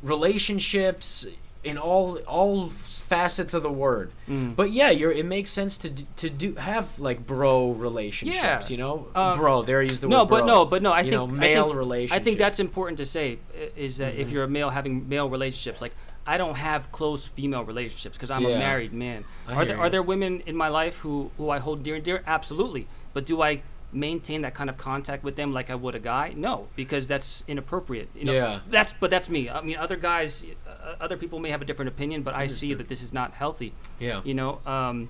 relationships 0.02 1.26
in 1.62 1.78
all 1.78 2.18
all 2.26 2.68
facets 2.68 3.54
of 3.54 3.62
the 3.62 3.70
word. 3.72 4.12
Mm. 4.28 4.54
But 4.54 4.70
yeah, 4.70 4.90
you're 4.90 5.10
it 5.12 5.24
makes 5.24 5.50
sense 5.50 5.78
to 5.78 5.90
to 6.16 6.28
do 6.28 6.54
have 6.56 6.98
like 6.98 7.26
bro 7.26 7.70
relationships, 7.70 8.36
Yeah. 8.42 8.62
you 8.68 8.76
know? 8.76 9.06
Uh, 9.14 9.34
bro, 9.34 9.62
there 9.62 9.80
I 9.80 9.84
use 9.84 10.00
the 10.00 10.08
no, 10.08 10.24
word 10.24 10.28
but 10.30 10.46
no, 10.46 10.66
but 10.66 10.82
no. 10.82 10.92
I 10.92 10.98
You 11.00 11.04
think 11.04 11.12
know, 11.14 11.26
male 11.26 11.64
I 11.64 11.66
think, 11.68 11.76
relationships. 11.76 12.20
I 12.20 12.24
think 12.24 12.38
that's 12.38 12.60
important 12.60 12.98
to 12.98 13.06
say 13.06 13.38
is 13.76 13.96
that 13.98 14.12
Mm-hmm. 14.12 14.20
if 14.22 14.30
you're 14.30 14.44
a 14.44 14.48
male 14.48 14.70
having 14.70 15.08
male 15.08 15.28
relationships, 15.30 15.80
like 15.80 15.92
I 16.26 16.36
don't 16.36 16.56
have 16.56 16.92
close 16.92 17.26
female 17.26 17.64
relationships 17.64 18.16
because 18.16 18.30
I'm 18.30 18.44
a 18.44 18.50
married 18.58 18.92
man. 18.92 19.24
I 19.48 19.54
are 19.54 19.64
there 19.64 19.76
hear 19.76 19.84
are 19.84 19.90
there 19.90 20.02
women 20.02 20.40
in 20.46 20.56
my 20.56 20.68
life 20.68 20.96
who 20.98 21.30
who 21.38 21.48
I 21.48 21.58
hold 21.60 21.82
dear 21.82 21.94
and 21.96 22.04
dear? 22.04 22.22
Absolutely. 22.26 22.86
But 23.14 23.24
do 23.24 23.40
I 23.42 23.62
maintain 23.94 24.42
that 24.42 24.54
kind 24.54 24.68
of 24.68 24.76
contact 24.76 25.22
with 25.24 25.36
them 25.36 25.52
like 25.52 25.70
I 25.70 25.74
would 25.74 25.94
a 25.94 26.00
guy? 26.00 26.32
No, 26.36 26.68
because 26.76 27.06
that's 27.08 27.44
inappropriate. 27.46 28.08
You 28.14 28.24
know, 28.26 28.32
Yeah. 28.32 28.60
That's 28.66 28.92
but 28.92 29.10
that's 29.10 29.28
me. 29.28 29.48
I 29.48 29.60
mean, 29.60 29.76
other 29.76 29.96
guys, 29.96 30.44
uh, 30.68 30.94
other 31.00 31.16
people 31.16 31.38
may 31.38 31.50
have 31.50 31.62
a 31.62 31.64
different 31.64 31.88
opinion, 31.88 32.22
but 32.22 32.34
I 32.34 32.46
see 32.48 32.74
that 32.74 32.88
this 32.88 33.02
is 33.02 33.12
not 33.12 33.32
healthy 33.34 33.72
yeah. 33.98 34.20
you 34.24 34.34
know 34.34 34.60
um, 34.66 35.08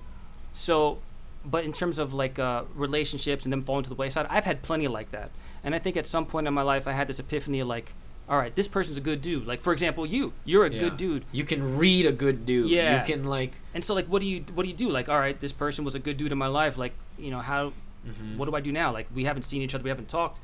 so 0.53 0.99
but 1.43 1.63
in 1.63 1.73
terms 1.73 1.99
of 1.99 2.13
like 2.13 2.39
uh, 2.39 2.63
relationships 2.75 3.43
and 3.45 3.51
them 3.53 3.61
falling 3.61 3.83
to 3.83 3.89
the 3.89 3.95
wayside 3.95 4.25
i've 4.29 4.45
had 4.45 4.61
plenty 4.61 4.87
like 4.87 5.11
that 5.11 5.29
and 5.63 5.75
i 5.75 5.79
think 5.79 5.95
at 5.97 6.05
some 6.05 6.25
point 6.25 6.47
in 6.47 6.53
my 6.53 6.61
life 6.61 6.87
i 6.87 6.91
had 6.91 7.07
this 7.07 7.19
epiphany 7.19 7.59
of 7.59 7.67
like 7.67 7.93
all 8.27 8.37
right 8.37 8.55
this 8.55 8.67
person's 8.67 8.97
a 8.97 9.01
good 9.01 9.21
dude 9.21 9.45
like 9.45 9.61
for 9.61 9.73
example 9.73 10.05
you 10.05 10.33
you're 10.43 10.65
a 10.65 10.71
Yeah. 10.71 10.79
good 10.79 10.97
dude 10.97 11.25
You 11.31 11.43
can 11.43 11.77
read 11.77 12.05
a 12.05 12.11
good 12.11 12.45
dude. 12.45 12.69
Yeah. 12.69 12.99
You 12.99 13.05
can 13.13 13.23
like 13.25 13.53
and 13.73 13.83
so 13.83 13.93
like 13.93 14.07
what 14.07 14.21
do 14.21 14.25
you 14.27 14.43
what 14.55 14.63
do 14.63 14.69
you 14.69 14.75
do 14.75 14.89
like 14.89 15.07
all 15.09 15.19
right 15.19 15.39
this 15.39 15.51
person 15.51 15.85
was 15.85 15.93
a 15.95 15.99
good 15.99 16.17
dude 16.17 16.31
in 16.31 16.37
my 16.37 16.47
life 16.47 16.77
like 16.77 16.93
you 17.19 17.29
know 17.31 17.39
how 17.39 17.73
Mm-hmm. 18.07 18.37
what 18.37 18.49
do 18.49 18.55
i 18.55 18.59
do 18.61 18.71
now 18.71 18.91
like 18.93 19.07
we 19.13 19.23
haven't 19.25 19.43
seen 19.43 19.61
each 19.61 19.73
other 19.73 19.83
we 19.83 19.89
haven't 19.89 20.09
talked 20.09 20.39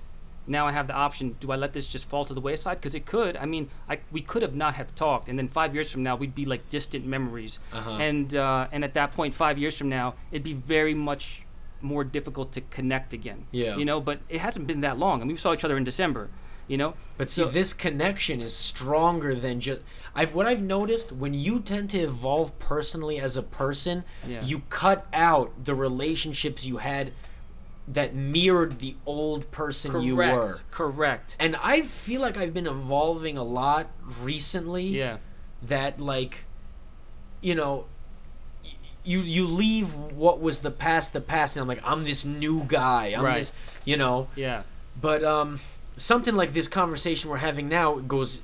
now 0.47 0.65
i 0.67 0.71
have 0.71 0.87
the 0.87 0.93
option 0.93 1.35
do 1.39 1.51
i 1.51 1.55
let 1.55 1.73
this 1.73 1.87
just 1.87 2.05
fall 2.05 2.25
to 2.25 2.33
the 2.33 2.41
wayside 2.41 2.77
because 2.79 2.95
it 2.95 3.05
could 3.05 3.37
i 3.37 3.45
mean 3.45 3.69
I, 3.87 3.99
we 4.11 4.21
could 4.21 4.41
have 4.41 4.55
not 4.55 4.73
have 4.75 4.95
talked 4.95 5.29
and 5.29 5.37
then 5.37 5.47
five 5.47 5.73
years 5.75 5.91
from 5.91 6.01
now 6.03 6.15
we'd 6.15 6.33
be 6.35 6.45
like 6.45 6.69
distant 6.69 7.05
memories 7.05 7.59
Uh-huh. 7.71 7.91
and 7.91 8.35
uh, 8.35 8.67
and 8.71 8.83
at 8.83 8.93
that 8.95 9.11
point 9.13 9.33
five 9.35 9.57
years 9.59 9.77
from 9.77 9.89
now 9.89 10.15
it'd 10.31 10.43
be 10.43 10.53
very 10.53 10.95
much 10.95 11.43
more 11.81 12.03
difficult 12.03 12.51
to 12.53 12.61
connect 12.61 13.13
again 13.13 13.45
Yeah. 13.51 13.75
you 13.77 13.85
know 13.85 14.01
but 14.01 14.19
it 14.29 14.41
hasn't 14.41 14.65
been 14.67 14.81
that 14.81 14.97
long 14.97 15.21
I 15.21 15.25
mean, 15.25 15.33
we 15.33 15.37
saw 15.39 15.53
each 15.53 15.63
other 15.63 15.77
in 15.77 15.83
december 15.83 16.29
you 16.67 16.77
know 16.77 16.93
But 17.17 17.29
see, 17.29 17.41
So- 17.41 17.49
this 17.49 17.73
connection 17.73 18.39
is 18.41 18.55
stronger 18.55 19.35
than 19.35 19.59
just. 19.59 19.81
I've 20.15 20.33
what 20.33 20.45
I've 20.47 20.61
noticed 20.61 21.11
when 21.11 21.33
you 21.33 21.59
tend 21.59 21.89
to 21.91 21.99
evolve 21.99 22.57
personally 22.59 23.19
as 23.19 23.35
a 23.35 23.43
person, 23.43 24.03
Yeah. 24.27 24.43
you 24.43 24.61
cut 24.69 25.05
out 25.11 25.65
the 25.65 25.75
relationships 25.75 26.65
you 26.65 26.77
had 26.77 27.11
that 27.93 28.15
mirrored 28.15 28.79
the 28.79 28.95
old 29.05 29.51
person 29.51 29.91
correct 29.91 30.05
you 30.05 30.15
were. 30.15 30.55
correct 30.71 31.35
And 31.39 31.55
I 31.57 31.81
feel 31.81 32.21
like 32.21 32.37
I've 32.37 32.53
been 32.53 32.67
evolving 32.67 33.37
a 33.37 33.43
lot 33.43 33.87
recently. 34.21 34.85
yeah 34.87 35.17
That 35.61 35.99
like, 35.99 36.45
you 37.41 37.55
know, 37.55 37.85
you 39.03 39.19
you 39.21 39.45
leave 39.47 39.95
what 39.95 40.39
was 40.39 40.59
the 40.59 40.71
past 40.71 41.13
the 41.13 41.21
past, 41.21 41.55
and 41.55 41.61
I'm 41.61 41.67
like 41.67 41.81
I'm 41.83 42.03
this 42.03 42.23
new 42.25 42.63
guy. 42.67 43.07
I'm 43.17 43.23
Right. 43.23 43.37
this, 43.37 43.51
you 43.85 43.97
know. 43.97 44.27
yeah 44.35 44.63
But 44.99 45.23
um, 45.23 45.59
something 45.97 46.35
like 46.35 46.53
this 46.53 46.67
conversation 46.67 47.29
we're 47.29 47.37
having 47.37 47.67
now 47.67 47.95
goes, 47.95 48.41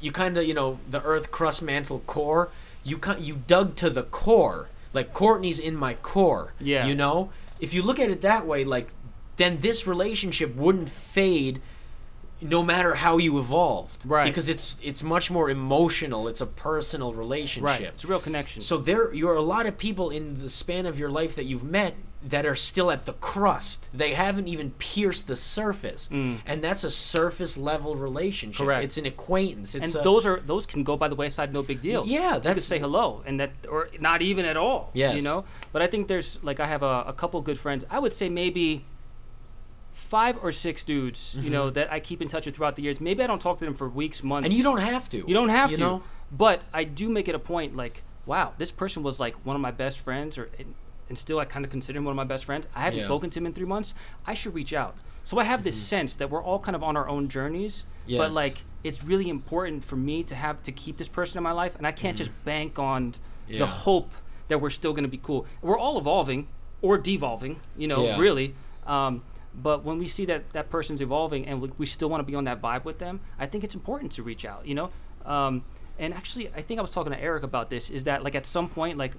you 0.00 0.12
kind 0.12 0.36
of 0.36 0.44
you 0.44 0.54
know 0.54 0.78
the 0.90 1.02
Earth 1.02 1.30
crust 1.30 1.62
mantle 1.62 2.00
core. 2.06 2.50
You 2.84 2.98
kind 2.98 3.20
you 3.24 3.40
dug 3.46 3.76
to 3.76 3.90
the 3.90 4.02
core. 4.02 4.68
Like 4.92 5.12
Courtney's 5.12 5.58
in 5.58 5.76
my 5.76 5.94
core. 5.94 6.52
Yeah. 6.60 6.86
You 6.86 6.94
know, 6.94 7.30
if 7.60 7.72
you 7.74 7.82
look 7.82 7.98
at 7.98 8.10
it 8.10 8.20
that 8.22 8.46
way, 8.46 8.64
like 8.64 8.88
then 9.36 9.58
this 9.60 9.86
relationship 9.86 10.54
wouldn't 10.56 10.88
fade. 10.90 11.60
No 12.38 12.62
matter 12.62 12.96
how 12.96 13.16
you 13.16 13.38
evolved, 13.38 14.04
Right. 14.04 14.26
Because 14.26 14.50
it's 14.50 14.76
it's 14.82 15.02
much 15.02 15.30
more 15.30 15.48
emotional. 15.48 16.28
It's 16.28 16.42
a 16.42 16.46
personal 16.46 17.14
relationship. 17.14 17.64
right 17.66 17.80
it's 17.80 18.04
a 18.04 18.06
real 18.06 18.20
connection 18.20 18.60
So 18.60 18.76
there, 18.76 19.12
you're 19.14 19.36
a 19.36 19.42
lot 19.42 19.64
of 19.64 19.78
people 19.78 20.10
in 20.10 20.42
the 20.42 20.50
span 20.50 20.84
of 20.84 20.98
your 20.98 21.08
life 21.08 21.34
that 21.36 21.44
you've 21.46 21.64
met 21.64 21.94
that 22.22 22.44
are 22.46 22.54
still 22.56 22.90
at 22.90 23.04
the 23.06 23.12
crust. 23.12 23.88
They 23.94 24.14
haven't 24.14 24.48
even 24.48 24.70
pierced 24.72 25.28
the 25.28 25.36
surface, 25.36 26.08
and 26.10 26.62
that's 26.64 26.82
a 26.82 26.90
surface 26.90 27.56
level 27.56 27.94
relationship. 27.94 28.60
Mm. 28.62 28.64
Correct. 28.66 28.84
It's 28.84 28.96
an 28.98 29.06
acquaintance. 29.06 29.74
It's 29.74 29.94
and 29.94 30.00
a, 30.00 30.02
those 30.02 30.26
are 30.26 30.40
those 30.40 30.66
can 30.66 30.82
go 30.82 30.96
by 30.96 31.08
the 31.08 31.14
wayside 31.14 31.52
no 31.52 31.62
big 31.62 31.80
deal 31.80 32.04
Yeah, 32.06 32.36
you 32.36 32.40
could 32.40 32.62
say 32.62 32.78
hello 32.78 33.22
and 33.26 33.38
that 33.40 33.50
or 33.70 33.88
not 34.00 34.22
even 34.22 34.44
at 34.44 34.56
all 34.56 34.90
Yes. 34.94 35.14
you 35.16 35.22
know 35.22 35.44
but 35.72 35.82
i 35.82 35.86
think 35.86 36.08
there's 36.08 36.42
like 36.42 36.58
i 36.60 36.66
have 36.66 36.82
a, 36.82 37.04
a 37.06 37.12
couple 37.12 37.40
good 37.42 37.58
friends 37.60 37.84
i 37.90 37.98
would 37.98 38.12
say 38.12 38.28
maybe 38.28 38.84
five 39.92 40.36
or 40.42 40.52
six 40.52 40.84
dudes 40.84 41.36
you 41.40 41.50
know 41.50 41.68
that 41.70 41.90
i 41.92 41.98
keep 42.00 42.22
in 42.22 42.28
touch 42.28 42.46
with 42.46 42.54
throughout 42.56 42.76
the 42.76 42.82
years 42.82 43.00
maybe 43.00 43.22
i 43.22 43.26
don't 43.26 43.40
talk 43.40 43.58
to 43.58 43.64
them 43.64 43.74
for 43.74 43.88
weeks 43.88 44.22
months 44.22 44.46
Mm-hmm. 44.46 44.52
and 44.52 44.54
you 44.58 44.62
don't 44.62 44.80
have 44.80 45.08
to. 45.10 45.18
you 45.26 45.34
don't 45.34 45.48
have 45.48 45.70
you 45.70 45.76
to 45.78 45.82
Know? 45.82 46.02
but 46.32 46.62
I 46.74 46.84
do 46.84 47.08
make 47.08 47.28
it 47.28 47.34
a 47.36 47.38
point 47.38 47.76
like, 47.76 48.02
wow, 48.26 48.52
this 48.58 48.72
person 48.72 49.02
was 49.04 49.20
like 49.20 49.34
one 49.46 49.54
of 49.54 49.62
my 49.62 49.70
best 49.70 49.98
friends, 50.00 50.36
or 50.38 50.48
and, 51.08 51.16
still 51.18 51.38
I 51.38 51.44
kind 51.44 51.64
of 51.64 51.70
consider 51.70 51.98
him 51.98 52.04
one 52.04 52.12
of 52.12 52.16
my 52.16 52.24
best 52.24 52.44
friends. 52.44 52.66
I 52.74 52.80
haven't 52.82 53.00
Yeah. 53.00 53.04
spoken 53.06 53.30
to 53.30 53.38
him 53.38 53.46
in 53.46 53.52
three 53.52 53.66
months. 53.66 53.94
I 54.26 54.34
should 54.34 54.54
reach 54.54 54.72
out. 54.72 54.96
So 55.22 55.38
I 55.38 55.44
have 55.44 55.64
this 55.64 55.76
sense 55.76 56.14
that 56.16 56.30
we're 56.30 56.42
all 56.42 56.58
kind 56.60 56.76
of 56.76 56.82
on 56.82 56.96
our 56.96 57.08
own 57.08 57.28
journeys, 57.28 57.84
but 58.06 58.12
Mm-hmm. 58.12 58.34
Like 58.34 58.58
it's 58.84 59.02
really 59.02 59.28
important 59.28 59.84
for 59.84 59.96
me 59.96 60.22
to 60.24 60.34
have 60.36 60.62
to 60.62 60.70
keep 60.72 60.96
this 60.96 61.08
person 61.08 61.36
in 61.38 61.42
my 61.42 61.50
life, 61.52 61.74
and 61.76 61.86
I 61.86 61.92
can't 61.92 62.16
just 62.16 62.30
bank 62.44 62.78
on 62.78 63.12
Mm-hmm. 63.12 63.52
Yeah. 63.54 63.58
the 63.60 63.66
hope 63.66 64.10
that 64.48 64.60
we're 64.60 64.70
still 64.70 64.92
going 64.92 65.04
to 65.04 65.08
be 65.08 65.18
cool. 65.22 65.46
We're 65.62 65.78
all 65.78 65.98
evolving 65.98 66.48
or 66.82 66.98
devolving, 66.98 67.60
you 67.76 67.86
know, 67.88 68.04
Yeah. 68.04 68.18
really. 68.18 68.54
Um, 68.86 69.22
but 69.54 69.84
when 69.84 69.98
we 69.98 70.06
see 70.08 70.24
that 70.26 70.52
that 70.52 70.68
person's 70.70 71.00
evolving 71.00 71.46
and 71.46 71.60
we, 71.62 71.70
we 71.78 71.86
still 71.86 72.08
want 72.08 72.20
to 72.20 72.24
be 72.24 72.34
on 72.34 72.44
that 72.44 72.60
vibe 72.60 72.84
with 72.84 72.98
them, 72.98 73.20
I 73.38 73.46
think 73.46 73.62
it's 73.64 73.74
important 73.74 74.12
to 74.12 74.22
reach 74.22 74.44
out, 74.44 74.66
you 74.66 74.74
know. 74.74 74.90
Um, 75.24 75.64
and 75.98 76.12
actually, 76.12 76.48
I 76.54 76.62
think 76.62 76.78
I 76.78 76.82
was 76.82 76.90
talking 76.90 77.12
to 77.12 77.20
Eric 77.20 77.42
about 77.42 77.70
this. 77.70 77.88
Is 77.90 78.04
that 78.04 78.22
like 78.22 78.34
at 78.34 78.46
some 78.46 78.68
point, 78.68 78.98
like, 78.98 79.14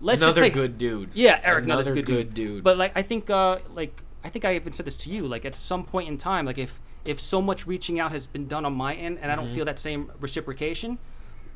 let's 0.00 0.20
another 0.20 0.40
just 0.40 0.40
say, 0.40 0.50
good 0.50 0.78
dude. 0.78 1.10
yeah, 1.14 1.40
Eric, 1.42 1.64
another, 1.64 1.94
good, 1.94 2.06
good 2.06 2.34
dude. 2.34 2.54
dude. 2.54 2.64
But 2.64 2.76
like, 2.78 2.92
I 2.96 3.02
think, 3.02 3.30
uh, 3.30 3.58
like, 3.74 4.00
I 4.22 4.28
think 4.28 4.44
I 4.44 4.54
even 4.56 4.72
said 4.72 4.86
this 4.86 4.96
to 4.96 5.10
you. 5.10 5.26
Like, 5.26 5.44
at 5.44 5.54
some 5.54 5.84
point 5.84 6.08
in 6.08 6.18
time, 6.18 6.46
like, 6.46 6.58
if 6.58 6.80
if 7.04 7.20
so 7.20 7.42
much 7.42 7.66
reaching 7.66 8.00
out 8.00 8.12
has 8.12 8.26
been 8.26 8.48
done 8.48 8.64
on 8.64 8.72
my 8.74 8.94
end, 8.94 9.18
and 9.20 9.30
I 9.30 9.34
Mm-hmm. 9.36 9.44
don't 9.46 9.54
feel 9.54 9.64
that 9.66 9.78
same 9.78 10.10
reciprocation, 10.20 10.98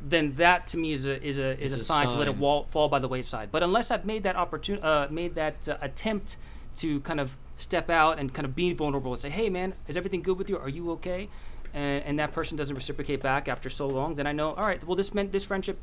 then 0.06 0.34
that 0.36 0.66
to 0.68 0.76
me 0.76 0.92
is 0.92 1.06
a 1.06 1.22
is 1.26 1.38
a 1.38 1.58
is 1.62 1.72
a, 1.72 1.76
a 1.80 1.84
sign, 1.84 2.06
to 2.08 2.14
let 2.14 2.28
it 2.28 2.36
wall, 2.36 2.64
fall 2.70 2.88
by 2.88 2.98
the 2.98 3.08
wayside. 3.08 3.50
But 3.50 3.62
unless 3.62 3.90
I've 3.90 4.04
made 4.04 4.22
that 4.24 4.36
opportunity, 4.36 4.82
uh, 4.84 5.08
made 5.10 5.34
that 5.36 5.66
uh, 5.68 5.76
attempt 5.80 6.36
to 6.76 7.00
kind 7.00 7.18
of 7.20 7.36
step 7.56 7.90
out 7.90 8.18
and 8.18 8.32
kind 8.32 8.44
of 8.44 8.54
be 8.54 8.72
vulnerable 8.74 9.12
and 9.12 9.20
say, 9.20 9.30
"Hey, 9.30 9.48
man, 9.48 9.74
is 9.88 9.96
everything 9.96 10.22
good 10.22 10.38
with 10.38 10.48
you? 10.50 10.58
Are 10.58 10.68
you 10.68 10.90
okay?" 10.92 11.28
And, 11.74 12.02
and 12.04 12.18
that 12.18 12.32
person 12.32 12.56
doesn't 12.56 12.74
reciprocate 12.74 13.20
back 13.22 13.46
after 13.48 13.68
so 13.68 13.86
long, 13.86 14.14
then 14.14 14.26
I 14.26 14.32
know, 14.32 14.54
all 14.54 14.64
right, 14.64 14.82
well, 14.86 14.96
this 14.96 15.12
meant 15.12 15.32
this 15.32 15.44
friendship. 15.44 15.78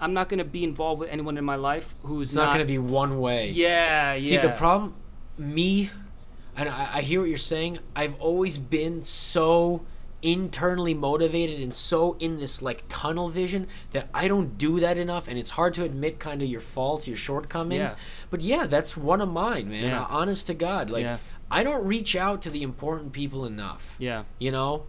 I'm 0.00 0.14
not 0.14 0.28
going 0.28 0.38
to 0.38 0.44
be 0.44 0.64
involved 0.64 1.00
with 1.00 1.10
anyone 1.10 1.36
in 1.36 1.44
my 1.44 1.56
life 1.56 1.94
who's 2.02 2.28
it's 2.28 2.36
not, 2.36 2.46
going 2.46 2.60
to 2.60 2.64
be 2.64 2.78
one 2.78 3.20
way. 3.20 3.50
Yeah, 3.50 4.14
yeah. 4.14 4.20
See, 4.20 4.36
the 4.36 4.50
problem, 4.50 4.94
me, 5.36 5.90
and 6.56 6.68
I, 6.68 6.98
I 6.98 7.02
hear 7.02 7.20
what 7.20 7.28
you're 7.28 7.38
saying. 7.38 7.78
I've 7.96 8.14
always 8.20 8.58
been 8.58 9.04
so 9.04 9.82
internally 10.20 10.94
motivated 10.94 11.60
and 11.60 11.72
so 11.72 12.16
in 12.18 12.40
this 12.40 12.60
like 12.60 12.82
tunnel 12.88 13.28
vision 13.28 13.68
that 13.92 14.08
I 14.12 14.26
don't 14.26 14.58
do 14.58 14.80
that 14.80 14.98
enough, 14.98 15.28
and 15.28 15.38
it's 15.38 15.50
hard 15.50 15.74
to 15.74 15.84
admit 15.84 16.18
kind 16.18 16.42
of 16.42 16.48
your 16.48 16.60
faults, 16.60 17.06
your 17.08 17.16
shortcomings. 17.16 17.90
Yeah. 17.90 17.94
But 18.30 18.40
yeah, 18.40 18.66
that's 18.66 18.96
one 18.96 19.20
of 19.20 19.28
mine, 19.28 19.68
man. 19.68 19.84
Yeah. 19.84 20.06
Honest 20.08 20.46
to 20.48 20.54
God, 20.54 20.90
like 20.90 21.04
Yeah. 21.04 21.18
I 21.50 21.62
don't 21.62 21.84
reach 21.84 22.14
out 22.14 22.42
to 22.42 22.50
the 22.50 22.62
important 22.62 23.12
people 23.12 23.44
enough. 23.44 23.96
Yeah. 23.98 24.24
You 24.38 24.52
know, 24.52 24.84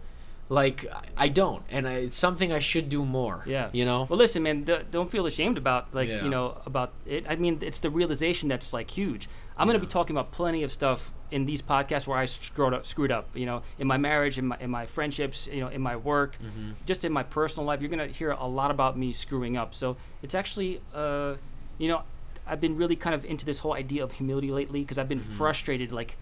like 0.50 0.84
I- 1.16 1.28
don't, 1.28 1.62
and 1.70 1.86
I, 1.88 1.92
it's 2.06 2.18
something 2.18 2.52
I 2.52 2.58
should 2.58 2.88
do 2.90 3.04
more. 3.06 3.42
Yeah. 3.46 3.70
You 3.72 3.84
know. 3.86 4.06
Well, 4.08 4.18
listen, 4.18 4.42
man. 4.42 4.64
D- 4.64 4.84
don't 4.90 5.10
feel 5.10 5.24
ashamed 5.26 5.56
about 5.56 5.94
like 5.94 6.08
Yeah. 6.08 6.22
you 6.24 6.28
know 6.28 6.60
about 6.66 6.92
it. 7.06 7.24
I 7.28 7.36
mean, 7.36 7.58
it's 7.62 7.78
the 7.78 7.88
realization 7.90 8.48
that's 8.48 8.72
like 8.72 8.90
huge. 8.90 9.28
I'm 9.56 9.66
gonna 9.68 9.78
be 9.78 9.86
talking 9.86 10.14
about 10.16 10.32
plenty 10.32 10.62
of 10.62 10.72
stuff 10.72 11.10
in 11.30 11.46
these 11.46 11.62
podcasts 11.62 12.06
where 12.06 12.18
I 12.18 12.26
screwed 12.26 12.74
up, 12.74 12.84
screwed 12.84 13.12
up. 13.12 13.28
You 13.34 13.46
know, 13.46 13.62
in 13.78 13.86
my 13.86 13.96
marriage, 13.96 14.36
in 14.38 14.46
my 14.48 14.56
in 14.60 14.70
my 14.70 14.86
friendships, 14.86 15.48
you 15.52 15.60
know, 15.60 15.68
in 15.68 15.80
my 15.80 15.94
work, 15.96 16.36
Mm-hmm. 16.42 16.70
just 16.84 17.04
in 17.04 17.12
my 17.12 17.22
personal 17.22 17.64
life. 17.66 17.80
You're 17.80 17.90
gonna 17.90 18.08
hear 18.08 18.32
a 18.32 18.46
lot 18.48 18.70
about 18.72 18.98
me 18.98 19.12
screwing 19.12 19.56
up. 19.56 19.72
So 19.74 19.96
it's 20.22 20.34
actually, 20.34 20.80
uh, 20.94 21.34
you 21.78 21.88
know, 21.88 22.02
I've 22.46 22.60
been 22.60 22.76
really 22.76 22.96
kind 22.96 23.14
of 23.14 23.24
into 23.24 23.44
this 23.46 23.60
whole 23.60 23.74
idea 23.74 24.02
of 24.02 24.12
humility 24.12 24.50
lately 24.50 24.80
because 24.80 24.98
I've 24.98 25.08
been 25.08 25.20
frustrated, 25.20 25.92
like 25.92 26.16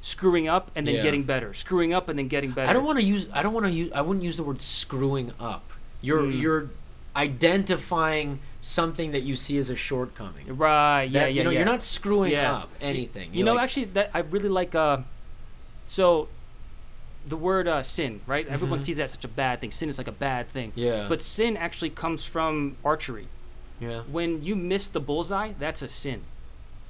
screwing 0.00 0.48
up 0.48 0.70
and 0.74 0.86
then 0.86 0.94
Mm-hmm. 0.94 0.96
Yeah. 0.98 1.02
getting 1.02 1.22
better, 1.24 1.52
screwing 1.54 1.92
up 1.92 2.08
and 2.08 2.18
then 2.18 2.28
getting 2.28 2.52
better. 2.52 2.68
I 2.70 2.72
don't 2.72 2.84
want 2.84 2.98
to 2.98 3.04
use. 3.04 3.26
I 3.32 3.42
don't 3.42 3.52
want 3.52 3.66
to 3.66 3.72
use. 3.72 3.90
I 3.92 4.00
wouldn't 4.00 4.24
use 4.24 4.36
the 4.36 4.42
word 4.44 4.62
screwing 4.62 5.32
up. 5.40 5.70
You're 6.00 6.22
Mm. 6.22 6.40
you're 6.40 6.70
identifying 7.16 8.38
something 8.60 9.12
that 9.12 9.22
you 9.22 9.36
see 9.36 9.58
as 9.58 9.70
a 9.70 9.76
shortcoming. 9.76 10.56
Right. 10.56 11.04
Yeah. 11.04 11.22
Yeah. 11.22 11.26
you 11.28 11.44
know, 11.44 11.50
yeah. 11.50 11.58
you're 11.60 11.66
not 11.66 11.82
screwing 11.82 12.32
Yeah. 12.32 12.54
up 12.56 12.70
anything. 12.80 13.30
You 13.32 13.38
You're 13.38 13.46
know, 13.46 13.54
like- 13.54 13.64
actually, 13.64 13.84
that 13.86 14.10
I 14.14 14.20
really 14.20 14.48
like. 14.48 14.74
Uh, 14.74 14.98
so, 15.86 16.28
the 17.26 17.36
word 17.36 17.68
uh, 17.68 17.82
sin, 17.82 18.20
right? 18.26 18.46
Everyone 18.48 18.78
Mhm. 18.78 18.82
sees 18.82 18.96
that 18.96 19.04
as 19.04 19.12
such 19.12 19.24
a 19.24 19.28
bad 19.28 19.60
thing. 19.60 19.70
Sin 19.70 19.88
is 19.88 19.98
like 19.98 20.08
a 20.08 20.12
bad 20.12 20.48
thing. 20.50 20.72
Yeah. 20.74 21.06
But 21.08 21.20
sin 21.22 21.56
actually 21.56 21.90
comes 21.90 22.24
from 22.24 22.76
archery. 22.84 23.28
yeah. 23.80 24.00
When 24.10 24.42
you 24.42 24.56
miss 24.56 24.88
the 24.88 24.98
bullseye, 25.00 25.52
that's 25.58 25.82
a 25.82 25.88
sin. 25.88 26.22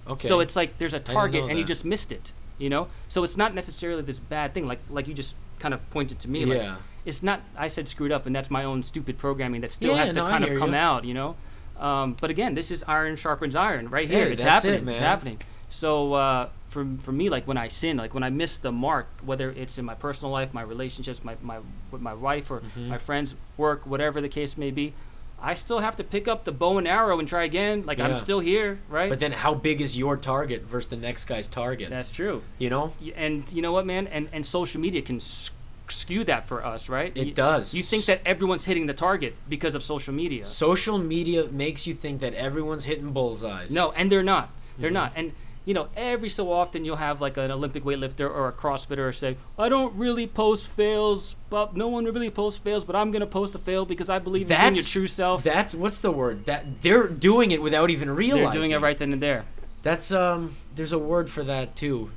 Okay. 0.06 0.26
So 0.26 0.40
it's 0.40 0.56
like 0.56 0.78
there's 0.78 0.94
a 0.94 1.00
target 1.00 1.44
and 1.50 1.58
you 1.58 1.64
just 1.64 1.84
missed 1.84 2.10
it. 2.12 2.32
You 2.58 2.70
know. 2.70 2.88
So 3.08 3.24
it's 3.24 3.36
not 3.36 3.54
necessarily 3.54 4.02
this 4.02 4.18
bad 4.18 4.54
thing, 4.54 4.66
like 4.66 4.80
like 4.90 5.08
you 5.08 5.14
just 5.14 5.34
kind 5.58 5.74
of 5.74 5.88
pointed 5.90 6.18
to 6.20 6.28
me. 6.30 6.44
Like, 6.44 6.58
Yeah. 6.58 6.76
It's 7.04 7.22
not. 7.22 7.40
I 7.56 7.68
said 7.68 7.88
screwed 7.88 8.12
up, 8.12 8.26
and 8.26 8.36
that's 8.36 8.50
my 8.50 8.64
own 8.64 8.82
stupid 8.82 9.16
programming 9.18 9.62
that 9.62 9.72
still 9.72 9.92
Yeah, 9.92 9.98
has 10.04 10.08
to 10.10 10.16
no, 10.16 10.26
kind 10.28 10.44
of 10.44 10.58
come 10.58 10.70
you. 10.70 10.76
out. 10.76 11.04
You 11.04 11.14
know. 11.14 11.36
Um, 11.78 12.16
but 12.20 12.28
again, 12.30 12.54
this 12.54 12.70
is 12.70 12.84
iron 12.88 13.16
sharpens 13.16 13.54
iron 13.56 13.88
right 13.88 14.08
here. 14.10 14.26
Hey, 14.26 14.32
it's 14.32 14.42
that's 14.42 14.64
it, 14.64 14.72
happening. 14.72 14.88
It's 14.90 14.98
happening. 14.98 15.38
So 15.70 16.12
uh, 16.14 16.48
for 16.68 16.86
for 17.00 17.12
me, 17.12 17.30
like 17.30 17.46
when 17.46 17.56
I 17.56 17.68
sin, 17.68 17.96
like 17.96 18.12
when 18.14 18.24
I 18.24 18.30
miss 18.30 18.58
the 18.58 18.72
mark, 18.72 19.06
whether 19.24 19.50
it's 19.50 19.78
in 19.78 19.84
my 19.84 19.94
personal 19.94 20.30
life, 20.32 20.52
my 20.52 20.62
relationships, 20.62 21.22
my 21.24 21.36
my 21.40 21.60
with 21.90 22.02
my 22.02 22.14
wife 22.14 22.50
or 22.50 22.60
Mhm. 22.60 22.88
my 22.88 22.98
friends, 22.98 23.34
work, 23.56 23.86
whatever 23.86 24.20
the 24.20 24.28
case 24.28 24.58
may 24.58 24.70
be, 24.70 24.92
I 25.40 25.54
still 25.54 25.78
have 25.78 25.94
to 25.96 26.04
pick 26.04 26.26
up 26.26 26.44
the 26.44 26.52
bow 26.52 26.78
and 26.78 26.88
arrow 26.88 27.18
and 27.18 27.28
try 27.28 27.44
again. 27.44 27.82
Like 27.86 28.00
I'm 28.00 28.16
still 28.16 28.40
here, 28.40 28.80
right? 28.88 29.08
But 29.08 29.20
then, 29.20 29.32
how 29.32 29.54
big 29.54 29.80
is 29.80 29.96
your 29.96 30.16
target 30.16 30.62
versus 30.64 30.90
the 30.90 30.96
next 30.96 31.26
guy's 31.26 31.46
target? 31.48 31.90
That's 31.90 32.10
true. 32.10 32.42
you 32.58 32.70
know. 32.70 32.92
And 33.14 33.50
you 33.52 33.62
know 33.62 33.72
what, 33.72 33.86
man? 33.86 34.06
And 34.08 34.28
and 34.32 34.44
social 34.44 34.80
media 34.80 35.00
can 35.02 35.20
skew 35.20 36.24
that 36.24 36.46
for 36.48 36.64
us, 36.64 36.88
right? 36.88 37.12
It 37.16 37.28
You- 37.28 37.34
does. 37.34 37.72
You 37.74 37.82
think 37.82 38.04
that 38.06 38.20
everyone's 38.26 38.64
hitting 38.64 38.86
the 38.86 38.94
target 38.94 39.36
because 39.48 39.74
of 39.74 39.82
social 39.82 40.12
media? 40.12 40.44
Social 40.44 40.98
media 40.98 41.46
makes 41.46 41.86
you 41.86 41.94
think 41.94 42.20
that 42.20 42.34
everyone's 42.34 42.84
hitting 42.84 43.12
bullseyes. 43.12 43.70
No, 43.72 43.92
and 43.92 44.10
they're 44.12 44.22
not. 44.22 44.50
They're 44.78 44.90
Mhm. 44.90 44.94
not. 44.94 45.12
And 45.16 45.32
you 45.68 45.74
know, 45.74 45.88
every 45.98 46.30
so 46.30 46.50
often 46.50 46.86
you'll 46.86 46.96
have 46.96 47.20
like 47.20 47.36
an 47.36 47.50
Olympic 47.50 47.84
weightlifter 47.84 48.20
or 48.20 48.48
a 48.48 48.52
CrossFitter 48.52 49.14
say, 49.14 49.36
"I 49.58 49.68
don't 49.68 49.94
really 49.96 50.26
post 50.26 50.66
fails, 50.66 51.36
but 51.50 51.76
no 51.76 51.88
one 51.88 52.06
really 52.06 52.30
posts 52.30 52.58
fails, 52.58 52.84
but 52.84 52.96
I'm 52.96 53.10
gonna 53.10 53.26
post 53.26 53.54
a 53.54 53.58
fail 53.58 53.84
because 53.84 54.08
I 54.08 54.18
believe 54.18 54.50
in 54.50 54.56
your 54.56 54.70
That's- 54.70 54.88
true 54.88 55.06
self." 55.06 55.42
That's 55.44 55.74
what's 55.74 56.00
the 56.00 56.10
word? 56.10 56.46
That 56.46 56.80
they're 56.80 57.06
doing 57.06 57.50
it 57.50 57.60
without 57.60 57.90
even 57.90 58.08
realizing. 58.10 58.44
They're 58.50 58.60
doing 58.62 58.70
it 58.70 58.80
right 58.80 58.96
then 58.98 59.12
and 59.12 59.20
there. 59.20 59.44
That's 59.82 60.10
um. 60.10 60.56
There's 60.74 60.92
a 60.92 60.98
word 60.98 61.28
for 61.28 61.44
that 61.44 61.76
too. 61.76 62.12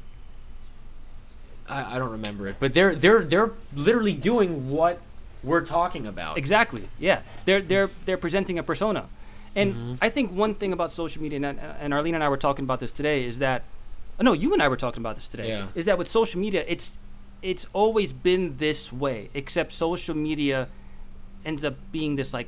I, 1.67 1.95
I 1.95 1.99
don't 1.99 2.11
remember 2.11 2.47
it, 2.47 2.55
but 2.57 2.73
they're 2.73 2.95
they're 2.95 3.21
they're 3.21 3.51
literally 3.75 4.13
doing 4.13 4.69
what 4.69 5.01
we're 5.43 5.65
talking 5.65 6.07
about. 6.07 6.37
Exactly. 6.37 6.87
Yeah. 6.99 7.19
They're 7.43 7.61
they're 7.61 7.89
they're 8.05 8.17
presenting 8.17 8.57
a 8.57 8.63
persona, 8.63 9.09
and 9.55 9.75
Mhm. 9.75 9.97
I 10.01 10.09
think 10.09 10.31
one 10.31 10.53
thing 10.55 10.71
about 10.73 10.89
social 10.91 11.21
media, 11.21 11.37
and, 11.37 11.59
and 11.59 11.93
Arlene 11.93 12.15
and 12.15 12.23
I 12.23 12.29
were 12.29 12.37
talking 12.37 12.63
about 12.65 12.79
this 12.79 12.91
today, 12.91 13.25
is 13.25 13.39
that, 13.39 13.63
oh, 14.19 14.23
no, 14.23 14.33
you 14.33 14.53
and 14.53 14.61
I 14.61 14.67
were 14.67 14.77
talking 14.77 15.01
about 15.01 15.15
this 15.17 15.27
today. 15.27 15.47
Yeah. 15.49 15.67
Is 15.75 15.85
that 15.85 15.97
with 15.97 16.07
social 16.07 16.39
media, 16.39 16.63
it's 16.67 16.97
it's 17.41 17.65
always 17.73 18.13
been 18.13 18.57
this 18.57 18.93
way, 18.93 19.29
except 19.33 19.73
social 19.73 20.15
media 20.15 20.67
ends 21.43 21.65
up 21.65 21.73
being 21.91 22.15
this 22.15 22.33
like 22.33 22.47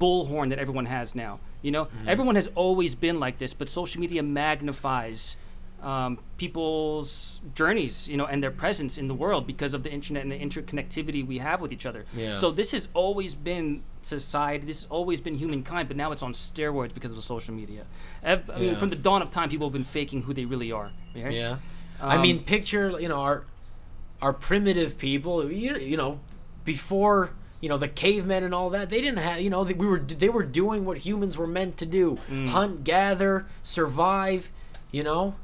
bullhorn 0.00 0.48
that 0.48 0.58
everyone 0.58 0.86
has 0.86 1.14
now. 1.14 1.38
You 1.60 1.70
know, 1.70 1.84
Mm-hmm. 1.84 2.08
everyone 2.08 2.34
has 2.36 2.48
always 2.54 2.94
been 2.94 3.20
like 3.20 3.36
this, 3.38 3.52
but 3.54 3.68
social 3.68 4.00
media 4.00 4.22
magnifies 4.22 5.36
um, 5.82 6.18
people's 6.38 7.40
journeys, 7.54 8.08
you 8.08 8.16
know, 8.16 8.26
and 8.26 8.42
their 8.42 8.50
presence 8.52 8.96
in 8.98 9.08
the 9.08 9.14
world 9.14 9.46
because 9.46 9.74
of 9.74 9.82
the 9.82 9.90
internet 9.90 10.22
and 10.22 10.30
the 10.30 10.38
interconnectivity 10.38 11.26
we 11.26 11.38
have 11.38 11.60
with 11.60 11.72
each 11.72 11.86
other. 11.86 12.04
Yeah. 12.16 12.36
So 12.38 12.50
this 12.52 12.70
has 12.70 12.88
always 12.94 13.34
been 13.34 13.82
society. 14.02 14.64
This 14.66 14.82
has 14.82 14.90
always 14.90 15.20
been 15.20 15.34
humankind, 15.34 15.88
but 15.88 15.96
now 15.96 16.12
it's 16.12 16.22
on 16.22 16.34
steroids 16.34 16.94
because 16.94 17.10
of 17.10 17.16
the 17.16 17.22
social 17.22 17.54
media. 17.54 17.84
I 18.24 18.36
mean, 18.36 18.42
Yeah. 18.58 18.78
from 18.78 18.90
the 18.90 18.96
dawn 18.96 19.22
of 19.22 19.30
time, 19.30 19.48
people 19.48 19.66
have 19.66 19.72
been 19.72 19.84
faking 19.84 20.22
who 20.22 20.32
they 20.34 20.44
really 20.44 20.70
are. 20.72 20.92
right? 21.16 21.32
Yeah. 21.32 21.56
I 22.00 22.16
Um, 22.16 22.22
mean, 22.22 22.44
picture 22.44 23.00
you 23.00 23.08
know 23.08 23.20
our 23.20 23.44
our 24.20 24.32
primitive 24.32 24.98
people. 24.98 25.50
You, 25.52 25.76
you 25.78 25.96
know, 25.96 26.20
before 26.64 27.30
you 27.60 27.68
know 27.68 27.76
the 27.76 27.88
cavemen 27.88 28.42
and 28.44 28.54
all 28.54 28.70
that, 28.70 28.88
they 28.90 29.00
didn't 29.00 29.18
have 29.18 29.40
you 29.40 29.50
know 29.50 29.62
they, 29.64 29.74
we 29.74 29.86
were 29.86 29.98
they 29.98 30.28
were 30.28 30.42
doing 30.44 30.84
what 30.84 30.98
humans 30.98 31.36
were 31.38 31.46
meant 31.46 31.76
to 31.78 31.86
do: 31.86 32.18
Mm. 32.30 32.48
hunt, 32.48 32.84
gather, 32.84 33.46
survive. 33.62 34.50
You 34.90 35.02
know, 35.02 35.34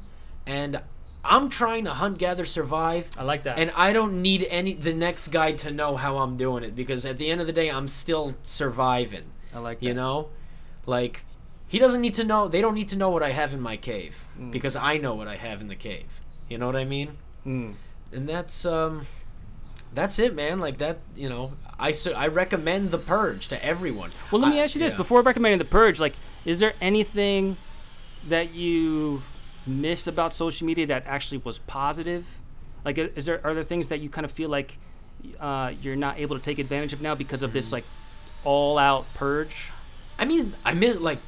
and 0.49 0.81
I'm 1.25 1.49
trying 1.51 1.85
to 1.85 1.93
hunt, 1.93 2.19
gather, 2.19 2.45
survive. 2.45 3.11
I 3.19 3.23
like 3.23 3.43
that. 3.43 3.59
And 3.59 3.71
I 3.77 3.93
don't 3.93 4.23
need 4.23 4.47
any 4.49 4.73
the 4.73 4.95
next 4.95 5.29
guy 5.29 5.53
to 5.53 5.71
know 5.71 5.97
how 5.97 6.19
I'm 6.19 6.37
doing 6.37 6.65
it 6.65 6.75
because 6.75 7.05
at 7.05 7.19
the 7.19 7.31
end 7.31 7.41
of 7.41 7.47
the 7.47 7.53
day, 7.53 7.71
I'm 7.71 7.87
still 7.89 8.35
surviving. 8.45 9.25
I 9.55 9.59
like 9.59 9.81
that. 9.81 9.87
You 9.87 9.95
know, 9.95 10.29
like 10.87 11.25
he 11.67 11.79
doesn't 11.79 12.01
need 12.01 12.15
to 12.15 12.25
know. 12.25 12.49
They 12.49 12.61
don't 12.63 12.75
need 12.75 12.89
to 12.91 12.97
know 12.97 13.11
what 13.11 13.23
I 13.23 13.31
have 13.31 13.53
in 13.53 13.61
my 13.61 13.77
cave 13.77 14.25
Mm. 14.41 14.51
because 14.53 14.75
I 14.75 14.97
know 14.97 15.15
what 15.15 15.29
I 15.29 15.37
have 15.37 15.61
in 15.61 15.69
the 15.69 15.77
cave. 15.77 16.21
You 16.49 16.57
know 16.59 16.67
what 16.67 16.77
I 16.77 16.85
mean? 16.85 17.19
Mm. 17.47 17.75
And 18.13 18.27
that's 18.29 18.65
um, 18.65 19.07
that's 19.93 20.19
it, 20.19 20.35
man. 20.35 20.59
Like 20.61 20.79
that. 20.79 20.99
You 21.17 21.29
know, 21.29 21.53
I 21.79 21.91
su- 21.91 22.13
I 22.15 22.27
recommend 22.29 22.91
the 22.91 22.99
purge 22.99 23.49
to 23.49 23.63
everyone. 23.63 24.11
Well, 24.31 24.41
let 24.41 24.51
me 24.51 24.61
I- 24.61 24.63
ask 24.65 24.75
you 24.75 24.81
this: 24.81 24.93
yeah. 24.93 24.97
before 24.99 25.21
recommending 25.23 25.59
the 25.59 25.65
purge, 25.67 26.01
like, 26.01 26.15
is 26.47 26.59
there 26.61 26.73
anything 26.81 27.57
that 28.27 28.55
you 28.55 29.23
miss 29.69 30.07
about 30.07 30.33
social 30.33 30.67
media 30.67 30.87
that 30.87 31.05
actually 31.07 31.39
was 31.39 31.59
positive? 31.61 32.41
Like, 32.85 32.99
is 32.99 33.27
there 33.27 33.41
are 33.45 33.55
there 33.55 33.65
things 33.65 33.89
that 33.89 34.01
you 34.01 34.09
kind 34.09 34.25
of 34.25 34.33
feel 34.33 34.49
like 34.49 34.79
uh, 35.39 35.73
you're 35.83 35.97
not 35.97 36.19
able 36.19 36.37
to 36.37 36.43
take 36.43 36.59
advantage 36.59 36.93
of 36.93 37.01
now 37.01 37.15
because 37.15 37.43
of 37.43 37.53
this 37.53 37.73
like 37.73 37.85
all 38.45 38.79
out 38.79 39.13
purge? 39.15 39.71
I 40.19 40.25
mean, 40.25 40.55
I 40.65 40.75
miss 40.75 40.97
like, 40.97 41.19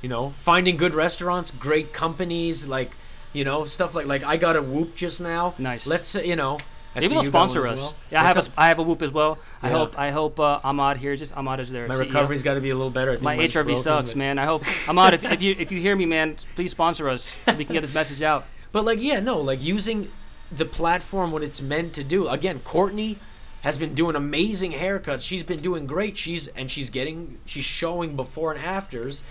you 0.00 0.08
know, 0.08 0.30
finding 0.38 0.76
good 0.76 0.94
restaurants, 0.94 1.50
great 1.50 1.92
companies, 1.92 2.66
like, 2.66 2.92
you 3.32 3.44
know, 3.44 3.64
stuff 3.64 3.94
like 3.94 4.06
like 4.06 4.24
I 4.24 4.36
got 4.36 4.56
a 4.56 4.62
Whoop 4.62 4.94
just 4.94 5.20
now. 5.20 5.54
Nice. 5.58 5.86
Let's 5.86 6.08
say, 6.08 6.26
you 6.26 6.36
know, 6.36 6.58
I 6.94 7.00
Maybe 7.00 7.14
they'll 7.14 7.24
you 7.24 7.30
got 7.30 7.40
one 7.40 7.48
sponsor 7.48 7.66
us. 7.66 7.80
well. 7.80 7.96
Yeah, 8.10 8.22
I 8.22 8.26
have 8.26 8.36
a, 8.36 8.50
I 8.56 8.68
have 8.68 8.78
a 8.78 8.82
whoop 8.82 9.00
as 9.00 9.10
well. 9.10 9.38
I 9.62 9.70
hope 9.70 9.98
I 9.98 10.10
hope 10.10 10.38
uh, 10.38 10.60
Ahmed 10.62 10.98
here. 10.98 11.16
Just 11.16 11.34
Ahmed 11.34 11.60
is 11.60 11.70
there. 11.70 11.88
My 11.88 11.94
CEO. 11.94 12.00
recovery's 12.00 12.42
got 12.42 12.54
to 12.54 12.60
be 12.60 12.70
a 12.70 12.74
little 12.74 12.90
better. 12.90 13.12
I 13.12 13.14
think 13.14 13.24
My 13.24 13.36
HRV 13.38 13.64
broken, 13.64 13.76
sucks, 13.76 14.14
man. 14.14 14.38
I 14.38 14.44
hope 14.44 14.62
Ahmed, 14.88 15.14
if, 15.14 15.24
if 15.24 15.40
you 15.40 15.56
if 15.58 15.72
you 15.72 15.80
hear 15.80 15.96
me, 15.96 16.04
man, 16.04 16.36
please 16.54 16.70
sponsor 16.70 17.08
us 17.08 17.34
so 17.46 17.54
we 17.54 17.64
can 17.64 17.74
get 17.74 17.80
this 17.80 17.94
message 17.94 18.22
out. 18.22 18.44
But 18.72 18.86
like, 18.86 19.02
yeah, 19.02 19.20
no, 19.20 19.38
like 19.38 19.62
using 19.62 20.10
the 20.50 20.64
platform 20.64 21.30
what 21.30 21.42
it's 21.42 21.60
meant 21.60 21.92
to 21.92 22.02
do. 22.02 22.26
Again, 22.26 22.60
Courtney 22.60 23.18
has 23.60 23.76
been 23.76 23.94
doing 23.94 24.16
amazing 24.16 24.72
haircuts. 24.72 25.20
She's 25.20 25.42
been 25.42 25.60
doing 25.60 25.86
great. 25.86 26.16
She's 26.16 26.48
and 26.48 26.70
she's 26.70 26.88
getting 26.88 27.38
she's 27.44 27.66
showing 27.66 28.16
before 28.16 28.52
and 28.52 28.64
afters, 28.64 29.22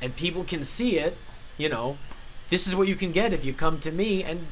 and 0.00 0.14
people 0.14 0.44
can 0.44 0.62
see 0.62 0.96
it. 0.98 1.16
You 1.58 1.68
know, 1.68 1.98
this 2.50 2.66
is 2.66 2.76
what 2.76 2.88
you 2.88 2.94
can 2.94 3.12
get 3.12 3.32
if 3.32 3.44
you 3.44 3.52
come 3.52 3.80
to 3.80 3.90
me. 3.90 4.22
And 4.22 4.46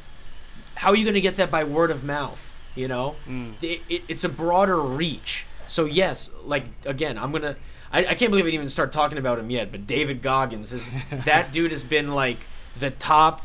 how 0.76 0.90
are 0.90 0.96
you 0.96 1.04
going 1.04 1.14
to 1.14 1.20
get 1.20 1.36
that 1.36 1.50
by 1.50 1.64
word 1.64 1.90
of 1.90 2.02
mouth? 2.04 2.51
You 2.74 2.88
know, 2.88 3.16
Mm. 3.28 3.54
it, 3.62 3.80
it, 3.88 4.02
it's 4.08 4.24
a 4.24 4.28
broader 4.28 4.80
reach. 4.80 5.46
So 5.66 5.84
yes, 5.84 6.30
like 6.44 6.64
again, 6.86 7.18
I'm 7.18 7.32
gonna. 7.32 7.56
I, 7.92 8.06
I 8.06 8.14
can't 8.14 8.30
believe 8.30 8.44
I 8.44 8.48
didn't 8.48 8.54
even 8.54 8.68
start 8.70 8.92
talking 8.92 9.18
about 9.18 9.38
him 9.38 9.50
yet. 9.50 9.70
But 9.70 9.86
David 9.86 10.22
Goggins 10.22 10.72
is 10.72 10.86
that 11.24 11.52
dude 11.52 11.70
has 11.70 11.84
been 11.84 12.14
like 12.14 12.38
the 12.78 12.90
top. 12.90 13.42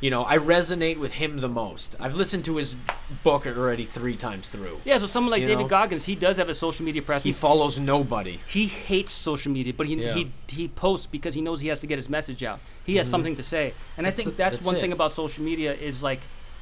You 0.00 0.08
know, 0.10 0.24
I 0.24 0.38
resonate 0.38 0.98
with 0.98 1.12
him 1.14 1.40
the 1.40 1.48
most. 1.48 1.94
I've 2.00 2.14
listened 2.16 2.46
to 2.46 2.56
his 2.56 2.76
book 3.22 3.46
already 3.46 3.84
three 3.84 4.16
times 4.16 4.48
through. 4.48 4.80
Yeah, 4.82 4.96
so 4.96 5.06
someone 5.06 5.30
like 5.30 5.42
You 5.42 5.48
David 5.48 5.64
know? 5.64 5.68
Goggins, 5.68 6.06
he 6.06 6.14
does 6.14 6.38
have 6.38 6.48
a 6.48 6.54
social 6.54 6.86
media 6.86 7.02
presence. 7.02 7.24
He 7.24 7.38
follows 7.38 7.78
nobody. 7.78 8.38
he 8.48 8.66
hates 8.66 9.12
social 9.12 9.52
media, 9.52 9.74
but 9.76 9.86
he, 9.88 9.96
Yeah. 9.96 10.14
he 10.14 10.32
he 10.48 10.68
posts 10.68 11.06
because 11.06 11.34
he 11.34 11.42
knows 11.42 11.60
he 11.60 11.68
has 11.68 11.80
to 11.80 11.86
get 11.86 11.98
his 11.98 12.08
message 12.08 12.42
out. 12.42 12.60
He 12.86 12.96
has 12.96 13.10
something 13.10 13.36
to 13.36 13.42
say, 13.42 13.74
and 13.98 14.06
I 14.06 14.10
think 14.10 14.30
the- 14.30 14.34
that's, 14.36 14.56
that's 14.56 14.66
one 14.66 14.76
it. 14.76 14.80
thing 14.80 14.92
about 14.92 15.12
social 15.12 15.44
media 15.44 15.74
is 15.74 16.02
like 16.02 16.20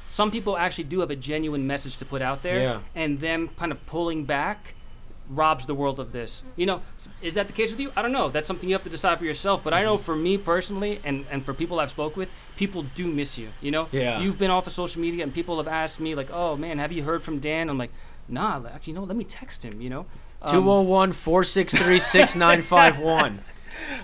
some 0.09 0.31
people 0.31 0.57
actually 0.57 0.83
do 0.85 0.99
have 0.99 1.11
a 1.11 1.15
genuine 1.15 1.65
message 1.67 1.95
to 1.97 2.05
put 2.05 2.21
out 2.21 2.41
there, 2.43 2.59
Yeah. 2.61 2.79
and 2.95 3.21
them 3.21 3.49
kind 3.57 3.71
of 3.71 3.85
pulling 3.85 4.25
back 4.25 4.73
robs 5.31 5.67
the 5.67 5.75
world 5.75 5.99
of 5.99 6.11
this. 6.11 6.41
You 6.55 6.65
know, 6.65 6.81
is 7.21 7.35
that 7.35 7.45
the 7.45 7.53
case 7.53 7.69
with 7.69 7.79
you? 7.79 7.91
I 7.95 8.01
don't 8.01 8.11
know. 8.11 8.29
That's 8.29 8.47
something 8.47 8.67
you 8.67 8.73
have 8.73 8.83
to 8.85 8.89
decide 8.89 9.19
for 9.19 9.25
yourself. 9.25 9.63
But 9.63 9.73
I 9.73 9.77
Mm-hmm. 9.81 9.85
know 9.85 9.97
for 9.97 10.15
me 10.15 10.37
personally, 10.39 10.99
and 11.03 11.25
and 11.29 11.45
for 11.45 11.53
people 11.53 11.79
I've 11.79 11.91
spoke 11.91 12.17
with, 12.17 12.29
people 12.57 12.81
do 12.95 13.05
miss 13.07 13.37
you. 13.37 13.49
You 13.61 13.69
know, 13.71 13.87
Yeah. 13.91 14.19
You've 14.19 14.39
been 14.39 14.49
off 14.49 14.65
of 14.65 14.73
social 14.73 14.99
media, 15.01 15.23
and 15.23 15.31
people 15.33 15.57
have 15.57 15.67
asked 15.67 15.99
me 15.99 16.15
like, 16.15 16.29
"Oh 16.33 16.57
man, 16.57 16.79
have 16.79 16.91
you 16.91 17.03
heard 17.03 17.21
from 17.23 17.37
Dan?" 17.39 17.69
I'm 17.69 17.77
like, 17.77 17.91
"Nah, 18.27 18.59
actually, 18.73 18.93
no. 18.93 19.03
Let 19.03 19.15
me 19.17 19.23
text 19.23 19.63
him." 19.63 19.79
You 19.81 19.89
know. 19.91 20.05
Um, 20.41 20.51
201 20.51 21.11
463 21.13 21.99
6951. 21.99 23.41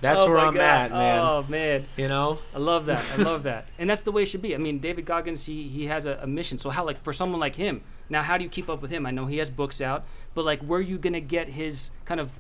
That's 0.02 0.20
oh 0.22 0.30
where 0.30 0.40
I'm 0.40 0.54
God. 0.56 0.62
at, 0.62 0.92
man. 0.92 1.20
Oh 1.20 1.46
man. 1.48 1.86
You 1.98 2.08
know? 2.08 2.40
I 2.54 2.60
love 2.60 2.86
that. 2.88 3.04
I 3.14 3.22
love 3.22 3.44
that. 3.44 3.68
And 3.78 3.90
that's 3.90 4.02
the 4.02 4.12
way 4.12 4.24
it 4.24 4.26
should 4.28 4.42
be. 4.42 4.54
I 4.56 4.58
mean, 4.58 4.80
David 4.80 5.06
Goggins, 5.06 5.46
he, 5.46 5.64
he 5.64 5.86
has 5.88 6.06
a, 6.06 6.20
a 6.22 6.28
mission. 6.28 6.58
So 6.58 6.70
how 6.70 6.86
like 6.86 7.02
for 7.04 7.14
someone 7.14 7.40
like 7.40 7.56
him, 7.56 7.82
now 8.10 8.22
how 8.22 8.38
do 8.38 8.44
you 8.44 8.50
keep 8.50 8.70
up 8.70 8.82
with 8.82 8.92
him? 8.92 9.06
I 9.06 9.12
know 9.12 9.26
he 9.26 9.38
has 9.38 9.50
books 9.50 9.82
out, 9.82 10.06
but 10.34 10.46
like 10.46 10.62
where 10.62 10.80
are 10.80 10.84
you 10.84 10.98
gonna 10.98 11.20
get 11.22 11.50
his 11.50 11.92
kind 12.06 12.20
of 12.20 12.40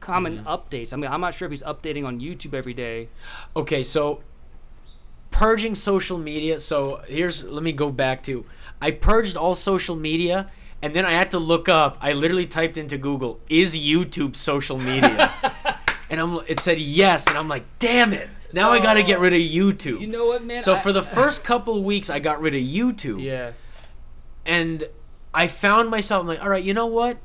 common 0.00 0.38
Mm-hmm. 0.38 0.48
updates? 0.48 0.92
I 0.92 0.96
mean, 0.96 1.10
I'm 1.10 1.20
not 1.20 1.34
sure 1.34 1.46
if 1.46 1.50
he's 1.52 1.62
updating 1.62 2.04
on 2.06 2.20
YouTube 2.20 2.54
every 2.54 2.74
day. 2.74 3.08
Okay, 3.56 3.82
so 3.82 4.22
purging 5.30 5.74
social 5.74 6.18
media. 6.18 6.60
So 6.60 7.02
here's 7.06 7.44
let 7.44 7.62
me 7.62 7.72
go 7.72 7.90
back 7.90 8.22
to 8.24 8.44
I 8.80 8.90
purged 8.92 9.36
all 9.36 9.54
social 9.54 9.96
media 9.96 10.50
and 10.80 10.94
then 10.94 11.04
I 11.04 11.12
had 11.12 11.30
to 11.32 11.38
look 11.38 11.68
up. 11.68 11.98
I 12.00 12.12
literally 12.12 12.46
typed 12.46 12.78
into 12.78 12.96
Google, 12.96 13.40
is 13.48 13.76
YouTube 13.76 14.36
social 14.36 14.78
media? 14.78 15.32
and 16.10 16.20
I'm 16.20 16.40
it 16.46 16.60
said 16.60 16.78
yes 16.78 17.26
and 17.26 17.36
I'm 17.36 17.48
like, 17.48 17.64
"Damn 17.78 18.12
it. 18.12 18.28
Now 18.52 18.70
I 18.70 18.78
got 18.80 18.94
to 18.94 19.02
get 19.02 19.20
rid 19.20 19.32
of 19.34 19.40
oh. 19.40 19.42
YouTube." 19.42 20.00
You 20.00 20.06
know 20.06 20.26
what, 20.26 20.44
man? 20.44 20.62
so 20.62 20.74
I- 20.74 20.80
for 20.80 20.92
the 20.92 21.02
first 21.18 21.44
couple 21.44 21.82
weeks 21.82 22.08
I 22.10 22.18
got 22.18 22.40
rid 22.40 22.54
of 22.54 22.62
YouTube. 22.62 23.22
Yeah. 23.22 23.52
and 24.46 24.84
I 25.34 25.46
found 25.46 25.90
myself 25.90 26.22
I'm 26.22 26.26
like, 26.28 26.42
all 26.42 26.48
right, 26.48 26.62
you 26.64 26.72
know 26.74 26.86
what? 26.86 27.18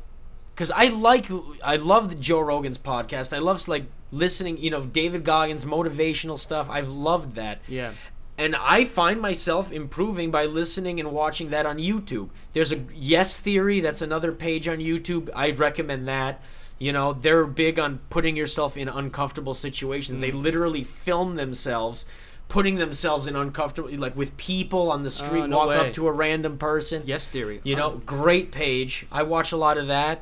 Because 0.53 0.69
I 0.71 0.87
like, 0.89 1.27
I 1.63 1.77
love 1.77 2.09
the 2.09 2.15
Joe 2.15 2.41
Rogan's 2.41 2.77
podcast. 2.77 3.33
I 3.35 3.39
love 3.39 3.67
like 3.67 3.85
listening, 4.11 4.57
you 4.57 4.69
know, 4.69 4.85
David 4.85 5.23
Goggins 5.23 5.65
motivational 5.65 6.37
stuff. 6.37 6.69
I've 6.69 6.89
loved 6.91 7.33
that, 7.35 7.61
Yeah. 7.67 7.93
and 8.37 8.55
I 8.55 8.85
find 8.85 9.19
myself 9.19 9.71
improving 9.71 10.29
by 10.29 10.45
listening 10.45 10.99
and 10.99 11.11
watching 11.11 11.49
that 11.49 11.65
on 11.65 11.77
YouTube. 11.79 12.29
There's 12.51 12.71
a 12.71 12.81
Yes 12.93 13.39
Theory. 13.39 13.79
That's 13.81 14.03
another 14.03 14.31
page 14.31 14.67
on 14.67 14.77
YouTube. 14.77 15.29
I'd 15.35 15.57
recommend 15.57 16.07
that. 16.07 16.39
You 16.79 16.91
know, 16.91 17.13
they're 17.13 17.45
big 17.45 17.79
on 17.79 17.99
putting 18.09 18.35
yourself 18.35 18.75
in 18.75 18.89
uncomfortable 18.89 19.53
situations. 19.53 20.19
They 20.19 20.31
literally 20.31 20.83
film 20.83 21.35
themselves. 21.35 22.05
Putting 22.49 22.75
themselves 22.75 23.25
in 23.25 23.35
uncomfortable, 23.35 23.89
like 23.97 24.15
with 24.15 24.35
people 24.37 24.91
on 24.91 25.03
the 25.03 25.09
street, 25.11 25.41
Oh, 25.43 25.45
no 25.47 25.57
walk 25.57 25.69
way. 25.69 25.77
up 25.77 25.93
to 25.93 26.07
a 26.07 26.11
random 26.11 26.57
person. 26.57 27.01
Yes 27.05 27.25
theory. 27.27 27.61
You 27.63 27.75
know, 27.75 27.93
Oh. 27.93 28.01
great 28.05 28.51
page. 28.51 29.07
I 29.11 29.23
watch 29.23 29.51
a 29.53 29.57
lot 29.57 29.77
of 29.77 29.87
that. 29.87 30.21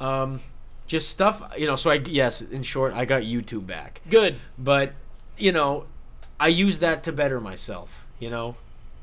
Um, 0.00 0.40
just 0.86 1.10
stuff, 1.10 1.42
you 1.58 1.66
know. 1.66 1.74
So 1.76 1.90
I 1.90 1.94
yes, 1.94 2.40
in 2.40 2.62
short, 2.62 2.94
I 2.94 3.04
got 3.04 3.22
YouTube 3.22 3.66
back, 3.66 4.00
Good. 4.08 4.36
but 4.56 4.92
you 5.36 5.50
know, 5.52 5.86
I 6.38 6.48
use 6.48 6.78
that 6.78 7.02
to 7.04 7.12
better 7.12 7.40
myself. 7.40 8.06
You 8.20 8.30
know, 8.30 8.56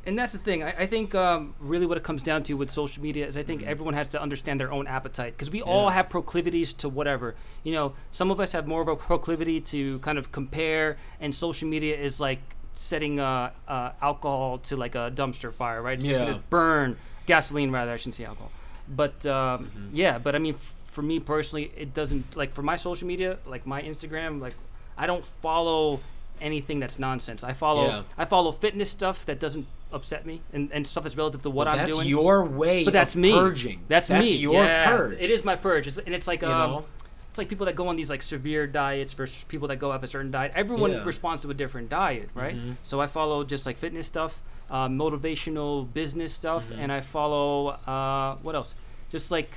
And 0.06 0.20
that's 0.20 0.34
the 0.34 0.38
thing. 0.38 0.64
I, 0.64 0.72
I 0.80 0.86
think 0.86 1.16
um, 1.16 1.56
really 1.60 1.86
what 1.86 1.98
it 1.98 2.04
comes 2.04 2.24
down 2.24 2.44
to 2.44 2.54
with 2.56 2.70
social 2.70 3.02
media 3.02 3.26
is 3.26 3.38
I 3.38 3.44
think 3.44 3.64
everyone 3.64 3.94
has 3.94 4.10
to 4.10 4.22
understand 4.22 4.60
their 4.60 4.72
own 4.72 4.86
appetite 4.88 5.34
because 5.34 5.50
we 5.50 5.62
all 5.62 5.88
Mm-hmm. 5.88 5.96
Have 5.96 6.10
proclivities 6.10 6.74
to 6.74 6.90
whatever. 6.90 7.36
You 7.64 7.74
know, 7.74 7.94
some 8.12 8.30
of 8.32 8.40
us 8.40 8.52
have 8.52 8.68
more 8.68 8.82
of 8.82 8.88
a 8.90 8.96
proclivity 8.96 9.62
to 9.62 10.00
kind 10.00 10.18
of 10.18 10.32
compare, 10.32 10.98
and 11.22 11.34
social 11.34 11.68
media 11.70 11.96
is 11.98 12.20
like 12.20 12.40
setting 12.74 13.20
uh, 13.20 13.52
uh, 13.68 13.92
alcohol 14.02 14.58
to 14.58 14.76
like 14.76 14.96
a 14.96 15.12
dumpster 15.16 15.54
fire, 15.54 15.82
right? 15.82 15.98
It's 15.98 16.06
just 16.08 16.20
Yeah. 16.20 16.26
gonna 16.26 16.44
burn 16.50 16.98
gasoline 17.26 17.72
rather. 17.72 17.92
I 17.94 17.98
shouldn't 17.98 18.16
say 18.16 18.26
alcohol, 18.26 18.52
but 18.90 19.26
um, 19.26 19.66
Mm-hmm. 19.68 19.88
yeah. 19.94 20.18
But 20.18 20.36
I 20.36 20.40
mean, 20.40 20.56
f- 20.56 20.74
for 20.88 21.02
me 21.02 21.20
personally, 21.20 21.72
it 21.78 21.94
doesn't 21.94 22.36
like 22.36 22.52
for 22.54 22.62
my 22.64 22.76
social 22.76 23.08
media, 23.08 23.38
like 23.46 23.66
my 23.66 23.82
Instagram, 23.82 24.42
like 24.42 24.56
I 24.98 25.06
don't 25.08 25.24
follow 25.24 26.02
anything 26.42 26.80
that's 26.80 26.98
nonsense. 27.00 27.44
I 27.44 27.54
follow 27.54 27.86
Yeah. 27.88 28.04
I 28.18 28.26
follow 28.26 28.52
fitness 28.52 28.90
stuff 28.90 29.26
that 29.28 29.40
doesn't 29.40 29.68
upset 29.94 30.26
me 30.26 30.42
and, 30.52 30.72
and 30.72 30.86
stuff 30.88 31.04
that's 31.04 31.16
relative 31.18 31.42
to 31.44 31.50
what 31.50 31.68
I'm 31.68 31.78
that's 31.78 31.90
doing. 31.90 32.00
That's 32.02 32.10
your 32.10 32.44
way. 32.46 32.84
but 32.84 32.94
that's 32.94 33.14
of 33.16 33.22
me. 33.22 33.32
Purging. 33.32 33.82
That's, 33.88 34.08
that's 34.08 34.24
me. 34.26 34.36
your 34.36 34.64
Yeah, 34.64 34.90
purge. 34.90 35.20
It 35.20 35.30
is 35.30 35.44
my 35.44 35.56
purge. 35.56 35.88
It's, 35.88 35.98
and 35.98 36.14
it's 36.16 36.28
like 36.28 36.42
You 36.42 36.48
um, 36.50 36.72
know. 36.72 36.86
it's 37.30 37.38
like 37.38 37.48
people 37.50 37.66
that 37.68 37.76
go 37.76 37.88
on 37.88 37.96
these 37.96 38.10
like 38.10 38.22
severe 38.22 38.68
diets 38.68 39.14
versus 39.14 39.44
people 39.46 39.68
that 39.70 39.78
go 39.78 39.92
have 39.92 40.04
a 40.04 40.08
certain 40.08 40.32
diet. 40.32 40.52
Everyone 40.56 40.92
Yeah. 40.92 41.04
responds 41.04 41.42
to 41.44 41.50
a 41.50 41.54
different 41.54 41.90
diet, 41.90 42.30
right? 42.34 42.56
Mhm. 42.56 42.78
So 42.84 43.00
I 43.00 43.08
follow 43.08 43.44
just 43.44 43.66
like 43.66 43.78
fitness 43.78 44.08
stuff, 44.08 44.42
uh, 44.70 44.88
motivational 44.88 45.92
business 45.94 46.34
stuff, 46.34 46.70
Mhm. 46.70 46.78
and 46.80 46.92
I 46.92 47.02
follow 47.02 47.68
uh, 47.88 48.36
what 48.42 48.56
else? 48.56 48.76
Just 49.12 49.32
like 49.32 49.50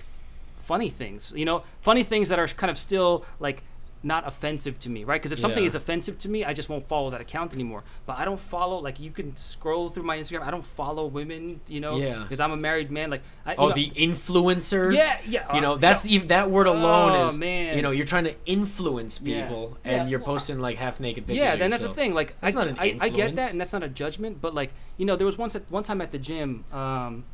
funny 0.58 0.90
things, 0.90 1.32
you 1.36 1.44
know, 1.44 1.62
funny 1.80 2.02
things 2.02 2.28
that 2.28 2.38
are 2.38 2.48
kind 2.48 2.70
of 2.70 2.76
still 2.78 3.24
like 3.40 3.62
not 4.02 4.26
offensive 4.28 4.78
to 4.78 4.88
me, 4.90 5.02
right? 5.04 5.20
Because 5.20 5.32
if 5.32 5.38
something 5.38 5.62
Yeah. 5.64 5.68
is 5.68 5.74
offensive 5.74 6.16
to 6.18 6.28
me, 6.28 6.44
I 6.44 6.52
just 6.52 6.68
won't 6.68 6.86
follow 6.86 7.10
that 7.10 7.20
account 7.20 7.52
anymore. 7.54 7.82
But 8.04 8.18
I 8.18 8.24
don't 8.24 8.38
follow 8.38 8.78
like 8.78 9.00
you 9.00 9.10
can 9.10 9.34
scroll 9.36 9.88
through 9.88 10.04
my 10.04 10.16
Instagram. 10.18 10.42
I 10.42 10.50
don't 10.50 10.64
follow 10.64 11.06
women, 11.06 11.60
you 11.66 11.80
know, 11.80 11.96
Yeah. 11.96 12.18
because 12.22 12.38
I'm 12.38 12.52
a 12.52 12.56
married 12.56 12.90
man. 12.92 13.10
Like, 13.10 13.22
I, 13.44 13.54
Oh, 13.56 13.68
know- 13.68 13.74
the 13.74 13.90
influencers. 13.96 14.94
Yeah, 14.94 15.16
yeah, 15.26 15.52
You 15.52 15.58
uh, 15.58 15.60
know, 15.60 15.76
that's 15.76 16.04
no. 16.04 16.10
even 16.12 16.28
that 16.28 16.50
word 16.50 16.66
alone 16.68 17.12
Oh, 17.12 17.26
is. 17.28 17.38
man. 17.38 17.74
You 17.76 17.82
know, 17.82 17.90
you're 17.90 18.06
trying 18.06 18.24
to 18.24 18.34
influence 18.44 19.18
people, 19.18 19.76
Yeah, 19.84 19.90
and 20.02 20.10
you're 20.10 20.20
posting 20.20 20.60
like 20.60 20.76
half 20.76 21.00
naked 21.00 21.26
pictures. 21.26 21.38
yeah, 21.42 21.56
then 21.56 21.70
that's 21.70 21.82
the 21.82 21.94
thing. 21.94 22.14
Like, 22.14 22.36
I, 22.42 22.50
not 22.52 22.66
an 22.68 22.76
I, 22.78 22.96
I 23.00 23.08
get 23.08 23.34
that, 23.36 23.50
and 23.52 23.60
that's 23.60 23.72
not 23.72 23.82
a 23.82 23.88
judgment. 23.88 24.40
But 24.40 24.54
like, 24.54 24.72
you 24.98 25.06
know, 25.06 25.16
there 25.16 25.26
was 25.26 25.38
once 25.38 25.56
at 25.56 25.62
one 25.70 25.82
time 25.82 26.00
at 26.00 26.12
the 26.12 26.18
gym, 26.18 26.64
um, 26.72 27.24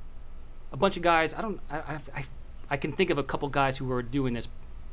a 0.72 0.76
bunch 0.76 0.96
of 0.96 1.02
guys. 1.02 1.34
I 1.34 1.42
don't, 1.42 1.60
I, 1.70 1.98
I, 2.14 2.24
I 2.70 2.76
can 2.78 2.92
think 2.92 3.10
of 3.10 3.18
a 3.18 3.22
couple 3.22 3.48
guys 3.48 3.76
who 3.76 3.84
were 3.84 4.02
doing 4.02 4.32
this 4.32 4.48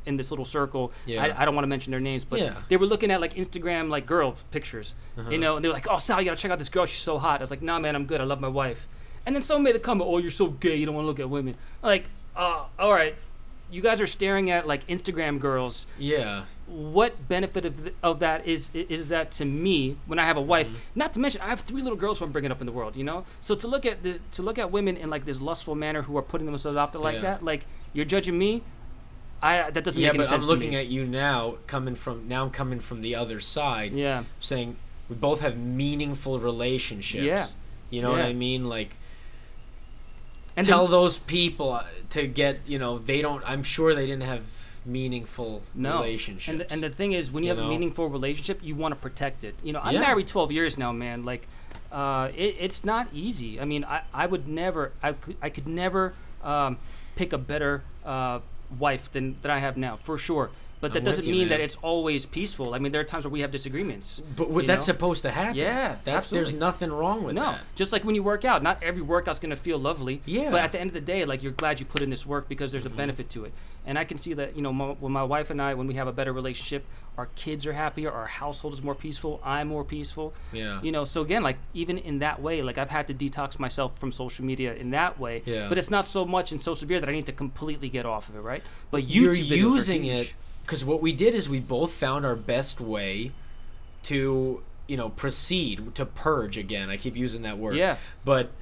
in 0.06 0.16
this 0.16 0.30
little 0.30 0.44
circle. 0.44 0.92
Yeah. 1.06 1.22
I, 1.24 1.42
I 1.42 1.44
don't 1.44 1.54
want 1.54 1.64
to 1.64 1.68
mention 1.68 1.90
their 1.90 2.00
names, 2.00 2.24
but 2.24 2.40
Yeah. 2.40 2.54
they 2.68 2.76
were 2.76 2.86
looking 2.86 3.10
at 3.10 3.20
like 3.20 3.34
Instagram 3.34 3.88
like 3.90 4.06
girl 4.06 4.36
pictures, 4.50 4.94
Uh-huh. 5.18 5.30
you 5.30 5.38
know, 5.38 5.56
and 5.56 5.64
they 5.64 5.68
were 5.68 5.74
like, 5.74 5.86
"Oh, 5.90 5.98
Sal, 5.98 6.20
you 6.20 6.24
gotta 6.26 6.36
check 6.40 6.50
out 6.50 6.58
this 6.58 6.68
girl. 6.68 6.86
She's 6.86 7.02
so 7.02 7.18
hot." 7.18 7.40
I 7.40 7.42
was 7.42 7.50
like, 7.50 7.62
"Nah, 7.62 7.78
man, 7.78 7.94
I'm 7.94 8.06
good. 8.06 8.20
I 8.20 8.24
love 8.24 8.40
my 8.40 8.48
wife." 8.48 8.88
And 9.26 9.34
then 9.34 9.42
someone 9.42 9.64
made 9.64 9.76
a 9.76 9.80
comment, 9.80 10.08
"Oh, 10.10 10.18
you're 10.18 10.30
so 10.30 10.48
gay. 10.48 10.76
You 10.76 10.86
don't 10.86 10.94
want 10.94 11.04
to 11.04 11.08
look 11.08 11.20
at 11.20 11.28
women." 11.28 11.56
Like, 11.82 12.04
uh, 12.34 12.64
all 12.78 12.92
right, 12.92 13.14
you 13.70 13.82
guys 13.82 14.00
are 14.00 14.06
staring 14.06 14.50
at 14.50 14.66
like 14.66 14.86
Instagram 14.88 15.38
girls 15.38 15.86
Yeah. 15.98 16.44
what 16.66 17.28
benefit 17.28 17.64
of, 17.64 17.82
th- 17.82 17.94
of 18.02 18.18
that 18.20 18.46
is 18.46 18.70
is 18.74 19.08
that 19.10 19.30
to 19.32 19.44
me 19.44 19.96
when 20.06 20.18
I 20.18 20.24
have 20.24 20.36
a 20.36 20.40
wife? 20.40 20.66
Mm-hmm. 20.68 20.76
Not 20.94 21.12
to 21.14 21.20
mention 21.20 21.40
I 21.40 21.48
have 21.48 21.60
three 21.60 21.82
little 21.82 21.98
girls 21.98 22.18
who 22.18 22.24
I'm 22.24 22.32
bringing 22.32 22.50
up 22.50 22.60
in 22.60 22.66
the 22.66 22.72
world. 22.72 22.96
You 22.96 23.04
know, 23.04 23.24
so 23.40 23.54
to 23.54 23.68
look 23.68 23.84
at 23.86 24.02
the 24.02 24.18
to 24.32 24.42
look 24.42 24.58
at 24.58 24.70
women 24.72 24.96
in 24.96 25.10
like 25.10 25.24
this 25.24 25.40
lustful 25.40 25.74
manner 25.74 26.02
who 26.02 26.16
are 26.16 26.22
putting 26.22 26.46
themselves 26.46 26.76
out 26.78 26.92
there 26.92 27.00
like 27.02 27.16
Yeah. 27.16 27.20
that, 27.22 27.44
like 27.44 27.66
you're 27.92 28.04
judging 28.06 28.38
me. 28.38 28.62
I 29.42 29.70
that 29.70 29.84
doesn't 29.84 30.00
Yeah, 30.00 30.08
make 30.08 30.14
any 30.20 30.24
but 30.24 30.32
I'm 30.32 30.40
looking 30.46 30.74
at 30.74 30.88
you 30.88 31.04
now, 31.06 31.56
coming 31.66 31.94
from 31.94 32.28
now. 32.28 32.44
I'm 32.44 32.50
coming 32.50 32.80
from 32.80 33.02
the 33.02 33.14
other 33.14 33.40
side. 33.40 33.92
yeah, 33.92 34.24
saying 34.40 34.76
we 35.08 35.16
both 35.16 35.40
have 35.40 35.56
meaningful 35.56 36.38
relationships. 36.38 37.24
Yeah. 37.24 37.46
You 37.90 38.02
know 38.02 38.10
what 38.12 38.20
I 38.20 38.32
mean? 38.32 38.68
Like 38.68 38.90
and 40.56 40.66
tell 40.66 40.84
then, 40.84 40.90
those 40.92 41.18
people 41.18 41.72
uh, 41.72 41.84
to 42.10 42.26
get, 42.26 42.60
you 42.66 42.78
know, 42.78 42.98
they 42.98 43.22
don't 43.22 43.42
I'm 43.46 43.62
sure 43.62 43.94
they 43.94 44.06
didn't 44.06 44.24
have 44.24 44.42
meaningful 44.84 45.62
no. 45.74 45.92
relationships. 45.94 46.48
And 46.48 46.60
the, 46.60 46.72
and 46.72 46.82
the 46.82 46.90
thing 46.90 47.12
is, 47.12 47.30
when 47.30 47.42
you, 47.44 47.50
You 47.50 47.56
have 47.56 47.64
a 47.64 47.68
meaningful 47.68 48.08
relationship, 48.08 48.60
you 48.62 48.74
want 48.74 48.92
to 48.92 49.00
protect 49.00 49.44
it. 49.44 49.54
You 49.62 49.72
know, 49.72 49.80
I'm 49.82 49.94
Yeah. 49.94 50.00
married 50.00 50.26
12 50.28 50.52
years 50.52 50.78
now, 50.78 50.90
man. 50.92 51.24
Like, 51.24 51.46
uh, 51.92 52.30
it, 52.36 52.56
it's 52.58 52.84
not 52.84 53.08
easy. 53.12 53.60
I 53.60 53.64
mean, 53.64 53.84
I, 53.84 54.02
I 54.14 54.26
would 54.26 54.48
never, 54.48 54.92
I 55.02 55.12
could, 55.12 55.36
I 55.42 55.50
could 55.50 55.68
never 55.68 56.14
um, 56.42 56.78
pick 57.14 57.32
a 57.32 57.38
better 57.38 57.82
uh, 58.04 58.40
wife 58.78 59.10
than, 59.12 59.36
than 59.42 59.50
I 59.50 59.58
have 59.58 59.76
now, 59.76 59.96
for 59.96 60.18
sure. 60.18 60.50
But 60.80 60.94
that 60.94 61.00
I'm 61.00 61.04
doesn't 61.04 61.26
you, 61.26 61.32
mean 61.32 61.48
that 61.50 61.60
it's 61.60 61.76
always 61.82 62.24
peaceful. 62.24 62.72
I 62.72 62.78
mean, 62.78 62.90
there 62.90 63.02
are 63.02 63.04
times 63.04 63.24
where 63.24 63.30
we 63.30 63.40
have 63.40 63.50
disagreements. 63.50 64.22
but 64.34 64.48
what, 64.48 64.66
that's 64.66 64.88
know? 64.88 64.94
supposed 64.94 65.22
to 65.22 65.30
happen. 65.30 65.56
Yeah, 65.56 65.96
that's 66.04 66.30
there's 66.30 66.54
nothing 66.54 66.90
wrong 66.90 67.22
with 67.22 67.34
no, 67.34 67.42
that. 67.42 67.52
No, 67.58 67.62
just 67.74 67.92
like 67.92 68.02
when 68.02 68.14
you 68.14 68.22
work 68.22 68.44
out, 68.46 68.62
not 68.62 68.82
every 68.82 69.02
workout's 69.02 69.38
gonna 69.38 69.56
feel 69.56 69.78
lovely. 69.78 70.22
Yeah. 70.24 70.50
But 70.50 70.62
at 70.62 70.72
the 70.72 70.80
end 70.80 70.88
of 70.88 70.94
the 70.94 71.00
day, 71.02 71.24
like 71.26 71.42
you're 71.42 71.52
glad 71.52 71.80
you 71.80 71.86
put 71.86 72.00
in 72.00 72.08
this 72.10 72.24
work 72.26 72.48
because 72.48 72.72
there's 72.72 72.84
Mm-hmm. 72.84 72.94
a 72.94 72.96
benefit 72.96 73.28
to 73.30 73.44
it. 73.44 73.52
And 73.86 73.98
I 73.98 74.04
can 74.04 74.16
see 74.18 74.32
that 74.34 74.56
you 74.56 74.62
know 74.62 74.72
my, 74.72 74.86
when 74.92 75.12
my 75.12 75.22
wife 75.22 75.50
and 75.50 75.60
I, 75.60 75.74
when 75.74 75.86
we 75.86 75.94
have 75.94 76.08
a 76.08 76.12
better 76.12 76.32
relationship, 76.32 76.86
our 77.18 77.26
kids 77.36 77.66
are 77.66 77.72
happier, 77.74 78.10
our 78.10 78.26
household 78.26 78.72
is 78.72 78.82
more 78.82 78.94
peaceful, 78.94 79.40
I'm 79.44 79.68
more 79.68 79.84
peaceful. 79.84 80.32
Yeah. 80.52 80.80
You 80.82 80.92
know, 80.92 81.04
so 81.04 81.20
again, 81.20 81.42
like 81.42 81.58
even 81.74 81.98
in 81.98 82.20
that 82.20 82.40
way, 82.40 82.62
like 82.62 82.78
I've 82.78 82.88
had 82.90 83.06
to 83.08 83.14
detox 83.14 83.58
myself 83.58 83.98
from 83.98 84.12
social 84.12 84.44
media 84.46 84.72
in 84.74 84.90
that 84.92 85.20
way. 85.20 85.42
Yeah. 85.44 85.68
But 85.68 85.76
it's 85.76 85.90
not 85.90 86.06
so 86.06 86.24
much 86.24 86.52
and 86.52 86.62
so 86.62 86.72
severe 86.74 87.00
that 87.00 87.08
I 87.08 87.12
need 87.12 87.26
to 87.26 87.32
completely 87.32 87.90
get 87.90 88.06
off 88.06 88.30
of 88.30 88.36
it, 88.36 88.40
right? 88.40 88.62
But 88.90 89.04
You're 89.04 89.34
YouTube 89.34 89.50
are 89.50 89.54
using 89.54 90.04
it 90.06 90.32
because 90.70 90.84
what 90.84 91.02
we 91.02 91.10
did 91.12 91.34
is 91.34 91.48
we 91.48 91.58
both 91.58 91.90
found 91.90 92.24
our 92.24 92.36
best 92.36 92.80
way 92.80 93.32
to 94.04 94.62
you 94.86 94.96
know 94.96 95.08
proceed 95.08 95.94
to 95.96 96.06
purge 96.06 96.56
again. 96.56 96.88
I 96.90 96.96
keep 96.96 97.16
using 97.16 97.42
that 97.42 97.58
word. 97.58 97.74
Yeah. 97.74 97.96
But 98.24 98.52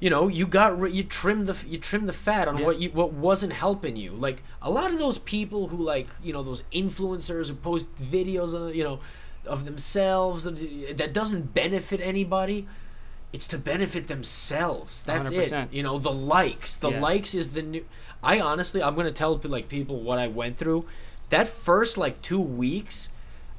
you 0.00 0.08
know, 0.08 0.28
you 0.28 0.46
got 0.46 0.80
ri- 0.80 0.92
you 0.92 1.04
trimmed 1.04 1.46
the 1.46 1.68
you 1.68 1.76
trimmed 1.76 2.08
the 2.08 2.14
fat 2.14 2.48
on 2.48 2.56
Yeah. 2.56 2.64
what 2.64 2.80
you 2.80 2.88
what 2.90 3.12
wasn't 3.12 3.52
helping 3.52 3.96
you. 3.96 4.12
Like 4.12 4.42
a 4.62 4.70
lot 4.70 4.92
of 4.92 4.98
those 4.98 5.18
people 5.18 5.68
who 5.68 5.76
like 5.76 6.08
you 6.22 6.32
know 6.32 6.42
those 6.42 6.62
influencers 6.72 7.48
who 7.48 7.54
post 7.56 7.94
videos 7.96 8.54
of 8.54 8.74
you 8.74 8.82
know 8.84 9.00
of 9.44 9.66
themselves 9.66 10.44
that- 10.44 10.54
uh, 10.56 10.94
that 10.96 11.12
doesn't 11.12 11.52
benefit 11.52 12.00
anybody. 12.00 12.66
It's 13.30 13.46
to 13.48 13.58
benefit 13.58 14.08
themselves. 14.08 15.02
That's 15.02 15.30
it. 15.30 15.52
100%. 15.52 15.68
You 15.70 15.82
know, 15.82 15.98
the 15.98 16.10
likes. 16.12 16.76
The 16.76 16.90
Yeah. 16.92 17.00
likes 17.00 17.34
is 17.34 17.50
the 17.52 17.60
new. 17.60 17.84
I 18.22 18.40
honestly, 18.40 18.82
I'm 18.82 18.94
gonna 18.94 19.12
tell 19.12 19.38
like 19.44 19.68
people 19.68 20.00
what 20.00 20.18
I 20.18 20.28
went 20.28 20.56
through. 20.56 20.86
That 21.30 21.48
first 21.48 21.98
like 21.98 22.22
two 22.22 22.40
weeks, 22.40 23.10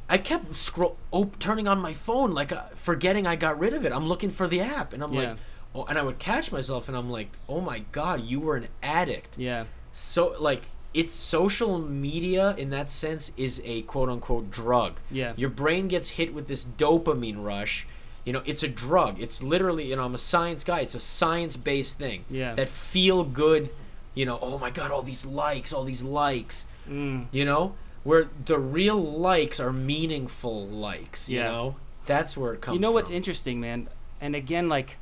I 0.10 0.18
kept 0.18 0.56
scroll 0.56 0.98
op- 1.12 1.38
turning 1.40 1.68
on 1.68 1.80
my 1.80 1.94
phone 1.94 2.32
like 2.32 2.52
uh, 2.52 2.64
forgetting 2.76 3.28
I 3.28 3.36
got 3.36 3.60
rid 3.60 3.74
of 3.74 3.86
it. 3.86 3.92
I'm 3.92 4.08
looking 4.08 4.30
for 4.32 4.48
the 4.48 4.62
app, 4.62 4.94
and 4.94 5.04
I'm 5.04 5.14
Yeah. 5.14 5.20
like, 5.22 5.38
oh, 5.76 5.84
and 5.86 5.98
I 5.98 6.02
would 6.02 6.18
catch 6.20 6.52
myself, 6.52 6.88
and 6.88 6.98
I'm 6.98 7.10
like, 7.10 7.30
oh 7.48 7.62
my 7.62 7.80
god, 7.92 8.24
you 8.24 8.40
were 8.40 8.56
an 8.56 8.68
addict. 8.82 9.38
Yeah. 9.38 9.66
So 9.94 10.36
like, 10.40 10.62
it's 10.94 11.14
social 11.14 11.78
media 11.78 12.56
in 12.58 12.72
that 12.72 12.90
sense 12.90 13.32
is 13.38 13.62
a 13.64 13.84
quote 13.84 14.10
unquote 14.10 14.50
drug. 14.50 15.00
Yeah. 15.12 15.34
Your 15.36 15.50
brain 15.52 15.88
gets 15.88 16.10
hit 16.10 16.34
with 16.34 16.48
this 16.48 16.66
dopamine 16.66 17.44
rush. 17.44 17.86
You 18.26 18.34
know, 18.34 18.42
it's 18.46 18.64
a 18.64 18.68
drug. 18.68 19.20
It's 19.22 19.42
literally, 19.44 19.90
you 19.90 19.96
know, 19.96 20.04
I'm 20.06 20.14
a 20.16 20.20
science 20.20 20.64
guy. 20.64 20.80
It's 20.82 20.96
a 20.96 21.00
science 21.00 21.56
based 21.56 21.98
thing. 22.00 22.26
Yeah. 22.30 22.56
That 22.56 22.68
feel 22.70 23.24
good, 23.24 23.70
you 24.16 24.26
know, 24.26 24.40
oh 24.42 24.58
my 24.58 24.72
god, 24.72 24.90
all 24.92 25.04
these 25.04 25.24
likes, 25.26 25.72
all 25.72 25.84
these 25.84 26.02
likes. 26.04 26.66
Mm. 26.90 27.28
You 27.32 27.46
know? 27.46 27.76
Where 28.04 28.30
the 28.46 28.58
real 28.58 28.98
likes 29.02 29.60
are 29.60 29.74
meaningful 29.74 30.68
likes, 30.68 31.30
you 31.30 31.40
Yeah. 31.40 31.52
know? 31.52 31.76
That's 32.06 32.36
where 32.38 32.54
it 32.54 32.62
comes 32.62 32.76
You 32.76 32.80
know 32.82 32.92
what's 32.92 33.12
interesting, 33.12 33.60
man? 33.60 33.88
And 34.22 34.36
again, 34.36 34.68
like, 34.70 34.98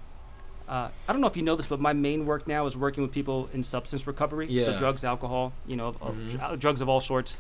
uh, 0.68 0.90
I 1.08 1.14
don't 1.14 1.22
know 1.22 1.28
if 1.28 1.38
you 1.38 1.44
know 1.44 1.56
this, 1.56 1.68
but 1.68 1.80
my 1.80 1.94
main 1.94 2.26
work 2.26 2.48
now 2.48 2.66
is 2.66 2.76
working 2.76 3.04
with 3.04 3.12
people 3.14 3.50
in 3.54 3.64
substance 3.64 4.06
recovery. 4.08 4.48
So 4.48 4.54
Yeah. 4.54 4.66
Mm-hmm. 4.68 4.78
drugs, 4.78 5.04
alcohol, 5.04 5.54
you 5.66 5.76
know, 5.78 5.88
of- 5.90 6.02
of 6.02 6.42
uh, 6.42 6.56
drugs 6.58 6.82
of 6.82 6.90
all 6.90 7.00
sorts. 7.00 7.38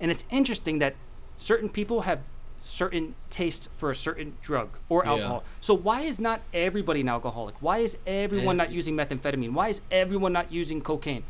And 0.00 0.10
it's 0.10 0.24
interesting 0.30 0.78
that 0.80 0.94
certain 1.38 1.68
people 1.70 2.02
have 2.02 2.20
certain 2.62 3.14
taste 3.30 3.68
for 3.76 3.90
a 3.90 3.94
certain 3.94 4.34
drug 4.42 4.70
or 4.88 5.06
alcohol. 5.06 5.42
Yeah. 5.44 5.50
So 5.60 5.72
why 5.74 6.02
is 6.02 6.18
not 6.18 6.40
everybody 6.52 7.00
an 7.00 7.08
alcoholic? 7.08 7.54
Why 7.62 7.78
is 7.78 7.96
everyone 8.06 8.60
Eh. 8.60 8.64
not 8.64 8.72
using 8.72 8.96
methamphetamine? 8.96 9.52
Why 9.52 9.68
is 9.68 9.80
everyone 9.90 10.32
not 10.32 10.50
using 10.52 10.80
cocaine? 10.80 11.22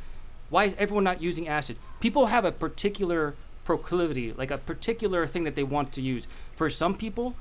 Why 0.51 0.65
is 0.65 0.75
everyone 0.79 1.05
not 1.05 1.21
using 1.23 1.49
acid? 1.49 1.77
People 2.01 2.27
have 2.27 2.45
a 2.45 2.53
particular 2.53 3.35
proclivity, 3.65 4.33
like 4.33 4.51
a 4.51 4.59
particular 4.59 5.27
thing 5.27 5.45
that 5.45 5.55
they 5.57 5.65
want 5.65 5.93
to 5.93 6.01
use. 6.03 6.27
For 6.55 6.71
some 6.71 6.95
people, 6.97 7.35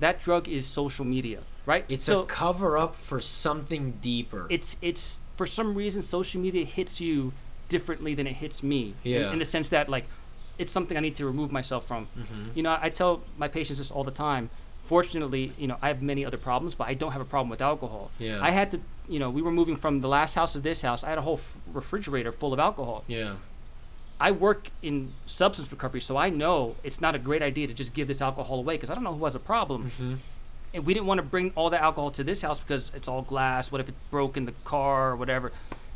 that 0.00 0.20
drug 0.20 0.48
is 0.48 0.66
social 0.66 1.04
media, 1.04 1.40
right? 1.66 1.84
It's 1.88 2.04
so 2.04 2.22
a 2.22 2.26
cover 2.26 2.76
up 2.76 2.94
for 2.94 3.20
something 3.20 3.92
deeper. 4.00 4.46
it's 4.50 4.76
it's 4.82 5.20
for 5.36 5.46
some 5.46 5.74
reason 5.74 6.02
social 6.02 6.40
media 6.40 6.64
hits 6.64 7.00
you 7.00 7.32
differently 7.68 8.14
than 8.14 8.26
it 8.26 8.34
hits 8.34 8.62
me. 8.62 8.94
in- 9.04 9.10
Yeah. 9.12 9.32
In, 9.32 9.38
the 9.38 9.44
sense 9.44 9.68
that 9.68 9.88
like 9.88 10.06
it's 10.58 10.72
something 10.72 10.96
I 10.96 11.00
need 11.00 11.14
to 11.16 11.26
remove 11.26 11.52
myself 11.52 11.86
from. 11.86 12.08
Mm-hmm. 12.18 12.50
You 12.56 12.62
know, 12.64 12.76
I 12.80 12.90
tell 12.90 13.22
my 13.36 13.46
patients 13.46 13.78
this 13.78 13.90
all 13.92 14.02
the 14.04 14.10
time. 14.10 14.50
Fortunately, 14.84 15.52
you 15.58 15.66
know, 15.68 15.76
I 15.82 15.88
have 15.88 16.00
many 16.02 16.24
other 16.24 16.38
problems, 16.38 16.74
but 16.74 16.88
I 16.88 16.94
don't 16.94 17.12
have 17.12 17.20
a 17.20 17.30
problem 17.34 17.50
with 17.50 17.60
alcohol. 17.60 18.10
Yeah. 18.18 18.40
I 18.42 18.50
had 18.50 18.70
to, 18.72 18.80
you 19.08 19.18
know, 19.18 19.30
we 19.30 19.42
were 19.42 19.50
moving 19.50 19.76
from 19.76 20.00
the 20.00 20.08
last 20.08 20.34
house 20.34 20.52
to 20.52 20.60
this 20.60 20.82
house. 20.82 21.02
I 21.04 21.08
had 21.08 21.18
a 21.18 21.22
whole 21.22 21.38
f- 21.38 21.56
refrigerator 21.72 22.32
full 22.32 22.52
of 22.52 22.58
alcohol. 22.58 23.04
yeah. 23.08 23.34
I 24.20 24.32
work 24.32 24.70
in 24.82 25.12
substance 25.26 25.70
recovery, 25.70 26.00
so 26.00 26.16
I 26.16 26.28
know 26.28 26.74
it's 26.82 27.00
not 27.00 27.14
a 27.14 27.20
great 27.20 27.40
idea 27.40 27.68
to 27.68 27.72
just 27.72 27.94
give 27.94 28.08
this 28.08 28.20
alcohol 28.20 28.58
away 28.58 28.74
because 28.74 28.90
I 28.90 28.94
don't 28.94 29.04
know 29.04 29.14
who 29.14 29.24
has 29.26 29.36
a 29.36 29.38
problem. 29.38 29.92
Mm-hmm. 29.92 30.14
And 30.74 30.84
we 30.84 30.92
didn't 30.92 31.06
want 31.06 31.18
to 31.18 31.22
bring 31.22 31.52
all 31.54 31.70
the 31.70 31.80
alcohol 31.80 32.10
to 32.10 32.24
this 32.24 32.42
house 32.42 32.58
because 32.58 32.90
it's 32.96 33.06
all 33.06 33.22
glass. 33.22 33.70
What 33.70 33.80
if 33.80 33.88
it 33.88 33.94
broke 34.10 34.36
in 34.36 34.44
the 34.44 34.54
car 34.64 35.10
or 35.12 35.16
whatever? 35.16 35.52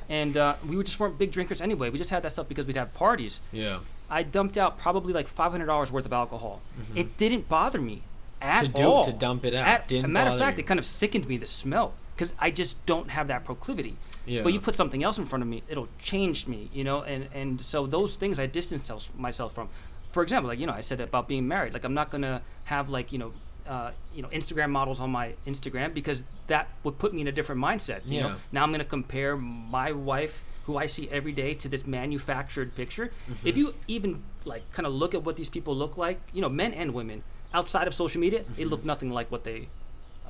And 0.08 0.36
uh, 0.36 0.54
we 0.64 0.80
just 0.84 1.00
weren't 1.00 1.18
big 1.18 1.32
drinkers 1.32 1.60
anyway. 1.60 1.90
We 1.90 1.98
just 1.98 2.10
had 2.10 2.22
that 2.22 2.30
stuff 2.30 2.46
because 2.48 2.64
we'd 2.64 2.76
have 2.76 2.94
parties. 2.94 3.40
Yeah. 3.50 3.80
I 4.08 4.22
dumped 4.22 4.56
out 4.56 4.78
probably 4.78 5.12
like 5.12 5.26
five 5.26 5.50
hundred 5.50 5.66
dollars 5.66 5.90
worth 5.90 6.06
of 6.06 6.12
alcohol. 6.12 6.60
It 6.94 7.16
didn't 7.16 7.48
bother 7.48 7.80
me 7.80 8.02
at 8.40 8.66
Mm-hmm. 8.66 8.72
To 8.72 8.78
do- 8.82 8.86
all. 8.88 9.04
to 9.04 9.12
dump 9.12 9.44
it 9.44 9.54
out. 9.54 9.66
At, 9.66 9.88
Didn't 9.88 10.04
a 10.04 10.08
matter 10.08 10.30
of 10.30 10.38
fact, 10.38 10.58
you. 10.58 10.62
it 10.64 10.66
kind 10.68 10.78
of 10.78 10.86
sickened 10.86 11.26
me 11.26 11.36
the 11.38 11.46
smell 11.46 11.92
because 12.14 12.34
I 12.38 12.50
just 12.50 12.84
don't 12.86 13.10
have 13.10 13.28
that 13.28 13.44
proclivity. 13.44 13.96
Yeah. 14.26 14.42
But 14.42 14.52
you 14.52 14.60
put 14.60 14.76
something 14.76 15.02
else 15.02 15.18
in 15.18 15.26
front 15.26 15.42
of 15.42 15.48
me, 15.48 15.62
it'll 15.68 15.88
change 16.00 16.46
me, 16.46 16.70
you 16.72 16.84
know. 16.84 17.02
And 17.02 17.28
and 17.34 17.60
so 17.60 17.86
those 17.86 18.16
things 18.16 18.38
I 18.38 18.46
distance 18.46 18.84
self- 18.86 19.14
myself 19.16 19.54
from. 19.54 19.68
For 20.12 20.22
example, 20.22 20.48
like 20.48 20.58
you 20.58 20.66
know, 20.66 20.74
I 20.74 20.82
said 20.82 21.00
about 21.00 21.26
being 21.26 21.48
married. 21.48 21.72
Like 21.72 21.84
I'm 21.84 21.94
not 21.94 22.10
gonna 22.10 22.42
have 22.64 22.88
like 22.88 23.12
you 23.12 23.18
know. 23.18 23.32
Uh, 23.64 23.92
you 24.12 24.22
know 24.22 24.28
Instagram 24.30 24.70
models 24.70 24.98
on 24.98 25.08
my 25.08 25.34
Instagram 25.46 25.94
because 25.94 26.24
that 26.48 26.66
would 26.82 26.98
put 26.98 27.14
me 27.14 27.20
in 27.20 27.28
a 27.28 27.32
different 27.32 27.60
mindset. 27.60 28.00
You 28.10 28.16
Yeah. 28.16 28.22
know, 28.22 28.34
now 28.50 28.64
I'm 28.64 28.72
gonna 28.72 28.84
compare 28.84 29.36
my 29.36 29.92
wife, 29.92 30.42
who 30.64 30.76
I 30.76 30.86
see 30.86 31.08
every 31.10 31.30
day, 31.30 31.54
to 31.54 31.68
this 31.68 31.86
manufactured 31.86 32.74
picture. 32.74 33.12
Mm-hmm. 33.30 33.46
If 33.46 33.56
you 33.56 33.74
even 33.86 34.24
like 34.44 34.64
kind 34.72 34.84
of 34.84 34.92
look 34.92 35.14
at 35.14 35.22
what 35.22 35.36
these 35.36 35.48
people 35.48 35.76
look 35.76 35.96
like, 35.96 36.20
you 36.32 36.40
know, 36.42 36.48
men 36.48 36.72
and 36.74 36.92
women 36.92 37.22
outside 37.54 37.86
of 37.86 37.94
social 37.94 38.20
media, 38.20 38.42
they 38.56 38.64
look 38.64 38.84
nothing 38.84 39.10
like 39.12 39.30
what 39.30 39.44
they 39.44 39.68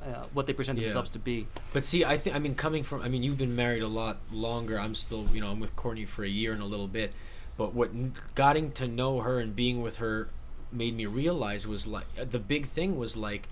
uh, 0.05 0.25
what 0.33 0.45
they 0.47 0.53
present. 0.53 0.77
Yeah. 0.79 0.85
themselves 0.87 1.09
to 1.11 1.19
be. 1.19 1.47
But 1.73 1.83
see, 1.83 2.03
I 2.05 2.17
think 2.17 2.35
I 2.35 2.39
mean 2.39 2.55
coming 2.55 2.83
from 2.83 3.01
I 3.01 3.09
mean 3.09 3.23
you've 3.23 3.37
been 3.37 3.55
married 3.55 3.83
a 3.83 3.87
lot 3.87 4.17
longer. 4.31 4.79
I'm 4.79 4.95
still 4.95 5.27
you 5.33 5.41
know 5.41 5.49
I'm 5.51 5.59
with 5.59 5.75
Courtney 5.75 6.05
for 6.05 6.23
a 6.23 6.27
year 6.29 6.51
and 6.53 6.61
a 6.61 6.65
little 6.65 6.87
bit, 6.87 7.13
but 7.57 7.73
what 7.73 7.89
n- 7.89 8.13
getting 8.35 8.71
to 8.73 8.87
know 8.87 9.19
her 9.21 9.39
and 9.39 9.55
being 9.55 9.81
with 9.81 9.97
her 9.97 10.29
made 10.71 10.95
me 10.95 11.05
realize 11.05 11.67
was 11.67 11.85
like 11.87 12.05
uh, 12.19 12.25
the 12.29 12.39
big 12.39 12.67
thing 12.67 12.97
was 12.97 13.15
like 13.15 13.47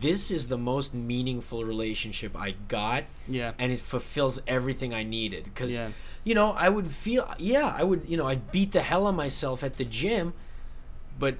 this 0.00 0.30
is 0.30 0.48
the 0.48 0.56
most 0.58 0.94
meaningful 0.94 1.62
relationship 1.64 2.34
I 2.34 2.54
got 2.66 3.04
Yeah. 3.28 3.52
and 3.58 3.70
it 3.70 3.80
fulfills 3.80 4.40
everything 4.46 4.94
I 4.94 5.02
needed 5.02 5.44
because 5.44 5.74
Yeah. 5.74 5.90
you 6.24 6.34
know 6.34 6.52
I 6.52 6.70
would 6.70 6.90
feel 6.90 7.30
yeah 7.38 7.74
I 7.76 7.82
would 7.84 8.08
you 8.08 8.16
know 8.16 8.26
I'd 8.26 8.50
beat 8.50 8.72
the 8.72 8.80
hell 8.82 9.06
on 9.06 9.14
myself 9.14 9.62
at 9.62 9.76
the 9.76 9.84
gym 9.84 10.32
but 11.18 11.36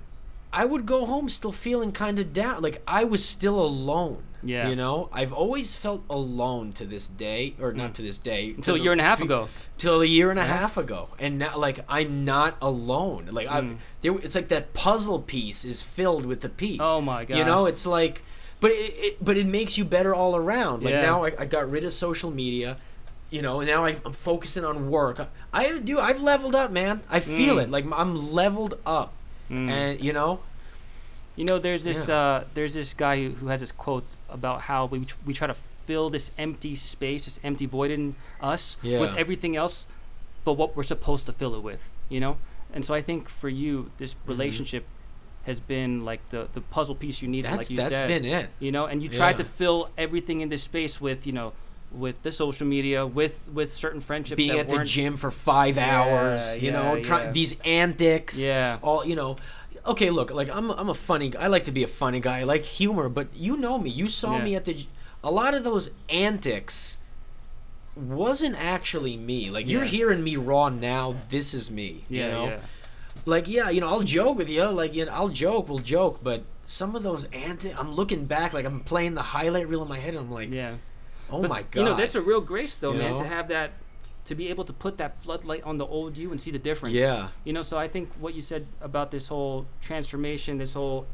I 0.53 0.64
would 0.66 0.84
go 0.86 1.07
home 1.07 1.28
still 1.30 1.51
feeling 1.51 1.92
kind 1.92 2.18
of 2.18 2.32
down 2.34 2.62
like 2.62 2.82
I 2.86 3.05
was 3.05 3.24
still 3.24 3.59
alone 3.59 4.22
Yeah. 4.49 4.68
you 4.68 4.76
know 4.76 5.09
I've 5.12 5.32
always 5.32 5.74
felt 5.74 6.03
alone 6.09 6.72
to 6.74 6.84
this 6.84 7.07
day 7.09 7.55
or 7.61 7.72
not 7.72 7.94
to 7.94 8.03
this 8.03 8.18
day 8.18 8.53
Until 8.57 8.74
a 8.76 8.78
year 8.78 8.92
and 8.92 9.01
a 9.01 9.05
half 9.05 9.20
ago. 9.20 9.49
till 9.78 10.01
a 10.01 10.07
year 10.07 10.30
and 10.30 10.38
a 10.38 10.42
Yeah. 10.44 10.57
half 10.59 10.76
ago 10.76 11.09
and 11.18 11.38
now 11.38 11.57
like 11.59 11.78
i'm 11.88 12.24
not 12.24 12.57
alone 12.62 13.28
like 13.32 13.49
i'm 13.49 13.66
Mm. 13.70 13.76
there 14.03 14.12
it's 14.24 14.34
like 14.34 14.49
that 14.49 14.72
puzzle 14.74 15.20
piece 15.20 15.64
is 15.64 15.82
filled 15.82 16.24
with 16.26 16.40
the 16.40 16.49
piece 16.49 16.80
Oh 16.82 17.01
my 17.01 17.24
god. 17.24 17.36
you 17.38 17.44
know 17.44 17.66
it's 17.66 17.86
like 17.86 18.22
but 18.61 18.70
it, 18.70 18.92
it 19.07 19.24
but 19.24 19.36
it 19.36 19.47
makes 19.47 19.76
you 19.78 19.84
better 19.84 20.14
all 20.14 20.34
around 20.36 20.82
like 20.82 20.92
Yeah. 20.94 21.03
now 21.11 21.24
I, 21.24 21.32
I 21.42 21.44
got 21.44 21.70
rid 21.70 21.84
of 21.84 21.92
social 21.92 22.30
media 22.30 22.76
you 23.30 23.42
know 23.42 23.61
and 23.61 23.68
now 23.68 23.84
I, 23.84 23.97
i'm 24.07 24.12
focusing 24.12 24.64
on 24.64 24.88
work 24.90 25.16
i, 25.20 25.26
I 25.66 25.78
do 25.80 25.99
i've 26.01 26.22
leveled 26.22 26.55
up 26.55 26.70
man 26.70 27.03
i 27.11 27.18
feel 27.20 27.57
Mm. 27.57 27.62
it 27.64 27.70
like 27.70 27.84
i'm 27.92 28.12
leveled 28.32 28.74
up 28.86 29.12
Mm. 29.51 29.68
and 29.70 30.01
you 30.01 30.12
know 30.12 30.40
You 31.38 31.44
know, 31.44 31.59
there's 31.59 31.84
this 31.84 32.09
Yeah. 32.09 32.16
uh, 32.18 32.44
there's 32.55 32.72
this 32.72 32.94
guy 32.94 33.14
who, 33.22 33.28
who 33.40 33.47
has 33.53 33.61
this 33.61 33.70
quote 33.84 34.07
about 34.29 34.62
how 34.62 34.87
we 34.87 35.07
we 35.24 35.33
try 35.35 35.47
to 35.47 35.55
fill 35.55 36.11
this 36.11 36.31
empty 36.39 36.74
space, 36.74 37.24
this 37.27 37.39
empty 37.45 37.66
void 37.66 37.91
in 37.91 38.14
us 38.41 38.77
with 38.83 39.16
everything 39.16 39.57
else, 39.57 39.87
but 40.45 40.55
what 40.55 40.77
we're 40.77 40.83
supposed 40.83 41.27
to 41.27 41.33
fill 41.33 41.55
it 41.55 41.62
with, 41.62 41.93
you 42.09 42.20
know. 42.20 42.37
And 42.72 42.85
so 42.85 42.95
I 42.95 43.03
think 43.03 43.29
for 43.29 43.49
you, 43.49 43.91
this 43.99 44.14
Mm-hmm. 44.14 44.29
relationship 44.31 44.85
has 45.45 45.61
been 45.61 46.05
like 46.05 46.29
the 46.31 46.49
the 46.53 46.61
puzzle 46.61 46.95
piece 46.97 47.22
you 47.22 47.29
needed, 47.29 47.51
that's 47.51 47.59
like 47.59 47.70
you 47.70 47.77
that's 47.77 47.97
said. 47.97 48.09
been 48.09 48.24
it 48.24 48.51
You 48.59 48.72
know, 48.72 48.87
and 48.87 49.03
you 49.03 49.09
tried 49.09 49.31
Yeah. 49.39 49.45
to 49.45 49.45
fill 49.45 49.89
everything 49.97 50.41
in 50.41 50.49
this 50.49 50.62
space 50.64 51.01
with 51.01 51.27
you 51.27 51.33
know 51.33 51.53
with 51.93 52.20
the 52.24 52.33
social 52.33 52.66
media, 52.66 53.07
with 53.07 53.49
with 53.55 53.72
certain 53.72 54.01
friendships, 54.01 54.37
being 54.37 54.59
at 54.59 54.68
the 54.68 54.83
gym 54.85 55.16
for 55.16 55.31
five 55.31 55.77
Yeah, 55.77 56.01
hours, 56.03 56.57
you 56.61 56.72
know, 56.72 56.97
yeah, 56.97 57.03
try, 57.03 57.22
yeah. 57.22 57.31
these 57.31 57.61
antics, 57.61 58.39
Yeah. 58.41 58.79
all 58.83 59.07
you 59.07 59.14
know. 59.14 59.37
Okay, 59.87 60.11
look, 60.11 60.30
like 60.32 60.49
I'm, 60.51 60.70
I'm 60.70 60.89
a 60.89 60.95
funny. 60.95 61.30
guy. 61.30 61.43
I 61.43 61.47
like 61.47 61.64
to 61.64 61.72
be 61.72 61.82
a 61.82 61.89
funny 61.89 62.20
guy. 62.20 62.41
I 62.41 62.43
like 62.43 62.64
humor, 62.64 63.09
but 63.09 63.28
you 63.34 63.57
know 63.57 63.78
me. 63.78 63.91
You 63.91 64.09
saw 64.09 64.37
Yeah. 64.39 64.45
me 64.45 64.55
at 64.57 64.64
the. 64.64 64.87
a 65.24 65.30
lot 65.30 65.55
of 65.55 65.64
those 65.64 65.91
antics 66.09 66.99
wasn't 67.95 68.57
actually 68.57 69.16
me. 69.16 69.51
Like 69.51 69.66
you're 69.66 69.84
hearing 69.84 70.22
me 70.22 70.37
raw 70.37 70.68
now. 70.68 71.14
This 71.30 71.55
is 71.55 71.70
me. 71.70 72.05
Yeah, 72.09 72.26
you 72.26 72.32
know, 72.32 72.45
yeah. 72.47 72.59
like 73.24 73.49
yeah, 73.49 73.70
you 73.70 73.80
know, 73.80 73.89
I'll 73.89 74.03
joke 74.03 74.37
with 74.39 74.49
you. 74.51 74.64
Like 74.66 74.95
you 74.95 75.07
know, 75.07 75.12
I'll 75.12 75.28
joke, 75.28 75.68
we'll 75.68 75.78
joke, 75.78 76.20
but 76.22 76.43
some 76.64 76.95
of 76.97 77.03
those 77.03 77.24
antics, 77.32 77.74
I'm 77.78 77.95
looking 77.95 78.26
back, 78.26 78.53
like 78.53 78.64
I'm 78.66 78.80
playing 78.80 79.14
the 79.14 79.22
highlight 79.22 79.68
reel 79.68 79.82
in 79.82 79.89
my 79.89 79.99
head, 79.99 80.14
and 80.14 80.24
I'm 80.26 80.32
like, 80.32 80.51
Yeah. 80.51 80.74
oh 81.30 81.41
But, 81.41 81.49
my 81.51 81.62
god, 81.62 81.76
You 81.80 81.84
know, 81.84 81.97
that's 81.97 82.16
a 82.16 82.20
real 82.20 82.41
grace, 82.41 82.74
though, 82.74 82.93
You 82.93 82.99
man, 82.99 83.12
know? 83.12 83.18
to 83.18 83.24
have 83.24 83.47
that, 83.49 83.70
to 84.27 84.35
be 84.35 84.49
able 84.49 84.64
to 84.64 84.72
put 84.72 84.99
that 84.99 85.22
floodlight 85.22 85.62
on 85.64 85.79
the 85.79 85.87
old 85.87 86.16
you 86.18 86.31
and 86.31 86.41
see 86.41 86.51
the 86.51 86.59
difference. 86.59 86.95
Yeah. 86.95 87.29
You 87.45 87.53
know, 87.53 87.62
so 87.62 87.79
I 87.79 87.89
think 87.89 88.11
what 88.20 88.35
you 88.35 88.43
said 88.43 88.66
about 88.81 89.11
this 89.11 89.29
whole 89.29 89.66
transformation, 89.81 90.59
this 90.59 90.74
whole 90.74 91.07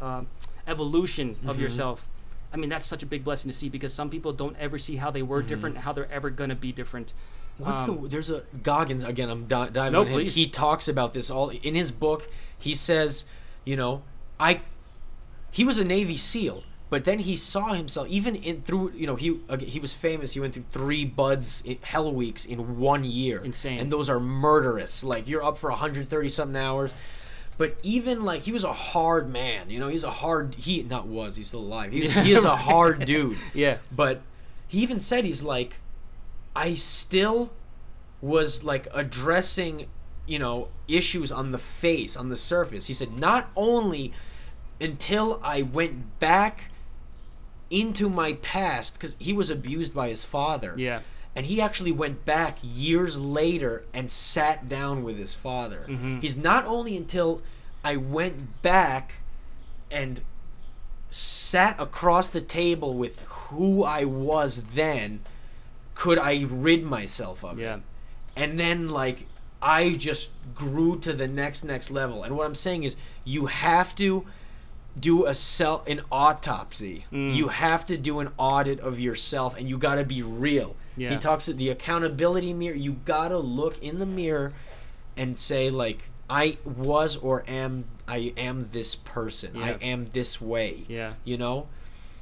uh, 0.00 0.22
evolution 0.66 1.36
of 1.46 1.54
Mm-hmm. 1.56 1.62
yourself, 1.62 2.08
I 2.52 2.56
mean, 2.56 2.70
that's 2.70 2.86
such 2.86 3.02
a 3.02 3.06
big 3.06 3.24
blessing 3.24 3.50
to 3.50 3.56
see 3.56 3.68
because 3.68 3.92
some 3.92 4.08
people 4.10 4.32
don't 4.32 4.56
ever 4.58 4.78
see 4.78 4.96
how 4.96 5.10
they 5.10 5.22
were 5.22 5.42
different, 5.42 5.76
and 5.76 5.84
how 5.84 5.92
they're 5.92 6.10
ever 6.10 6.30
gonna 6.30 6.54
be 6.54 6.72
different. 6.72 7.12
What's 7.58 7.80
Um, 7.80 8.02
the? 8.02 8.08
There's 8.08 8.30
a 8.30 8.44
Goggins 8.62 9.04
again. 9.04 9.28
I'm 9.28 9.46
di- 9.46 9.68
diving 9.70 9.92
No, 9.92 10.00
on 10.00 10.06
him. 10.06 10.12
please. 10.14 10.34
He 10.34 10.48
talks 10.48 10.88
about 10.88 11.12
this 11.12 11.30
all 11.30 11.50
in 11.50 11.74
his 11.74 11.90
book. 11.92 12.28
He 12.58 12.72
says, 12.74 13.24
you 13.64 13.76
know, 13.76 14.02
I. 14.40 14.60
He 15.50 15.64
was 15.64 15.78
a 15.78 15.84
Navy 15.84 16.16
SEAL, 16.16 16.62
but 16.90 17.04
then 17.04 17.18
he 17.20 17.36
saw 17.36 17.74
himself 17.74 18.08
even 18.08 18.34
in 18.34 18.62
through. 18.62 18.92
You 18.92 19.06
know, 19.06 19.16
he 19.16 19.40
uh, 19.48 19.58
he 19.58 19.78
was 19.78 19.92
famous. 19.92 20.32
He 20.32 20.40
went 20.40 20.54
through 20.54 20.64
three 20.70 21.04
BUD/S 21.04 21.62
in, 21.64 21.78
hell 21.82 22.12
weeks 22.12 22.46
in 22.46 22.78
one 22.78 23.04
year. 23.04 23.44
Insane. 23.44 23.78
And 23.78 23.92
those 23.92 24.08
are 24.08 24.18
murderous. 24.18 25.04
Like 25.04 25.28
you're 25.28 25.44
up 25.44 25.58
for 25.58 25.70
130 25.70 26.28
something 26.28 26.56
hours. 26.56 26.94
But 27.58 27.76
even 27.82 28.24
like 28.24 28.42
he 28.42 28.52
was 28.52 28.64
a 28.64 28.72
hard 28.72 29.28
man, 29.28 29.68
you 29.68 29.80
know, 29.80 29.88
he's 29.88 30.04
a 30.04 30.10
hard 30.10 30.54
he 30.54 30.82
not 30.82 31.06
was, 31.08 31.36
he's 31.36 31.48
still 31.48 31.60
alive. 31.60 31.92
He's, 31.92 32.12
he 32.12 32.32
is 32.32 32.44
a 32.44 32.56
hard 32.68 33.04
dude. 33.04 33.36
Yeah. 33.52 33.78
But 33.94 34.22
he 34.68 34.78
even 34.78 35.00
said 35.00 35.24
he's 35.24 35.42
like, 35.42 35.80
I 36.54 36.74
still 36.74 37.50
was 38.20 38.62
like 38.64 38.86
addressing, 38.94 39.88
you 40.26 40.38
know, 40.38 40.68
issues 40.86 41.32
on 41.32 41.50
the 41.50 41.58
face, 41.58 42.16
on 42.16 42.28
the 42.28 42.36
surface. 42.36 42.86
He 42.86 42.94
said, 42.94 43.18
not 43.18 43.50
only 43.56 44.12
until 44.80 45.40
I 45.42 45.62
went 45.62 46.20
back 46.20 46.70
into 47.70 48.08
my 48.08 48.34
past, 48.34 48.94
because 48.94 49.14
he 49.18 49.32
was 49.32 49.50
abused 49.50 49.94
by 49.94 50.08
his 50.08 50.24
father. 50.24 50.74
Yeah. 50.76 51.00
And 51.36 51.46
he 51.46 51.60
actually 51.60 51.92
went 51.92 52.24
back 52.24 52.58
years 52.62 53.18
later 53.18 53.84
and 53.92 54.10
sat 54.10 54.68
down 54.68 55.04
with 55.04 55.18
his 55.18 55.34
father. 55.34 55.86
Mm-hmm. 55.88 56.20
He's 56.20 56.36
not 56.36 56.64
only 56.64 56.96
until 56.96 57.42
I 57.84 57.96
went 57.96 58.60
back 58.62 59.14
and 59.90 60.20
sat 61.10 61.78
across 61.80 62.28
the 62.28 62.40
table 62.40 62.94
with 62.94 63.22
who 63.22 63.84
I 63.84 64.04
was 64.04 64.62
then 64.74 65.20
could 65.94 66.18
I 66.18 66.44
rid 66.48 66.84
myself 66.84 67.44
of 67.44 67.58
it. 67.58 67.62
Yeah. 67.62 67.78
And 68.36 68.58
then 68.58 68.88
like 68.88 69.26
I 69.62 69.90
just 69.90 70.30
grew 70.54 70.98
to 71.00 71.12
the 71.12 71.26
next 71.26 71.64
next 71.64 71.90
level. 71.90 72.22
And 72.22 72.36
what 72.36 72.46
I'm 72.46 72.54
saying 72.54 72.84
is 72.84 72.94
you 73.24 73.46
have 73.46 73.94
to 73.96 74.26
do 75.00 75.26
a 75.26 75.34
cell 75.34 75.84
an 75.86 76.02
autopsy. 76.10 77.06
Mm. 77.12 77.34
You 77.34 77.48
have 77.48 77.86
to 77.86 77.96
do 77.96 78.20
an 78.20 78.30
audit 78.36 78.80
of 78.80 78.98
yourself 79.00 79.56
and 79.56 79.68
you 79.68 79.78
got 79.78 79.96
to 79.96 80.04
be 80.04 80.22
real. 80.22 80.76
Yeah. 80.96 81.10
He 81.10 81.16
talks 81.16 81.46
the 81.46 81.70
accountability 81.70 82.52
mirror. 82.52 82.76
You 82.76 82.92
got 83.04 83.28
to 83.28 83.38
look 83.38 83.82
in 83.82 83.98
the 83.98 84.06
mirror 84.06 84.52
and 85.16 85.38
say 85.38 85.70
like 85.70 86.10
I 86.28 86.58
was 86.64 87.16
or 87.16 87.44
am 87.48 87.84
I 88.06 88.32
am 88.36 88.64
this 88.72 88.94
person. 88.94 89.56
I 89.56 89.72
am 89.74 90.06
this 90.12 90.40
way. 90.40 90.84
Yeah. 90.88 91.14
You 91.24 91.36
know? 91.36 91.68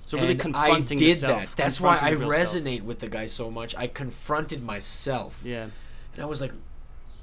So 0.06 0.18
really 0.18 0.32
And 0.32 0.40
confronting 0.40 0.98
I 0.98 1.00
did 1.00 1.16
the 1.16 1.20
self, 1.20 1.40
that. 1.40 1.56
That's 1.56 1.80
why 1.80 1.98
I 2.00 2.10
real 2.10 2.30
self. 2.30 2.32
resonate 2.32 2.82
with 2.82 3.00
the 3.00 3.08
guy 3.08 3.26
so 3.26 3.50
much. 3.50 3.74
I 3.74 3.88
confronted 3.88 4.62
myself. 4.62 5.40
Yeah. 5.44 5.68
And 6.14 6.22
I 6.22 6.26
was 6.26 6.40
like, 6.40 6.52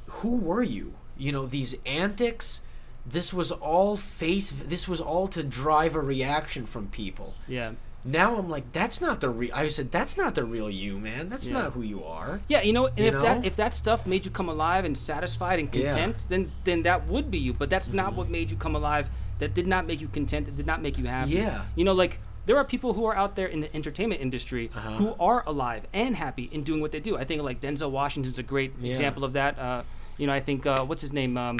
who 0.08 0.36
were 0.36 0.64
you? 0.64 0.94
You 1.18 1.32
know, 1.32 1.46
these 1.46 1.76
antics, 1.86 2.62
this 3.06 3.34
was 3.34 3.52
all 3.52 3.98
face 3.98 4.52
this 4.52 4.88
was 4.88 5.02
all 5.02 5.28
to 5.28 5.44
drive 5.44 5.96
a 5.96 6.00
reaction 6.00 6.66
from 6.66 6.88
people. 6.88 7.34
Yeah. 7.48 7.72
Now 8.06 8.36
I'm 8.38 8.50
like, 8.50 8.72
that's 8.74 9.00
not 9.00 9.22
the 9.22 9.30
real 9.30 9.52
I 9.54 9.68
said, 9.70 9.92
that's 9.92 10.18
not 10.18 10.36
the 10.36 10.44
real 10.44 10.70
you, 10.70 11.00
man. 11.00 11.30
That's 11.30 11.48
Yeah. 11.48 11.54
not 11.62 11.74
who 11.74 11.82
you 11.82 12.04
are. 12.04 12.42
Yeah, 12.50 12.62
you 12.62 12.74
know, 12.74 12.88
and 12.88 12.98
You 13.00 13.06
if 13.06 13.14
know? 13.14 13.22
that 13.22 13.46
if 13.46 13.56
that 13.56 13.74
stuff 13.74 14.06
made 14.06 14.26
you 14.26 14.32
come 14.32 14.50
alive 14.50 14.84
and 14.86 14.98
satisfied 14.98 15.60
and 15.60 15.74
Yeah. 15.74 15.88
content, 15.90 16.16
then 16.30 16.52
then 16.64 16.84
that 16.84 17.08
would 17.08 17.32
be 17.32 17.38
you. 17.40 17.54
But 17.54 17.70
that's 17.70 17.90
not 17.94 18.14
what 18.14 18.30
made 18.30 18.52
you 18.52 18.58
come 18.58 18.76
alive. 18.76 19.10
That 19.40 19.54
did 19.54 19.68
not 19.68 19.86
make 19.88 20.00
you 20.02 20.08
content. 20.08 20.46
That 20.46 20.56
did 20.58 20.66
not 20.68 20.82
make 20.82 20.98
you 20.98 21.06
happy. 21.06 21.32
Yeah. 21.32 21.64
You 21.76 21.84
know, 21.86 21.94
like 21.94 22.20
there 22.46 22.58
are 22.58 22.66
people 22.66 22.94
who 22.94 23.06
are 23.06 23.16
out 23.16 23.36
there 23.38 23.48
in 23.48 23.62
the 23.62 23.74
entertainment 23.74 24.20
industry 24.22 24.70
Uh-huh. 24.76 24.92
who 24.98 25.16
are 25.20 25.44
alive 25.48 25.84
and 25.94 26.18
happy 26.18 26.50
in 26.52 26.64
doing 26.64 26.82
what 26.82 26.92
they 26.92 27.00
do. 27.00 27.18
I 27.18 27.24
think 27.24 27.42
like 27.42 27.62
Denzel 27.62 27.90
Washington's 27.90 28.38
a 28.38 28.44
great 28.44 28.74
Yeah. 28.82 28.92
example 28.92 29.24
of 29.24 29.32
that. 29.34 29.58
Uh, 29.58 29.84
you 30.18 30.28
know, 30.28 30.34
I 30.34 30.42
think 30.42 30.66
uh, 30.66 30.84
what's 30.86 31.02
his 31.02 31.14
name? 31.14 31.38
Um, 31.38 31.58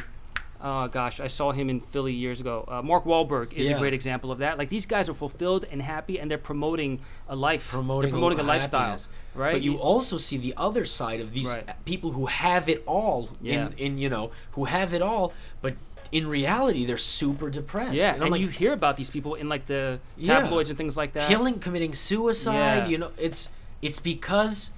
oh 0.64 0.88
gosh, 0.88 1.20
I 1.20 1.28
saw 1.28 1.52
him 1.52 1.70
in 1.70 1.82
Philly 1.82 2.14
years 2.14 2.40
ago. 2.40 2.64
Uh, 2.68 2.82
Mark 2.82 3.04
Wahlberg 3.04 3.52
is 3.54 3.68
Yeah. 3.70 3.76
a 3.76 3.80
great 3.80 3.94
example 3.94 4.32
of 4.32 4.40
that. 4.40 4.58
Like 4.58 4.70
these 4.70 4.86
guys 4.86 5.10
are 5.10 5.14
fulfilled 5.14 5.66
and 5.70 5.82
happy, 5.82 6.18
and 6.20 6.32
they're 6.32 6.38
promoting 6.38 7.02
a 7.28 7.36
life. 7.36 7.68
Promoting, 7.70 8.12
they're 8.12 8.18
promoting 8.18 8.40
a, 8.40 8.44
a 8.44 8.54
lifestyle, 8.54 8.98
right? 9.36 9.52
But 9.54 9.62
you 9.62 9.76
also 9.78 10.18
see 10.18 10.38
the 10.38 10.54
other 10.58 10.86
side 10.86 11.20
of 11.20 11.34
these 11.34 11.50
Right. 11.54 11.86
people 11.86 12.12
who 12.14 12.28
have 12.28 12.70
it 12.70 12.82
all 12.86 13.30
Yeah. 13.42 13.68
in, 13.68 13.74
in 13.78 13.98
you 13.98 14.10
know, 14.10 14.32
who 14.54 14.66
have 14.66 14.94
it 14.94 15.02
all, 15.02 15.34
but 15.62 15.74
in 16.12 16.28
reality 16.28 16.86
they're 16.86 16.98
super 16.98 17.50
depressed. 17.50 17.96
Yeah, 17.96 18.14
and 18.14 18.22
and, 18.24 18.32
like, 18.32 18.40
you 18.42 18.48
hear 18.48 18.72
about 18.72 18.96
these 18.98 19.10
people 19.10 19.34
in 19.36 19.50
like 19.50 19.66
the 19.66 20.00
Yeah. 20.16 20.40
tabloids 20.42 20.70
and 20.70 20.78
things 20.78 20.96
like 20.96 21.14
that. 21.14 21.28
killing 21.28 21.60
committing 21.60 21.94
suicide 21.94 22.84
Yeah. 22.84 22.88
you 22.88 22.98
know 23.00 23.10
it's 23.18 23.50
it's 23.82 24.00
because 24.00 24.70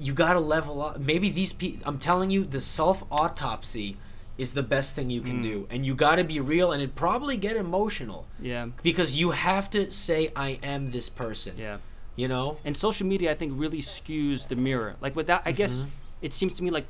you 0.00 0.12
got 0.14 0.32
to 0.32 0.40
level 0.40 0.82
up 0.82 0.98
maybe 0.98 1.28
these 1.30 1.52
people 1.52 1.82
i'm 1.86 1.98
telling 1.98 2.30
you 2.30 2.44
the 2.44 2.60
self 2.60 3.04
autopsy 3.10 3.96
is 4.38 4.52
the 4.52 4.62
best 4.62 4.94
thing 4.94 5.08
you 5.10 5.22
Mm. 5.22 5.26
can 5.26 5.42
do 5.42 5.66
and 5.70 5.86
you 5.86 5.94
got 5.94 6.16
to 6.16 6.24
be 6.24 6.38
real 6.40 6.70
and 6.72 6.82
it 6.82 6.94
probably 6.94 7.36
get 7.36 7.56
emotional 7.56 8.26
Yeah, 8.40 8.66
because 8.82 9.16
you 9.20 9.30
have 9.30 9.70
to 9.70 9.90
say 9.90 10.30
i 10.36 10.58
am 10.62 10.90
this 10.90 11.08
person 11.08 11.54
yeah. 11.58 11.78
you 12.16 12.28
know 12.28 12.58
And 12.64 12.76
social 12.76 13.06
media, 13.06 13.30
I 13.32 13.34
think, 13.34 13.52
really 13.56 13.80
skews 13.82 14.48
the 14.48 14.56
mirror. 14.56 14.96
Like 15.00 15.14
with 15.16 15.26
that, 15.28 15.42
I 15.44 15.52
guess 15.52 15.72
Mm-hmm. 15.74 16.26
it 16.26 16.32
seems 16.32 16.52
to 16.54 16.62
me 16.64 16.70
like 16.70 16.86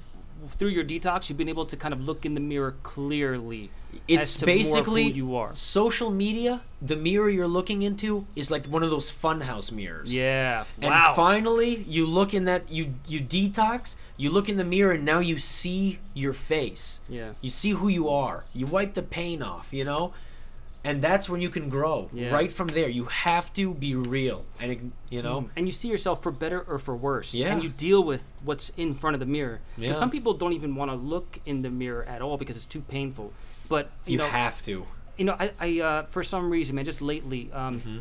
through 0.49 0.69
your 0.71 0.85
detox, 0.85 1.29
you've 1.29 1.39
been 1.39 1.49
able 1.49 1.67
to 1.67 1.77
kind 1.77 1.93
of 1.95 2.01
look 2.01 2.25
in 2.25 2.35
the 2.35 2.41
mirror 2.41 2.75
clearly. 2.83 3.71
it's 4.09 4.35
as 4.35 4.37
to 4.39 4.47
more 4.47 4.55
basically 4.57 5.05
who 5.05 5.11
you 5.17 5.37
are. 5.37 5.55
social 5.55 6.11
media 6.11 6.61
the 6.83 6.97
mirror 6.97 7.31
you're 7.31 7.49
looking 7.49 7.81
into 7.83 8.27
is 8.37 8.51
like 8.51 8.67
one 8.67 8.83
of 8.83 8.91
those 8.91 9.11
funhouse 9.11 9.73
mirrors 9.73 10.13
Yeah. 10.13 10.65
And 10.83 10.91
wow. 10.91 11.15
finally, 11.17 11.85
you 11.89 12.07
look 12.07 12.35
in 12.35 12.45
that 12.45 12.71
you 12.71 12.95
you 13.09 13.21
detox. 13.21 13.97
You 14.19 14.31
look 14.31 14.49
in 14.49 14.57
the 14.57 14.65
mirror, 14.65 14.93
and 14.93 15.05
now 15.05 15.19
you 15.19 15.39
see 15.39 15.99
your 16.15 16.33
face. 16.33 17.01
Yeah. 17.09 17.33
You 17.43 17.51
see 17.51 17.71
who 17.73 17.89
you 17.89 18.09
are. 18.09 18.45
You 18.55 18.65
wipe 18.67 18.95
the 18.95 19.03
pain 19.03 19.43
off. 19.43 19.73
You 19.73 19.85
know, 19.85 20.13
and 20.87 21.03
that's 21.03 21.29
when 21.29 21.41
you 21.43 21.51
can 21.51 21.69
grow. 21.69 22.09
Yeah. 22.13 22.31
Right 22.39 22.51
from 22.51 22.69
there, 22.69 22.89
you 22.89 23.05
have 23.27 23.53
to 23.55 23.75
be 23.75 23.95
real, 23.95 24.45
and 24.61 24.93
you 25.11 25.21
know, 25.23 25.51
and 25.57 25.67
you 25.69 25.73
see 25.73 25.89
yourself 25.89 26.23
for 26.23 26.33
better 26.33 26.61
or 26.71 26.79
for 26.79 26.95
worse. 26.97 27.35
Yeah. 27.35 27.53
And 27.53 27.63
you 27.63 27.69
deal 27.69 28.03
with 28.03 28.23
what's 28.49 28.71
in 28.77 28.95
front 28.95 29.15
of 29.15 29.21
the 29.21 29.27
mirror. 29.39 29.61
Because 29.77 29.95
Yeah. 29.97 30.01
some 30.01 30.11
people 30.11 30.33
don't 30.35 30.53
even 30.55 30.75
want 30.75 30.91
to 30.91 30.97
look 30.97 31.41
in 31.45 31.63
the 31.63 31.71
mirror 31.71 32.05
at 32.05 32.23
all 32.23 32.37
because 32.39 32.57
it's 32.57 32.67
too 32.77 32.83
painful. 32.83 33.33
But 33.69 33.85
you, 34.07 34.13
you, 34.13 34.19
know, 34.19 34.29
have 34.29 34.63
to. 34.63 34.87
you 35.19 35.25
know, 35.25 35.37
I, 35.39 35.51
I 35.61 35.81
uh, 35.81 36.03
for 36.07 36.23
some 36.23 36.51
reason, 36.51 36.77
man, 36.77 36.85
just 36.85 37.03
lately, 37.03 37.51
um, 37.53 37.81
Mm-hmm. 37.81 37.99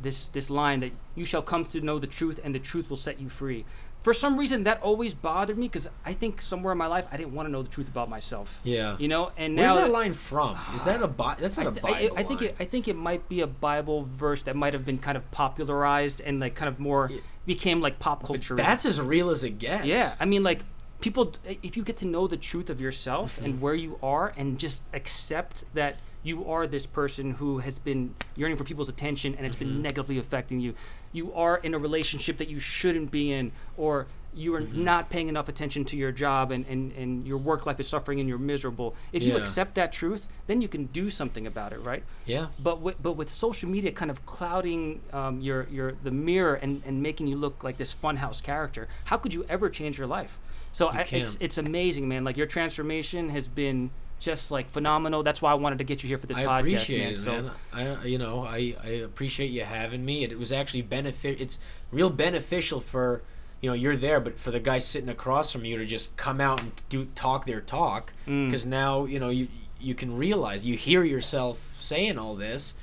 this 0.00 0.28
this 0.28 0.48
line 0.48 0.78
that 0.80 0.92
you 1.16 1.24
shall 1.24 1.42
come 1.42 1.64
to 1.74 1.80
know 1.80 1.98
the 1.98 2.06
truth, 2.18 2.38
and 2.44 2.54
the 2.54 2.60
truth 2.60 2.88
will 2.90 2.96
set 3.08 3.20
you 3.20 3.28
free. 3.28 3.64
For 4.02 4.14
some 4.14 4.38
reason, 4.38 4.64
that 4.64 4.80
always 4.80 5.12
bothered 5.12 5.58
me 5.58 5.66
because 5.66 5.88
I 6.04 6.14
think 6.14 6.40
somewhere 6.40 6.72
in 6.72 6.78
my 6.78 6.86
life 6.86 7.04
I 7.10 7.16
didn't 7.16 7.34
want 7.34 7.48
to 7.48 7.52
know 7.52 7.62
the 7.62 7.68
truth 7.68 7.88
about 7.88 8.08
myself. 8.08 8.60
Yeah. 8.62 8.96
You 8.98 9.08
know, 9.08 9.32
and 9.36 9.54
now 9.56 9.74
Where's 9.74 9.86
that 9.86 9.90
line 9.92 10.12
from? 10.12 10.56
Is 10.74 10.84
that 10.84 11.02
a 11.02 11.08
Bi- 11.08 11.34
That's 11.40 11.58
not 11.58 11.66
I, 11.66 11.68
a 11.68 11.72
th- 11.72 11.82
Bible 11.82 12.16
I, 12.16 12.20
I 12.20 12.24
think 12.24 12.40
line. 12.40 12.50
it, 12.50 12.56
I 12.60 12.64
think 12.64 12.88
it 12.88 12.94
might 12.96 13.28
be 13.28 13.40
a 13.40 13.46
Bible 13.46 14.04
verse 14.08 14.44
that 14.44 14.54
might 14.56 14.72
have 14.72 14.86
been 14.86 14.98
kind 14.98 15.16
of 15.18 15.28
popularized 15.30 16.20
and 16.20 16.38
like 16.40 16.54
kind 16.54 16.68
of 16.68 16.78
more 16.78 17.10
became 17.44 17.80
like 17.80 17.98
pop 17.98 18.22
culture. 18.24 18.54
That's 18.56 18.86
as 18.86 19.00
real 19.00 19.30
as 19.30 19.42
it 19.44 19.58
gets. 19.58 19.84
Yeah, 19.84 20.14
I 20.20 20.24
mean, 20.26 20.42
like 20.42 20.60
people, 21.00 21.34
if 21.44 21.76
you 21.76 21.82
get 21.82 21.96
to 21.98 22.06
know 22.06 22.26
the 22.28 22.36
truth 22.36 22.70
of 22.70 22.80
yourself 22.80 23.36
Mm-hmm. 23.36 23.44
and 23.44 23.60
where 23.60 23.74
you 23.74 23.98
are, 24.02 24.32
and 24.36 24.58
just 24.58 24.82
accept 24.94 25.64
that 25.74 25.96
you 26.22 26.44
are 26.50 26.66
this 26.66 26.84
person 26.86 27.32
who 27.34 27.58
has 27.58 27.78
been 27.78 28.14
yearning 28.36 28.56
for 28.56 28.64
people's 28.64 28.88
attention 28.88 29.34
and 29.36 29.46
it's 29.46 29.56
Mm-hmm. 29.56 29.64
been 29.74 29.82
negatively 29.82 30.18
affecting 30.18 30.60
you. 30.60 30.74
You 31.12 31.32
are 31.34 31.56
in 31.58 31.74
a 31.74 31.78
relationship 31.78 32.36
that 32.38 32.48
you 32.48 32.60
shouldn't 32.60 33.10
be 33.10 33.32
in, 33.32 33.52
or 33.76 34.06
you 34.34 34.54
are 34.54 34.60
Mm-hmm. 34.60 34.84
not 34.84 35.10
paying 35.10 35.28
enough 35.28 35.48
attention 35.48 35.84
to 35.86 35.96
your 35.96 36.12
job 36.12 36.52
and, 36.52 36.64
and, 36.66 36.92
and 36.92 37.26
your 37.26 37.38
work 37.38 37.64
life 37.66 37.80
is 37.80 37.88
suffering 37.88 38.20
and 38.20 38.28
you're 38.28 38.38
miserable. 38.38 38.94
If 39.10 39.22
you 39.22 39.36
accept 39.36 39.74
that 39.76 39.92
truth, 39.92 40.28
then 40.46 40.60
you 40.60 40.68
can 40.68 40.86
do 40.86 41.10
something 41.10 41.46
about 41.46 41.72
it, 41.72 41.80
right? 41.80 42.04
Yeah. 42.26 42.48
But 42.58 42.80
with, 42.80 43.02
but 43.02 43.12
with 43.12 43.30
social 43.30 43.68
media 43.70 43.90
kind 43.90 44.10
of 44.10 44.24
clouding 44.26 45.00
um, 45.12 45.40
your 45.40 45.66
your 45.70 45.94
the 46.04 46.10
mirror 46.10 46.54
and, 46.54 46.82
and 46.84 47.02
making 47.02 47.26
you 47.26 47.36
look 47.36 47.64
like 47.64 47.78
this 47.78 47.92
funhouse 47.94 48.40
character, 48.42 48.86
how 49.06 49.16
could 49.16 49.32
you 49.32 49.44
ever 49.48 49.70
change 49.70 49.98
your 49.98 50.06
life? 50.06 50.38
So 50.72 50.88
I, 50.88 51.06
it's 51.10 51.38
it's 51.40 51.58
amazing, 51.58 52.06
man. 52.08 52.22
Like 52.22 52.36
your 52.36 52.46
transformation 52.46 53.30
has 53.30 53.48
been 53.48 53.90
just 54.20 54.50
like 54.50 54.70
phenomenal. 54.70 55.22
That's 55.22 55.40
why 55.42 55.52
I 55.52 55.54
wanted 55.54 55.78
to 55.78 55.84
get 55.84 56.02
you 56.02 56.08
here 56.08 56.18
for 56.18 56.26
this 56.26 56.36
I 56.36 56.44
podcast, 56.44 56.58
appreciate 56.60 57.04
man. 57.04 57.12
it, 57.12 57.18
so 57.18 57.30
man. 57.32 57.50
I, 57.72 58.04
you 58.06 58.18
know, 58.18 58.44
I, 58.44 58.74
I 58.82 58.88
appreciate 58.88 59.50
you 59.50 59.64
having 59.64 60.04
me. 60.04 60.24
It, 60.24 60.38
was 60.38 60.52
actually 60.52 60.82
benefit. 60.82 61.40
It's 61.40 61.58
real 61.92 62.10
beneficial 62.10 62.80
for, 62.80 63.22
you 63.60 63.70
know, 63.70 63.74
you're 63.74 63.96
there, 63.96 64.20
but 64.20 64.38
for 64.38 64.50
the 64.50 64.60
guy 64.60 64.78
sitting 64.78 65.08
across 65.08 65.50
from 65.52 65.64
you 65.64 65.76
to 65.78 65.86
just 65.86 66.16
come 66.16 66.40
out 66.40 66.60
and 66.60 66.72
do 66.88 67.06
talk 67.14 67.46
their 67.46 67.60
talk, 67.60 68.12
Mm. 68.26 68.46
because 68.46 68.64
now 68.66 69.04
you 69.04 69.18
know 69.20 69.28
you 69.30 69.48
you 69.80 69.94
can 69.94 70.16
realize 70.16 70.64
you 70.66 70.76
hear 70.76 71.04
yourself 71.04 71.74
saying 71.78 72.18
all 72.18 72.34
this. 72.34 72.74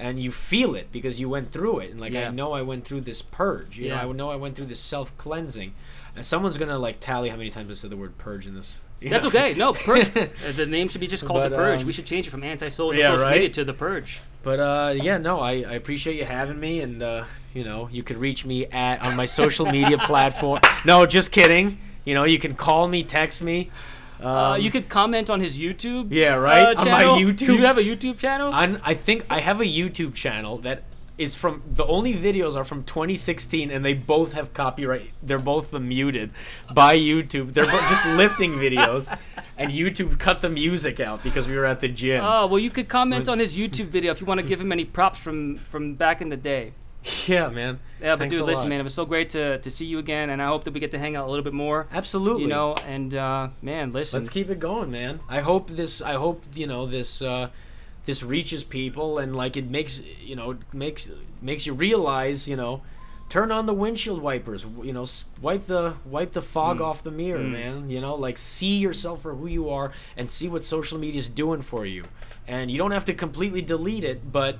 And 0.00 0.20
you 0.20 0.30
feel 0.30 0.76
it 0.76 0.92
because 0.92 1.18
you 1.18 1.28
went 1.28 1.50
through 1.50 1.80
it, 1.80 1.90
and 1.90 2.00
like 2.00 2.12
Yeah. 2.12 2.28
I 2.28 2.30
know 2.30 2.52
I 2.52 2.62
went 2.62 2.84
through 2.86 3.00
this 3.00 3.20
purge. 3.20 3.78
You 3.78 3.88
Yeah. 3.88 4.00
know, 4.02 4.10
I 4.10 4.12
know 4.12 4.30
I 4.30 4.36
went 4.36 4.54
through 4.54 4.66
this 4.66 4.78
self 4.78 5.10
cleansing. 5.18 5.74
And 6.18 6.26
someone's 6.26 6.58
gonna 6.58 6.78
like 6.78 6.98
tally 6.98 7.28
how 7.28 7.36
many 7.36 7.48
times 7.50 7.70
I 7.70 7.74
said 7.74 7.90
the 7.90 7.96
word 7.96 8.18
purge 8.18 8.46
in 8.48 8.54
this. 8.54 8.82
that's 9.02 9.22
know? 9.22 9.28
okay. 9.28 9.54
No, 9.54 9.72
purge. 9.72 10.08
uh, 10.16 10.26
the 10.56 10.66
name 10.66 10.88
should 10.88 11.00
be 11.00 11.06
just 11.06 11.24
called 11.24 11.40
But, 11.40 11.50
the 11.50 11.56
purge. 11.56 11.80
um, 11.82 11.86
we 11.86 11.92
should 11.92 12.06
change 12.06 12.26
it 12.26 12.30
from 12.30 12.42
anti-social 12.42 12.98
yeah, 12.98 13.10
social 13.10 13.24
right? 13.24 13.34
media 13.34 13.48
to 13.50 13.64
the 13.64 13.72
purge. 13.72 14.20
But 14.42 14.58
uh, 14.58 14.94
yeah, 15.00 15.18
no, 15.18 15.38
I, 15.40 15.52
I 15.52 15.72
appreciate 15.74 16.16
you 16.16 16.24
having 16.24 16.58
me, 16.58 16.80
and 16.80 17.02
uh, 17.02 17.24
you 17.54 17.62
know, 17.64 17.88
you 17.92 18.02
could 18.02 18.16
reach 18.16 18.44
me 18.44 18.66
at 18.66 19.00
on 19.02 19.16
my 19.16 19.26
social 19.26 19.66
media 19.66 19.98
platform. 20.10 20.60
No, 20.84 21.06
just 21.06 21.30
kidding. 21.30 21.78
You 22.04 22.14
know, 22.14 22.24
you 22.24 22.38
can 22.38 22.54
call 22.54 22.88
me, 22.88 23.04
text 23.04 23.42
me. 23.42 23.70
Um, 24.20 24.26
Uh, 24.26 24.56
you 24.56 24.70
could 24.72 24.88
comment 24.88 25.30
on 25.30 25.40
his 25.40 25.56
YouTube. 25.58 26.08
Yeah, 26.10 26.34
right? 26.34 26.74
uh, 26.76 26.80
On 26.80 26.90
my 26.90 27.00
channel. 27.02 27.16
YouTube? 27.18 27.46
Do 27.46 27.54
you 27.54 27.66
have 27.66 27.78
a 27.78 27.82
YouTube 27.84 28.18
channel? 28.18 28.52
on, 28.52 28.80
I 28.82 28.94
think 28.94 29.24
I 29.30 29.38
have 29.40 29.60
a 29.60 29.64
YouTube 29.66 30.14
channel 30.14 30.58
that 30.58 30.82
is 31.18 31.34
from 31.34 31.62
the 31.68 31.84
only 31.86 32.14
videos 32.14 32.56
are 32.56 32.64
from 32.64 32.84
2016, 32.84 33.70
and 33.70 33.84
they 33.84 33.92
both 33.92 34.32
have 34.32 34.54
copyright. 34.54 35.10
They're 35.22 35.38
both 35.38 35.72
the 35.72 35.80
muted 35.80 36.30
by 36.72 36.96
YouTube. 36.96 37.52
They're 37.52 37.64
just 37.64 38.06
lifting 38.06 38.52
videos, 38.52 39.16
and 39.58 39.70
YouTube 39.70 40.18
cut 40.18 40.40
the 40.40 40.48
music 40.48 41.00
out 41.00 41.22
because 41.22 41.48
we 41.48 41.56
were 41.56 41.66
at 41.66 41.80
the 41.80 41.88
gym. 41.88 42.24
Oh 42.24 42.46
well, 42.46 42.60
you 42.60 42.70
could 42.70 42.88
comment 42.88 43.28
on 43.28 43.38
his 43.38 43.56
YouTube 43.56 43.86
video 43.86 44.12
if 44.12 44.20
you 44.20 44.26
want 44.26 44.40
to 44.40 44.46
give 44.46 44.60
him 44.60 44.72
any 44.72 44.84
props 44.84 45.18
from 45.18 45.56
from 45.56 45.94
back 45.94 46.22
in 46.22 46.28
the 46.28 46.36
day. 46.36 46.72
yeah, 47.26 47.48
man. 47.48 47.80
Yeah, 48.00 48.14
but 48.14 48.20
Thanks 48.20 48.36
dude, 48.36 48.46
listen, 48.46 48.64
lot. 48.64 48.68
man, 48.68 48.80
it 48.80 48.84
was 48.84 48.94
so 48.94 49.04
great 49.04 49.30
to, 49.30 49.58
to 49.58 49.70
see 49.70 49.84
you 49.84 49.98
again, 49.98 50.30
and 50.30 50.42
I 50.42 50.46
hope 50.46 50.64
that 50.64 50.74
we 50.74 50.80
get 50.80 50.90
to 50.92 50.98
hang 50.98 51.16
out 51.16 51.26
a 51.26 51.30
little 51.30 51.44
bit 51.44 51.52
more. 51.52 51.86
Absolutely. 51.92 52.42
You 52.42 52.48
know, 52.48 52.74
and 52.86 53.14
uh, 53.14 53.48
man, 53.62 53.92
listen. 53.92 54.20
Let's 54.20 54.30
keep 54.30 54.50
it 54.50 54.58
going, 54.58 54.90
man. 54.90 55.20
I 55.28 55.40
hope 55.40 55.70
this. 55.70 56.02
I 56.02 56.14
hope 56.14 56.44
you 56.54 56.66
know 56.66 56.86
this. 56.86 57.22
Uh, 57.22 57.50
this 58.08 58.22
reaches 58.22 58.64
people 58.64 59.18
and 59.18 59.36
like 59.36 59.54
it 59.54 59.68
makes 59.68 60.00
you 60.22 60.34
know 60.34 60.52
it 60.52 60.58
makes 60.72 61.10
makes 61.42 61.66
you 61.66 61.74
realize 61.74 62.48
you 62.48 62.56
know 62.56 62.80
turn 63.28 63.52
on 63.52 63.66
the 63.66 63.74
windshield 63.74 64.22
wipers 64.22 64.64
you 64.82 64.94
know 64.94 65.04
wipe 65.42 65.66
the 65.66 65.92
wipe 66.06 66.32
the 66.32 66.40
fog 66.40 66.78
mm. 66.78 66.84
off 66.86 67.02
the 67.02 67.10
mirror 67.10 67.38
mm. 67.38 67.50
man 67.50 67.90
you 67.90 68.00
know 68.00 68.14
like 68.14 68.38
see 68.38 68.78
yourself 68.78 69.20
for 69.20 69.34
who 69.34 69.46
you 69.46 69.68
are 69.68 69.92
and 70.16 70.30
see 70.30 70.48
what 70.48 70.64
social 70.64 70.96
media 70.98 71.18
is 71.18 71.28
doing 71.28 71.60
for 71.60 71.84
you 71.84 72.02
and 72.46 72.70
you 72.70 72.78
don't 72.78 72.92
have 72.92 73.04
to 73.04 73.12
completely 73.12 73.60
delete 73.60 74.04
it 74.04 74.32
but 74.32 74.58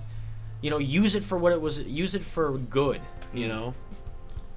you 0.61 0.69
know 0.69 0.77
use 0.77 1.15
it 1.15 1.25
for 1.25 1.39
what 1.39 1.51
it 1.51 1.59
was 1.63 1.81
use 1.85 2.15
it 2.15 2.23
for 2.23 2.59
good 2.59 3.01
you 3.33 3.47
mm. 3.47 3.49
know 3.49 3.75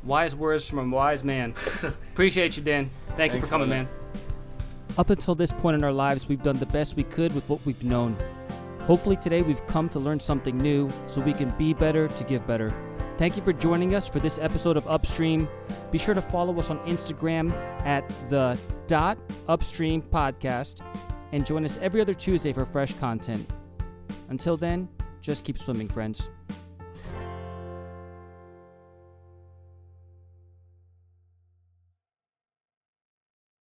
Wise 0.04 0.36
words 0.36 0.68
from 0.68 0.80
a 0.80 0.96
wise 0.96 1.24
man. 1.24 1.54
Appreciate 1.84 2.58
you, 2.58 2.64
Dan. 2.64 2.89
Thank 3.18 3.36
you 3.36 3.39
for 3.39 3.46
coming, 3.46 3.70
brother. 3.70 3.84
man. 3.84 3.89
Up 4.98 5.12
until 5.12 5.36
this 5.36 5.52
point 5.52 5.76
in 5.76 5.84
our 5.84 5.92
lives, 5.94 6.28
we've 6.28 6.42
done 6.42 6.58
the 6.58 6.66
best 6.66 6.96
we 6.96 7.04
could 7.04 7.36
with 7.36 7.48
what 7.48 7.64
we've 7.68 7.84
known. 7.84 8.18
Hopefully, 8.92 9.16
today 9.16 9.42
we've 9.42 9.66
come 9.68 9.88
to 9.88 10.00
learn 10.00 10.20
something 10.20 10.58
new 10.58 10.92
so 11.08 11.22
we 11.22 11.32
can 11.32 11.50
be 11.52 11.74
better 11.74 12.10
to 12.10 12.24
give 12.26 12.46
better. 12.46 12.74
Thank 13.18 13.38
you 13.38 13.42
for 13.42 13.54
joining 13.54 13.96
us 13.96 14.06
for 14.06 14.20
this 14.20 14.38
episode 14.38 14.76
of 14.76 14.86
Upstream. 14.86 15.48
Be 15.94 15.98
sure 15.98 16.14
to 16.14 16.22
follow 16.22 16.60
us 16.60 16.70
on 16.70 16.78
Instagram 16.80 17.54
at 17.86 18.04
the 18.30 18.60
dot 18.88 19.18
upstream 19.48 20.02
podcast 20.02 20.82
and 21.32 21.46
join 21.46 21.64
us 21.64 21.80
every 21.82 22.02
other 22.02 22.14
Tuesday 22.14 22.52
for 22.52 22.66
fresh 22.66 22.94
content. 22.96 23.50
Until 24.28 24.58
then, 24.58 24.89
just 25.22 25.46
keep 25.46 25.58
swimming, 25.58 25.88
friends. 25.88 26.28